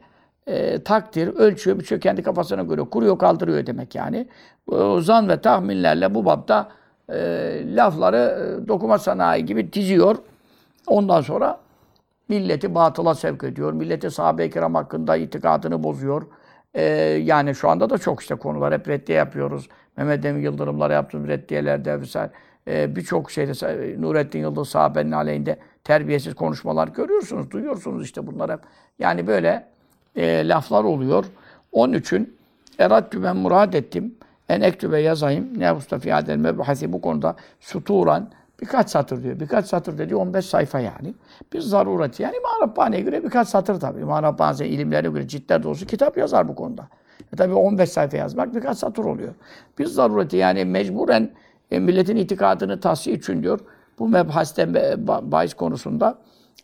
E, 0.47 0.83
takdir, 0.83 1.27
ölçüyor, 1.27 1.79
bir 1.79 2.01
kendi 2.01 2.23
kafasına 2.23 2.63
göre 2.63 2.81
kuruyor, 2.81 3.17
kaldırıyor 3.17 3.65
demek 3.65 3.95
yani. 3.95 4.27
O 4.71 5.01
zan 5.01 5.29
ve 5.29 5.41
tahminlerle 5.41 6.15
bu 6.15 6.25
babda 6.25 6.69
e, 7.09 7.17
lafları 7.75 8.17
e, 8.17 8.67
dokuma 8.67 8.97
sanayi 8.97 9.45
gibi 9.45 9.73
diziyor. 9.73 10.15
Ondan 10.87 11.21
sonra 11.21 11.59
Milleti 12.31 12.75
batıla 12.75 13.15
sevk 13.15 13.43
ediyor. 13.43 13.73
Milleti 13.73 14.11
sahabe-i 14.11 14.49
kiram 14.49 14.75
hakkında 14.75 15.15
itikadını 15.15 15.83
bozuyor. 15.83 16.27
Ee, 16.73 16.83
yani 17.23 17.55
şu 17.55 17.69
anda 17.69 17.89
da 17.89 17.97
çok 17.97 18.21
işte 18.21 18.35
konular 18.35 18.73
hep 18.73 18.87
reddiye 18.87 19.17
yapıyoruz. 19.17 19.69
Mehmet 19.97 20.25
Emin 20.25 20.41
Yıldırımlara 20.41 20.93
yaptığımız 20.93 21.27
reddiyelerde 21.27 22.01
vesaire. 22.01 22.31
Ee, 22.67 22.95
Birçok 22.95 23.31
şeyde 23.31 24.01
Nurettin 24.01 24.39
Yıldız 24.39 24.69
sahabenin 24.69 25.11
aleyhinde 25.11 25.57
terbiyesiz 25.83 26.35
konuşmalar 26.35 26.87
görüyorsunuz, 26.87 27.51
duyuyorsunuz 27.51 28.05
işte 28.05 28.27
bunlar. 28.27 28.59
Yani 28.99 29.27
böyle 29.27 29.67
e, 30.15 30.47
laflar 30.47 30.83
oluyor. 30.83 31.25
Onun 31.71 31.93
için 31.93 32.37
Erattü 32.79 33.23
ben 33.23 33.35
murad 33.35 33.73
ettim. 33.73 34.15
En 34.49 34.61
ektübe 34.61 34.99
yazayım. 34.99 35.59
Ne 35.59 35.71
Mustafa 35.71 36.13
Adel 36.13 36.37
mebhasi 36.37 36.93
bu 36.93 37.01
konuda 37.01 37.35
suturan 37.59 38.29
Birkaç 38.61 38.89
satır 38.89 39.23
diyor. 39.23 39.39
Birkaç 39.39 39.65
satır 39.65 39.97
dedi 39.97 40.15
15 40.15 40.45
sayfa 40.45 40.79
yani. 40.79 41.13
Bir 41.53 41.59
zarureti 41.59 42.23
yani 42.23 42.35
İmam 42.37 42.91
göre 42.91 43.23
birkaç 43.23 43.47
satır 43.47 43.79
tabii. 43.79 44.01
İmam 44.01 44.23
Rabbani 44.23 44.67
ilimlerine 44.67 45.09
göre 45.09 45.27
ciddiler 45.27 45.63
dolusu 45.63 45.85
kitap 45.85 46.17
yazar 46.17 46.47
bu 46.47 46.55
konuda. 46.55 46.87
E 47.33 47.35
tabii 47.35 47.53
15 47.53 47.89
sayfa 47.89 48.17
yazmak 48.17 48.55
birkaç 48.55 48.77
satır 48.77 49.05
oluyor. 49.05 49.33
Bir 49.79 49.85
zarureti 49.85 50.37
yani 50.37 50.65
mecburen 50.65 51.29
e, 51.71 51.79
milletin 51.79 52.15
itikadını 52.15 52.79
tahsiye 52.79 53.15
için 53.15 53.43
diyor. 53.43 53.59
Bu 53.99 54.09
mebhaste 54.09 54.73
bahis 55.31 55.53
konusunda 55.53 56.17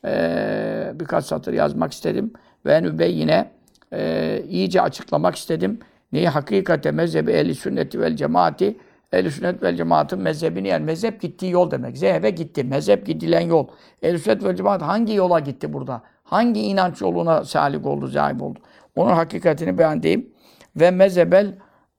e, 0.06 0.92
birkaç 0.96 1.26
satır 1.26 1.54
yazmak 1.54 1.92
istedim. 1.92 2.34
Ve 2.66 2.74
en 2.74 2.98
yine 3.08 3.52
e, 3.94 4.44
iyice 4.50 4.82
açıklamak 4.82 5.36
istedim. 5.36 5.80
Neyi 6.12 6.28
hakikate 6.28 6.92
mezhebi 6.92 7.32
ehli 7.32 7.56
sünneti 7.56 8.00
vel 8.00 8.16
cemaati 8.16 8.78
Ehl-i 9.12 9.32
sünnet 9.32 9.64
vel 9.64 9.76
cemaatın 9.76 10.22
mezhebini 10.22 10.68
yani 10.68 10.86
mezhep 10.86 11.22
gittiği 11.22 11.52
yol 11.52 11.72
demek. 11.72 11.98
Zehebe 11.98 12.30
gitti. 12.30 12.64
Mezhep 12.64 13.06
gidilen 13.06 13.42
yol. 13.42 13.68
Ehl-i 14.02 14.20
sünnet 14.20 14.44
vel 14.44 14.56
cemaat 14.56 14.82
hangi 14.82 15.14
yola 15.14 15.40
gitti 15.40 15.74
burada? 15.74 16.02
Hangi 16.24 16.62
inanç 16.62 17.02
yoluna 17.02 17.46
salik 17.46 17.86
oldu, 17.86 18.08
zahip 18.08 18.42
oldu? 18.42 18.60
Onun 18.96 19.12
hakikatini 19.12 19.82
edeyim. 19.98 20.30
Ve 20.76 20.92
mezhebel 20.92 21.54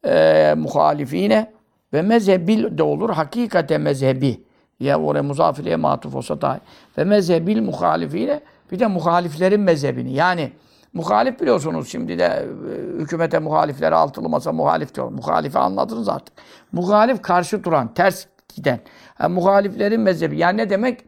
e, 0.05 0.55
muhalifine 0.57 1.53
ve 1.93 2.03
mezhebil 2.03 2.79
de 2.79 2.83
olur. 2.83 3.11
Hakikate 3.11 3.79
mezhebi. 3.79 4.41
Ya 4.81 5.01
oraya 5.01 5.23
muzafiliye 5.23 5.77
matuf 5.77 6.15
olsa 6.15 6.41
dahi. 6.41 6.61
Ve 6.99 7.05
mezhebil 7.05 7.63
muhalifine 7.63 8.41
bir 8.73 8.79
de 8.79 8.87
muhaliflerin 8.87 9.61
mezhebini. 9.61 10.13
Yani 10.13 10.53
muhalif 10.93 11.41
biliyorsunuz 11.41 11.89
şimdi 11.89 12.19
de 12.19 12.25
e, 12.25 13.03
hükümete 13.03 13.39
muhaliflere 13.39 13.95
altılı 13.95 14.29
masa 14.29 14.53
muhalif 14.53 14.95
diyor. 14.95 15.09
Muhalifi 15.09 15.59
anladınız 15.59 16.09
artık. 16.09 16.35
Muhalif 16.73 17.23
karşı 17.23 17.65
duran, 17.65 17.95
ters 17.95 18.27
giden. 18.55 18.81
Yani 19.21 19.35
muhaliflerin 19.35 20.01
mezhebi. 20.01 20.39
Yani 20.39 20.57
ne 20.57 20.71
demek? 20.71 21.05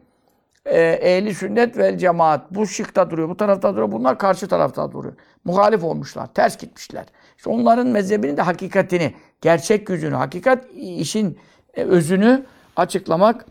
e, 0.65 0.81
ehli 0.81 1.35
sünnet 1.35 1.77
ve 1.77 1.97
cemaat 1.97 2.51
bu 2.51 2.67
şıkta 2.67 3.09
duruyor, 3.09 3.29
bu 3.29 3.37
tarafta 3.37 3.73
duruyor. 3.73 3.91
Bunlar 3.91 4.17
karşı 4.17 4.47
tarafta 4.47 4.91
duruyor. 4.91 5.13
Muhalif 5.45 5.83
olmuşlar, 5.83 6.27
ters 6.27 6.57
gitmişler. 6.57 7.05
İşte 7.41 7.49
onların 7.49 7.87
mezhebinin 7.87 8.37
de 8.37 8.41
hakikatini, 8.41 9.13
gerçek 9.41 9.87
gücünü, 9.87 10.15
hakikat 10.15 10.65
işin 10.75 11.37
e, 11.73 11.83
özünü 11.83 12.45
açıklamak 12.75 13.45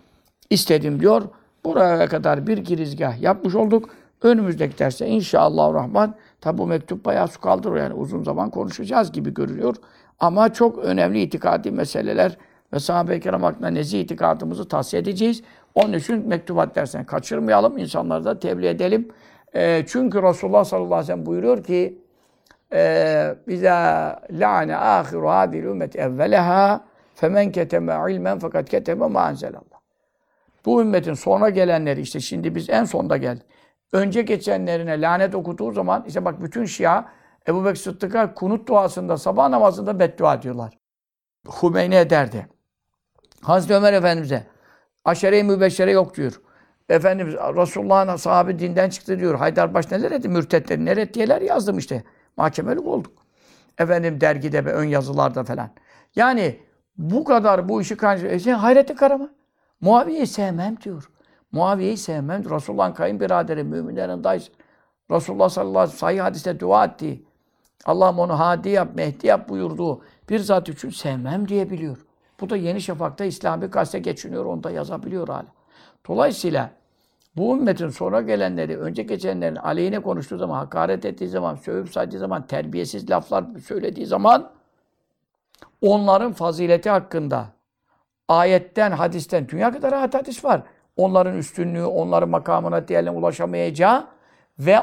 istedim 0.50 1.00
diyor. 1.00 1.22
Buraya 1.64 2.08
kadar 2.08 2.46
bir 2.46 2.58
girizgah 2.58 3.22
yapmış 3.22 3.54
olduk. 3.54 3.90
Önümüzdeki 4.22 4.78
derste 4.78 5.06
inşallah 5.06 5.74
rahman 5.74 6.14
tabi 6.40 6.58
bu 6.58 6.66
mektup 6.66 7.04
bayağı 7.04 7.28
su 7.28 7.40
kaldırıyor 7.40 7.76
yani 7.76 7.94
uzun 7.94 8.22
zaman 8.22 8.50
konuşacağız 8.50 9.12
gibi 9.12 9.34
görünüyor. 9.34 9.76
Ama 10.20 10.52
çok 10.52 10.78
önemli 10.78 11.22
itikadi 11.22 11.70
meseleler 11.70 12.36
ve 12.72 12.78
sahabe-i 12.78 13.20
kiram 13.20 13.42
hakkında 13.42 13.68
nezih 13.68 14.00
itikadımızı 14.00 14.68
tavsiye 14.68 15.02
edeceğiz. 15.02 15.42
Onun 15.74 15.92
için 15.92 16.28
mektubat 16.28 16.76
dersini 16.76 17.06
kaçırmayalım, 17.06 17.78
insanları 17.78 18.24
da 18.24 18.38
tebliğ 18.38 18.68
edelim. 18.68 19.08
E, 19.54 19.84
çünkü 19.88 20.22
Resulullah 20.22 20.64
sallallahu 20.64 20.94
aleyhi 20.94 21.02
ve 21.02 21.06
sellem 21.12 21.26
buyuruyor 21.26 21.64
ki 21.64 21.99
e, 22.72 23.34
bize 23.48 23.70
la'ne 24.30 24.76
ahiru 24.76 25.28
hadil 25.28 25.64
ümmet 25.64 25.96
evveleha 25.96 26.84
femen 27.14 27.52
keteme 27.52 28.12
ilmen 28.12 28.38
fakat 28.38 28.68
keteme 28.68 29.06
ma 29.06 29.30
enzelallah. 29.30 29.80
Bu 30.64 30.80
ümmetin 30.80 31.14
sonra 31.14 31.48
gelenleri 31.48 32.00
işte 32.00 32.20
şimdi 32.20 32.54
biz 32.54 32.70
en 32.70 32.84
sonda 32.84 33.16
geldik. 33.16 33.46
Önce 33.92 34.22
geçenlerine 34.22 35.00
lanet 35.00 35.34
okuduğu 35.34 35.72
zaman 35.72 36.04
işte 36.06 36.24
bak 36.24 36.42
bütün 36.42 36.64
Şia 36.64 37.04
Ebu 37.48 37.64
Bekir 37.64 37.76
Sıddık'a 37.76 38.34
kunut 38.34 38.68
duasında 38.68 39.16
sabah 39.16 39.48
namazında 39.48 39.98
beddua 39.98 40.42
diyorlar. 40.42 40.78
Hümeyni 41.62 41.94
ederdi. 41.94 42.46
Hazreti 43.42 43.74
Ömer 43.74 43.92
Efendimiz'e 43.92 44.46
aşere-i 45.04 45.44
mübeşşere 45.44 45.90
yok 45.90 46.16
diyor. 46.16 46.40
Efendimiz 46.88 47.34
Resulullah'ın 47.34 48.16
sahabe 48.16 48.58
dinden 48.58 48.90
çıktı 48.90 49.18
diyor. 49.18 49.34
Haydarbaş 49.34 49.90
neler 49.90 50.10
etti? 50.10 50.28
Mürtetleri 50.28 50.84
neler 50.84 50.96
ettiler 50.96 51.40
yazdım 51.40 51.78
işte. 51.78 52.04
Mahkemelik 52.40 52.86
olduk. 52.86 53.12
Efendim 53.78 54.20
dergide 54.20 54.64
ve 54.64 54.72
ön 54.72 54.84
yazılarda 54.84 55.44
falan. 55.44 55.70
Yani 56.16 56.60
bu 56.98 57.24
kadar 57.24 57.68
bu 57.68 57.80
işi 57.80 57.96
kan... 57.96 58.24
E 58.24 58.38
sen 58.38 58.54
Hayrettin 58.54 58.94
Karaman. 58.94 59.30
Muaviye'yi 59.80 60.26
sevmem 60.26 60.76
diyor. 60.80 61.10
Muaviye'yi 61.52 61.96
sevmem. 61.96 62.50
Resulullah'ın 62.50 62.92
kayınbiraderi, 62.92 63.64
müminlerin 63.64 64.24
dayısı. 64.24 64.52
Resulullah 65.10 65.48
sallallahu 65.48 65.78
aleyhi 65.78 65.94
ve 65.94 65.98
sellem 65.98 66.12
sahih 66.14 66.22
hadiste 66.22 66.60
dua 66.60 66.84
ettiği, 66.84 67.26
Allah'ım 67.84 68.18
onu 68.18 68.38
hadi 68.38 68.68
yap, 68.68 68.88
mehdi 68.94 69.26
yap 69.26 69.48
buyurduğu 69.48 70.02
bir 70.28 70.38
zat 70.38 70.68
için 70.68 70.90
sevmem 70.90 71.48
diyebiliyor. 71.48 71.98
Bu 72.40 72.50
da 72.50 72.56
Yeni 72.56 72.80
Şafak'ta 72.80 73.24
İslami 73.24 73.66
gazete 73.66 73.98
geçiniyor, 73.98 74.44
onu 74.44 74.62
da 74.62 74.70
yazabiliyor 74.70 75.28
hala. 75.28 75.46
Dolayısıyla 76.08 76.70
bu 77.40 77.56
ümmetin 77.56 77.88
sonra 77.88 78.20
gelenleri, 78.20 78.78
önce 78.78 79.02
geçenlerin 79.02 79.56
aleyhine 79.56 80.00
konuştuğu 80.00 80.38
zaman, 80.38 80.54
hakaret 80.54 81.04
ettiği 81.04 81.28
zaman, 81.28 81.54
sövüp 81.54 81.92
saydığı 81.92 82.18
zaman, 82.18 82.46
terbiyesiz 82.46 83.10
laflar 83.10 83.44
söylediği 83.66 84.06
zaman 84.06 84.50
onların 85.82 86.32
fazileti 86.32 86.90
hakkında 86.90 87.46
ayetten, 88.28 88.90
hadisten, 88.90 89.48
dünya 89.48 89.72
kadar 89.72 89.92
rahat 89.92 90.14
hadis 90.14 90.44
var. 90.44 90.62
Onların 90.96 91.36
üstünlüğü, 91.38 91.84
onların 91.84 92.28
makamına 92.28 92.88
diğerlerine 92.88 93.18
ulaşamayacağı 93.18 94.06
ve 94.58 94.80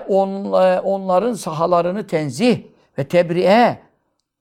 onların 0.84 1.34
sahalarını 1.34 2.08
tenzih 2.08 2.64
ve 2.98 3.08
tebriğe 3.08 3.80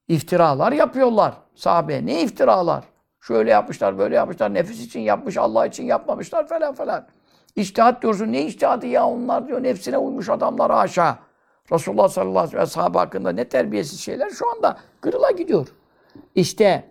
iftiralar 0.08 0.72
yapıyorlar. 0.72 1.34
Sahabe 1.54 2.06
ne 2.06 2.22
iftiralar? 2.22 2.84
Şöyle 3.20 3.50
yapmışlar, 3.50 3.98
böyle 3.98 4.14
yapmışlar, 4.14 4.54
nefis 4.54 4.86
için 4.86 5.00
yapmış, 5.00 5.36
Allah 5.36 5.66
için 5.66 5.84
yapmamışlar 5.84 6.48
falan 6.48 6.74
falan. 6.74 7.06
İçtihat 7.56 8.02
diyorsun, 8.02 8.32
ne 8.32 8.46
içtihadı 8.46 8.86
ya 8.86 9.06
onlar 9.06 9.48
diyor, 9.48 9.62
nefsine 9.62 9.98
uymuş 9.98 10.28
adamlar 10.28 10.72
haşa. 10.72 11.18
Resulullah 11.72 12.08
sallallahu 12.08 12.38
aleyhi 12.38 12.56
ve 12.56 12.66
sellem 12.66 12.94
hakkında 12.94 13.32
ne 13.32 13.48
terbiyesiz 13.48 14.00
şeyler 14.00 14.30
şu 14.30 14.50
anda 14.50 14.78
kırıla 15.00 15.30
gidiyor. 15.30 15.68
İşte 16.34 16.84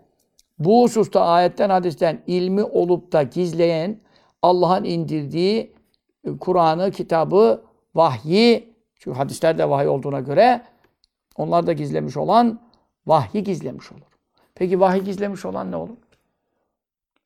bu 0.60 0.84
hususta 0.84 1.22
ayetten, 1.26 1.70
hadisten 1.70 2.22
ilmi 2.28 2.64
olup 2.64 3.12
da 3.12 3.24
gizleyen 3.24 4.00
Allah'ın 4.42 4.84
indirdiği 4.84 5.76
e, 6.24 6.38
Kur'an'ı, 6.38 6.92
kitabı, 6.92 7.64
vahyi, 7.96 8.76
çünkü 8.96 9.18
hadislerde 9.18 9.70
vahiy 9.70 9.88
olduğuna 9.88 10.20
göre 10.20 10.62
onlar 11.36 11.68
da 11.68 11.74
gizlemiş 11.74 12.18
olan 12.18 12.60
vahyi 13.08 13.44
gizlemiş 13.44 13.92
olur. 13.92 14.02
Peki 14.56 14.80
vahiy 14.80 15.02
gizlemiş 15.02 15.46
olan 15.46 15.72
ne 15.72 15.76
olur? 15.76 15.98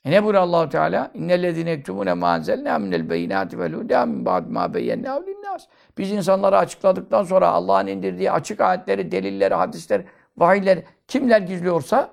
E 0.06 0.12
ne 0.12 0.24
buyuruyor 0.24 0.44
allah 0.44 0.70
Teala? 0.70 1.12
İnnellezine 1.14 1.72
ektumune 1.72 2.14
ma 2.14 2.36
enzelna 2.36 2.80
minel 2.80 3.10
beyinati 3.10 3.60
vel 3.60 3.74
huda 3.74 4.06
min 4.06 4.26
ba'd 4.26 4.48
ma 4.48 4.74
beyyennâhu 4.74 5.28
linnas. 5.28 5.66
Biz 5.98 6.12
insanları 6.12 6.58
açıkladıktan 6.58 7.24
sonra 7.24 7.48
Allah'ın 7.48 7.88
indirdiği 7.88 8.32
açık 8.32 8.62
ayetleri, 8.62 9.12
delilleri, 9.12 9.54
hadisleri, 9.54 10.06
vahiyleri 10.38 10.86
kimler 11.08 11.42
gizliyorsa 11.42 12.10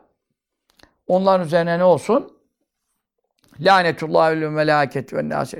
onların 1.07 1.47
üzerine 1.47 1.79
ne 1.79 1.85
olsun? 1.85 2.37
Lanetullahi 3.61 4.41
ve 4.41 4.49
melâketi 4.49 5.17
ve 5.17 5.29
nâs 5.29 5.55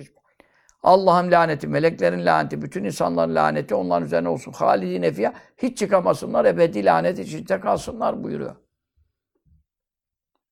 Allah'ın 0.83 1.31
laneti, 1.31 1.69
meleklerin 1.69 2.27
laneti, 2.27 2.63
bütün 2.63 2.85
insanların 2.85 3.35
laneti 3.35 3.75
onların 3.75 4.07
üzerine 4.07 4.29
olsun. 4.29 4.53
Halidine 4.53 5.13
fiyâ. 5.13 5.33
Hiç 5.59 5.79
çıkamasınlar, 5.79 6.45
ebedi 6.45 6.85
lanet 6.85 7.19
içinde 7.19 7.61
kalsınlar 7.61 8.25
buyuruyor. 8.25 8.57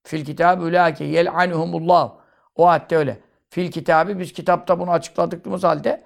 Fil 0.04 0.24
kitabı 0.24 0.64
ülâke 0.64 1.04
yel'anuhumullah. 1.04 2.12
O 2.56 2.68
hatta 2.68 2.96
öyle. 2.96 3.18
Fil 3.50 3.70
kitabı 3.70 4.18
biz 4.18 4.32
kitapta 4.32 4.80
bunu 4.80 4.90
açıkladıktığımız 4.90 5.64
halde 5.64 6.02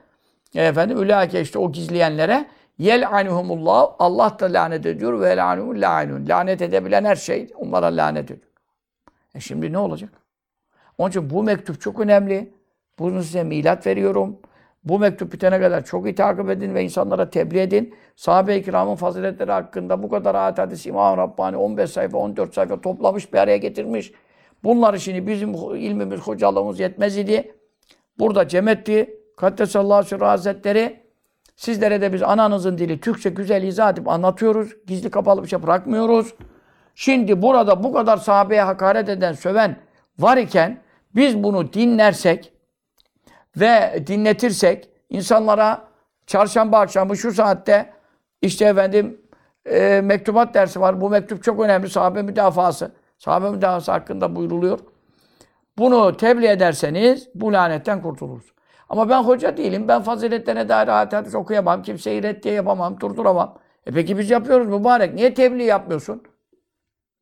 e, 0.54 0.64
efendim 0.64 1.02
ülâke 1.02 1.40
işte 1.40 1.58
o 1.58 1.72
gizleyenlere 1.72 2.46
yel'anuhumullah. 2.78 3.94
Allah 3.98 4.36
da 4.40 4.46
lanet 4.46 4.86
ediyor 4.86 5.20
ve 5.20 5.28
yel'anuhum 5.28 5.80
la'inun. 5.80 6.28
Lanet 6.28 6.62
edebilen 6.62 7.04
her 7.04 7.16
şey 7.16 7.52
onlara 7.56 7.86
lanet 7.86 8.24
ediyor. 8.24 8.48
E 9.34 9.40
şimdi 9.40 9.72
ne 9.72 9.78
olacak? 9.78 10.10
Onun 10.98 11.10
için 11.10 11.30
bu 11.30 11.42
mektup 11.42 11.80
çok 11.80 12.00
önemli. 12.00 12.54
Bunu 12.98 13.22
size 13.22 13.44
milat 13.44 13.86
veriyorum. 13.86 14.38
Bu 14.84 14.98
mektup 14.98 15.32
bitene 15.32 15.60
kadar 15.60 15.84
çok 15.84 16.06
iyi 16.06 16.14
takip 16.14 16.50
edin 16.50 16.74
ve 16.74 16.84
insanlara 16.84 17.30
tebliğ 17.30 17.60
edin. 17.60 17.94
Sahabe-i 18.16 18.62
kiramın 18.62 18.94
faziletleri 18.94 19.52
hakkında 19.52 20.02
bu 20.02 20.08
kadar 20.08 20.34
ayet 20.34 20.58
hadis 20.58 20.86
İmam 20.86 21.18
Rabbani 21.18 21.56
15 21.56 21.90
sayfa, 21.90 22.18
14 22.18 22.54
sayfa 22.54 22.80
toplamış, 22.80 23.32
bir 23.32 23.38
araya 23.38 23.56
getirmiş. 23.56 24.12
Bunları 24.64 25.00
şimdi 25.00 25.26
bizim 25.26 25.54
ilmimiz, 25.54 26.20
hocalığımız 26.20 26.80
yetmez 26.80 27.18
idi. 27.18 27.54
Burada 28.18 28.48
cem 28.48 28.68
etti. 28.68 29.14
Kaddesallahu 29.36 30.04
sürü 30.04 30.24
hazretleri 30.24 31.00
sizlere 31.56 32.00
de 32.00 32.12
biz 32.12 32.22
ananızın 32.22 32.78
dili 32.78 33.00
Türkçe 33.00 33.30
güzel 33.30 33.62
izah 33.62 33.92
edip 33.92 34.08
anlatıyoruz. 34.08 34.76
Gizli 34.86 35.10
kapalı 35.10 35.42
bir 35.42 35.48
şey 35.48 35.62
bırakmıyoruz. 35.62 36.34
Şimdi 36.94 37.42
burada 37.42 37.84
bu 37.84 37.92
kadar 37.92 38.16
sahabeye 38.16 38.62
hakaret 38.62 39.08
eden, 39.08 39.32
söven 39.32 39.76
var 40.18 40.36
iken 40.36 40.80
biz 41.14 41.42
bunu 41.42 41.72
dinlersek 41.72 42.52
ve 43.60 44.04
dinletirsek 44.06 44.88
insanlara 45.10 45.84
çarşamba 46.26 46.78
akşamı 46.78 47.16
şu 47.16 47.32
saatte 47.32 47.92
işte 48.42 48.64
efendim 48.64 49.20
e, 49.66 50.00
mektubat 50.04 50.54
dersi 50.54 50.80
var. 50.80 51.00
Bu 51.00 51.10
mektup 51.10 51.44
çok 51.44 51.60
önemli. 51.60 51.88
Sahabe 51.88 52.22
müdafası. 52.22 52.92
Sahabe 53.18 53.50
müdafası 53.50 53.92
hakkında 53.92 54.36
buyruluyor. 54.36 54.78
Bunu 55.78 56.16
tebliğ 56.16 56.46
ederseniz 56.46 57.28
bu 57.34 57.52
lanetten 57.52 58.02
kurtuluruz. 58.02 58.52
Ama 58.88 59.08
ben 59.08 59.22
hoca 59.22 59.56
değilim. 59.56 59.88
Ben 59.88 60.02
faziletlerine 60.02 60.68
dair 60.68 60.88
ayet 60.88 61.12
hadis 61.12 61.34
okuyamam. 61.34 61.82
Kimseyi 61.82 62.22
reddiye 62.22 62.54
yapamam, 62.54 63.00
durduramam. 63.00 63.58
E 63.86 63.90
peki 63.90 64.18
biz 64.18 64.30
yapıyoruz 64.30 64.68
mübarek. 64.68 65.14
Niye 65.14 65.34
tebliğ 65.34 65.64
yapmıyorsun? 65.64 66.22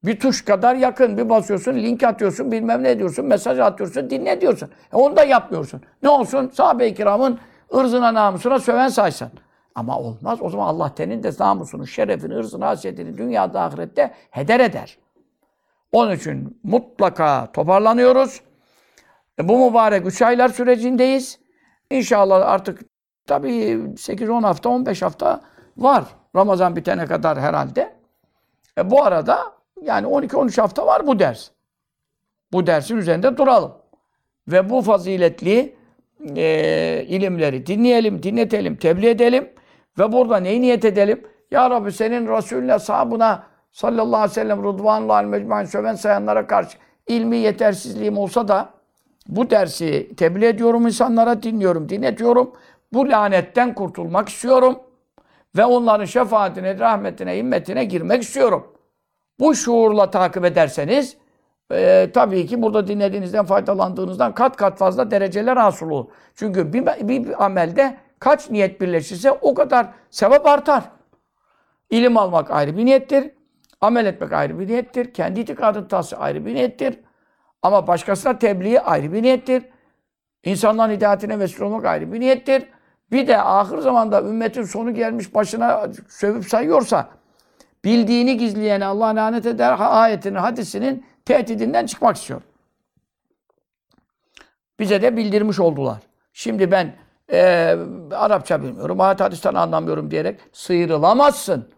Bir 0.04 0.20
tuş 0.20 0.44
kadar 0.44 0.74
yakın. 0.74 1.18
Bir 1.18 1.28
basıyorsun, 1.28 1.74
link 1.74 2.02
atıyorsun, 2.02 2.52
bilmem 2.52 2.82
ne 2.82 2.98
diyorsun, 2.98 3.26
mesaj 3.26 3.58
atıyorsun, 3.58 4.10
dinle 4.10 4.40
diyorsun. 4.40 4.70
E 4.92 4.96
onu 4.96 5.16
da 5.16 5.24
yapmıyorsun. 5.24 5.82
Ne 6.02 6.08
olsun? 6.08 6.50
Sahabe-i 6.54 6.94
kiramın 6.94 7.38
ırzına, 7.74 8.14
namusuna 8.14 8.58
söven 8.58 8.88
saysan. 8.88 9.30
Ama 9.74 9.98
olmaz. 9.98 10.38
O 10.42 10.50
zaman 10.50 10.66
Allah 10.66 10.94
tenin 10.94 11.22
de 11.22 11.30
namusunu, 11.40 11.86
şerefini, 11.86 12.34
ırzını, 12.34 12.64
hasiyetini 12.64 13.18
dünyada, 13.18 13.62
ahirette 13.62 14.14
heder 14.30 14.60
eder. 14.60 14.98
Onun 15.92 16.12
için 16.12 16.60
mutlaka 16.62 17.52
toparlanıyoruz. 17.52 18.40
E, 19.38 19.48
bu 19.48 19.68
mübarek 19.70 20.06
3 20.06 20.22
aylar 20.22 20.48
sürecindeyiz. 20.48 21.38
İnşallah 21.90 22.48
artık 22.48 22.80
tabii 23.26 23.50
8-10 23.96 24.42
hafta, 24.42 24.68
15 24.68 25.02
hafta 25.02 25.40
var. 25.76 26.04
Ramazan 26.36 26.76
bitene 26.76 27.06
kadar 27.06 27.40
herhalde. 27.40 27.94
E, 28.78 28.90
bu 28.90 29.04
arada 29.04 29.55
yani 29.82 30.06
12-13 30.06 30.60
hafta 30.60 30.86
var 30.86 31.06
bu 31.06 31.18
ders. 31.18 31.50
Bu 32.52 32.66
dersin 32.66 32.96
üzerinde 32.96 33.36
duralım. 33.36 33.72
Ve 34.48 34.70
bu 34.70 34.82
faziletli 34.82 35.76
e, 36.36 37.04
ilimleri 37.08 37.66
dinleyelim, 37.66 38.22
dinletelim, 38.22 38.76
tebliğ 38.76 39.08
edelim. 39.08 39.48
Ve 39.98 40.12
burada 40.12 40.36
neyi 40.36 40.60
niyet 40.60 40.84
edelim? 40.84 41.22
Ya 41.50 41.70
Rabbi 41.70 41.92
senin 41.92 42.28
Resulüne, 42.28 42.78
sahabına 42.78 43.46
sallallahu 43.72 44.16
aleyhi 44.16 44.30
ve 44.30 44.34
sellem 44.34 44.64
rıdvanullahi 44.64 45.26
mecmuan 45.26 45.64
söven 45.64 45.94
sayanlara 45.94 46.46
karşı 46.46 46.78
ilmi 47.06 47.36
yetersizliğim 47.36 48.18
olsa 48.18 48.48
da 48.48 48.70
bu 49.28 49.50
dersi 49.50 50.16
tebliğ 50.16 50.46
ediyorum 50.46 50.86
insanlara, 50.86 51.42
dinliyorum, 51.42 51.88
dinletiyorum. 51.88 52.52
Bu 52.92 53.08
lanetten 53.08 53.74
kurtulmak 53.74 54.28
istiyorum. 54.28 54.78
Ve 55.56 55.64
onların 55.64 56.04
şefaatine, 56.04 56.78
rahmetine, 56.78 57.36
himmetine 57.36 57.84
girmek 57.84 58.22
istiyorum. 58.22 58.75
Bu 59.40 59.54
şuurla 59.54 60.10
takip 60.10 60.44
ederseniz 60.44 61.16
e, 61.72 62.10
tabii 62.14 62.46
ki 62.46 62.62
burada 62.62 62.86
dinlediğinizden, 62.86 63.44
faydalandığınızdan 63.44 64.34
kat 64.34 64.56
kat 64.56 64.78
fazla 64.78 65.10
dereceler 65.10 65.56
hasıl 65.56 65.90
olur. 65.90 66.06
Çünkü 66.34 66.72
bir, 66.72 67.08
bir, 67.08 67.44
amelde 67.44 67.96
kaç 68.18 68.50
niyet 68.50 68.80
birleşirse 68.80 69.30
o 69.30 69.54
kadar 69.54 69.88
sevap 70.10 70.46
artar. 70.46 70.84
İlim 71.90 72.16
almak 72.16 72.50
ayrı 72.50 72.76
bir 72.76 72.84
niyettir. 72.84 73.30
Amel 73.80 74.06
etmek 74.06 74.32
ayrı 74.32 74.58
bir 74.58 74.66
niyettir. 74.66 75.14
Kendi 75.14 75.40
itikadın 75.40 75.84
tahsisi 75.84 76.16
ayrı 76.16 76.46
bir 76.46 76.54
niyettir. 76.54 76.98
Ama 77.62 77.86
başkasına 77.86 78.38
tebliği 78.38 78.80
ayrı 78.80 79.12
bir 79.12 79.22
niyettir. 79.22 79.64
İnsanların 80.44 80.92
hidayetine 80.92 81.38
vesile 81.38 81.64
olmak 81.64 81.84
ayrı 81.84 82.12
bir 82.12 82.20
niyettir. 82.20 82.64
Bir 83.12 83.26
de 83.26 83.42
ahir 83.42 83.78
zamanda 83.78 84.20
ümmetin 84.20 84.62
sonu 84.62 84.94
gelmiş 84.94 85.34
başına 85.34 85.88
sövüp 86.08 86.44
sayıyorsa 86.44 87.08
bildiğini 87.86 88.36
gizleyene 88.36 88.84
Allah 88.84 89.06
lanet 89.06 89.46
eder 89.46 89.76
ayetinin, 89.78 90.34
hadisinin 90.34 91.06
tehdidinden 91.24 91.86
çıkmak 91.86 92.16
istiyor. 92.16 92.42
Bize 94.80 95.02
de 95.02 95.16
bildirmiş 95.16 95.60
oldular. 95.60 95.98
Şimdi 96.32 96.70
ben 96.70 96.94
e, 97.32 97.74
Arapça 98.12 98.62
bilmiyorum, 98.62 99.00
ayet 99.00 99.20
hadisten 99.20 99.54
anlamıyorum 99.54 100.10
diyerek 100.10 100.40
sıyrılamazsın. 100.52 101.68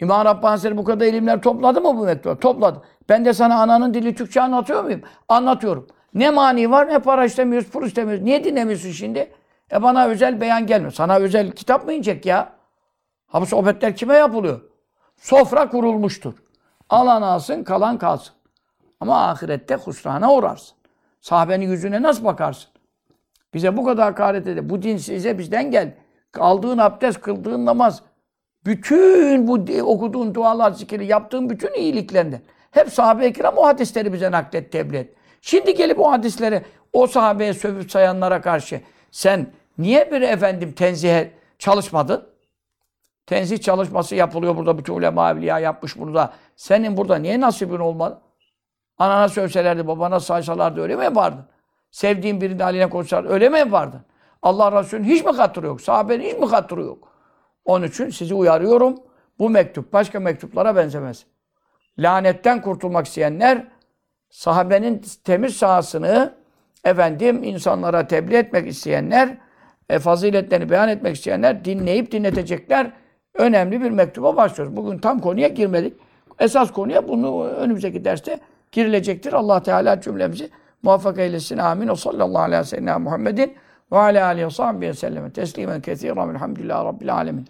İmam 0.00 0.24
Rabbani 0.24 0.50
Hazretleri 0.50 0.78
bu 0.78 0.84
kadar 0.84 1.06
ilimler 1.06 1.42
topladı 1.42 1.80
mı 1.80 1.96
bu 1.96 2.04
mektubu? 2.04 2.40
Topladı. 2.40 2.82
Ben 3.08 3.24
de 3.24 3.32
sana 3.32 3.60
ananın 3.60 3.94
dili 3.94 4.14
Türkçe 4.14 4.40
anlatıyor 4.40 4.84
muyum? 4.84 5.02
Anlatıyorum. 5.28 5.86
Ne 6.14 6.30
mani 6.30 6.70
var 6.70 6.88
ne 6.88 6.98
para 6.98 7.24
istemiyoruz, 7.24 7.68
pul 7.68 7.86
istemiyoruz. 7.86 8.24
Niye 8.24 8.44
dinlemiyorsun 8.44 8.90
şimdi? 8.90 9.32
E 9.72 9.82
bana 9.82 10.06
özel 10.06 10.40
beyan 10.40 10.66
gelmiyor. 10.66 10.92
Sana 10.92 11.16
özel 11.16 11.50
kitap 11.50 11.86
mı 11.86 11.92
inecek 11.92 12.26
ya? 12.26 12.52
Ha 13.26 13.40
bu 13.40 13.46
sohbetler 13.46 13.96
kime 13.96 14.14
yapılıyor? 14.14 14.60
Sofra 15.16 15.68
kurulmuştur. 15.68 16.34
Alan 16.90 17.22
alsın, 17.22 17.64
kalan 17.64 17.98
kalsın. 17.98 18.34
Ama 19.00 19.28
ahirette 19.28 19.74
husrana 19.74 20.34
uğrarsın. 20.34 20.76
Sahabenin 21.20 21.70
yüzüne 21.70 22.02
nasıl 22.02 22.24
bakarsın? 22.24 22.70
Bize 23.54 23.76
bu 23.76 23.84
kadar 23.84 24.04
hakaret 24.04 24.46
edip, 24.46 24.70
bu 24.70 24.82
din 24.82 24.96
size 24.96 25.38
bizden 25.38 25.70
gel. 25.70 25.94
Aldığın 26.38 26.78
abdest, 26.78 27.20
kıldığın 27.20 27.66
namaz, 27.66 28.02
bütün 28.64 29.46
bu 29.46 29.82
okuduğun 29.82 30.34
dualar, 30.34 30.70
zikri, 30.70 31.06
yaptığın 31.06 31.50
bütün 31.50 31.74
iyiliklerinden. 31.74 32.40
Hep 32.70 32.92
sahabe-i 32.92 33.32
kiram 33.32 33.56
o 33.56 33.66
hadisleri 33.66 34.12
bize 34.12 34.30
naklet, 34.30 34.72
tebliğ 34.72 34.96
et. 34.96 35.14
Şimdi 35.40 35.74
gelip 35.74 36.00
o 36.00 36.12
hadisleri 36.12 36.62
o 36.92 37.06
sahabeye 37.06 37.54
sövüp 37.54 37.90
sayanlara 37.90 38.40
karşı 38.40 38.80
sen 39.10 39.46
niye 39.78 40.12
bir 40.12 40.20
efendim 40.20 40.72
tenzihe 40.72 41.30
çalışmadın? 41.58 42.26
Tenzih 43.26 43.60
çalışması 43.60 44.14
yapılıyor 44.14 44.56
burada. 44.56 44.78
Bütün 44.78 44.94
ulema 44.94 45.30
evliya 45.30 45.58
yapmış 45.58 45.98
burada. 45.98 46.32
Senin 46.56 46.96
burada 46.96 47.16
niye 47.16 47.40
nasibin 47.40 47.78
olmadı? 47.78 48.20
Anana 48.98 49.28
sövselerdi, 49.28 49.86
babana 49.86 50.20
saysalardı 50.20 50.80
öyle 50.80 50.96
mi 50.96 51.04
yapardın? 51.04 51.44
Sevdiğin 51.90 52.40
birinin 52.40 52.58
haline 52.58 52.88
konuşsalar 52.90 53.30
öyle 53.30 53.48
mi 53.48 53.58
yapardın? 53.58 54.00
Allah 54.42 54.80
Resulü'nün 54.80 55.08
hiç 55.08 55.24
mi 55.24 55.30
hatırı 55.30 55.66
yok? 55.66 55.80
Sahabenin 55.80 56.24
hiç 56.24 56.38
mi 56.38 56.46
hatırı 56.46 56.82
yok? 56.82 57.12
Onun 57.64 57.86
için 57.86 58.10
sizi 58.10 58.34
uyarıyorum. 58.34 58.94
Bu 59.38 59.50
mektup 59.50 59.92
başka 59.92 60.20
mektuplara 60.20 60.76
benzemez. 60.76 61.26
Lanetten 61.98 62.62
kurtulmak 62.62 63.06
isteyenler 63.06 63.68
sahabenin 64.30 65.02
temiz 65.24 65.56
sahasını 65.56 66.34
efendim 66.84 67.44
insanlara 67.44 68.06
tebliğ 68.06 68.36
etmek 68.36 68.66
isteyenler 68.66 69.38
e, 69.88 69.98
faziletlerini 69.98 70.70
beyan 70.70 70.88
etmek 70.88 71.16
isteyenler 71.16 71.64
dinleyip 71.64 72.12
dinletecekler. 72.12 72.92
Önemli 73.38 73.80
bir 73.80 73.90
mektuba 73.90 74.36
başlıyoruz. 74.36 74.76
Bugün 74.76 74.98
tam 74.98 75.20
konuya 75.20 75.48
girmedik. 75.48 75.92
Esas 76.38 76.72
konuya 76.72 77.08
bunu 77.08 77.44
önümüzdeki 77.44 78.04
derste 78.04 78.40
girilecektir. 78.72 79.32
Allah 79.32 79.62
Teala 79.62 80.00
cümlemizi 80.00 80.50
muvaffak 80.82 81.18
eylesin. 81.18 81.58
Amin. 81.58 81.88
O 81.88 81.94
sallallahu 81.94 82.42
aleyhi 82.42 82.60
ve 82.60 82.64
sellem 82.64 83.02
Muhammedin 83.02 83.54
ve 83.92 83.98
aleyhi 83.98 84.80
ve 84.80 84.94
sellem. 84.94 85.30
Teslimen 85.30 85.80
kethiren. 85.80 86.28
Elhamdülillahi 86.28 86.84
Rabbil 86.84 87.14
alemin. 87.14 87.46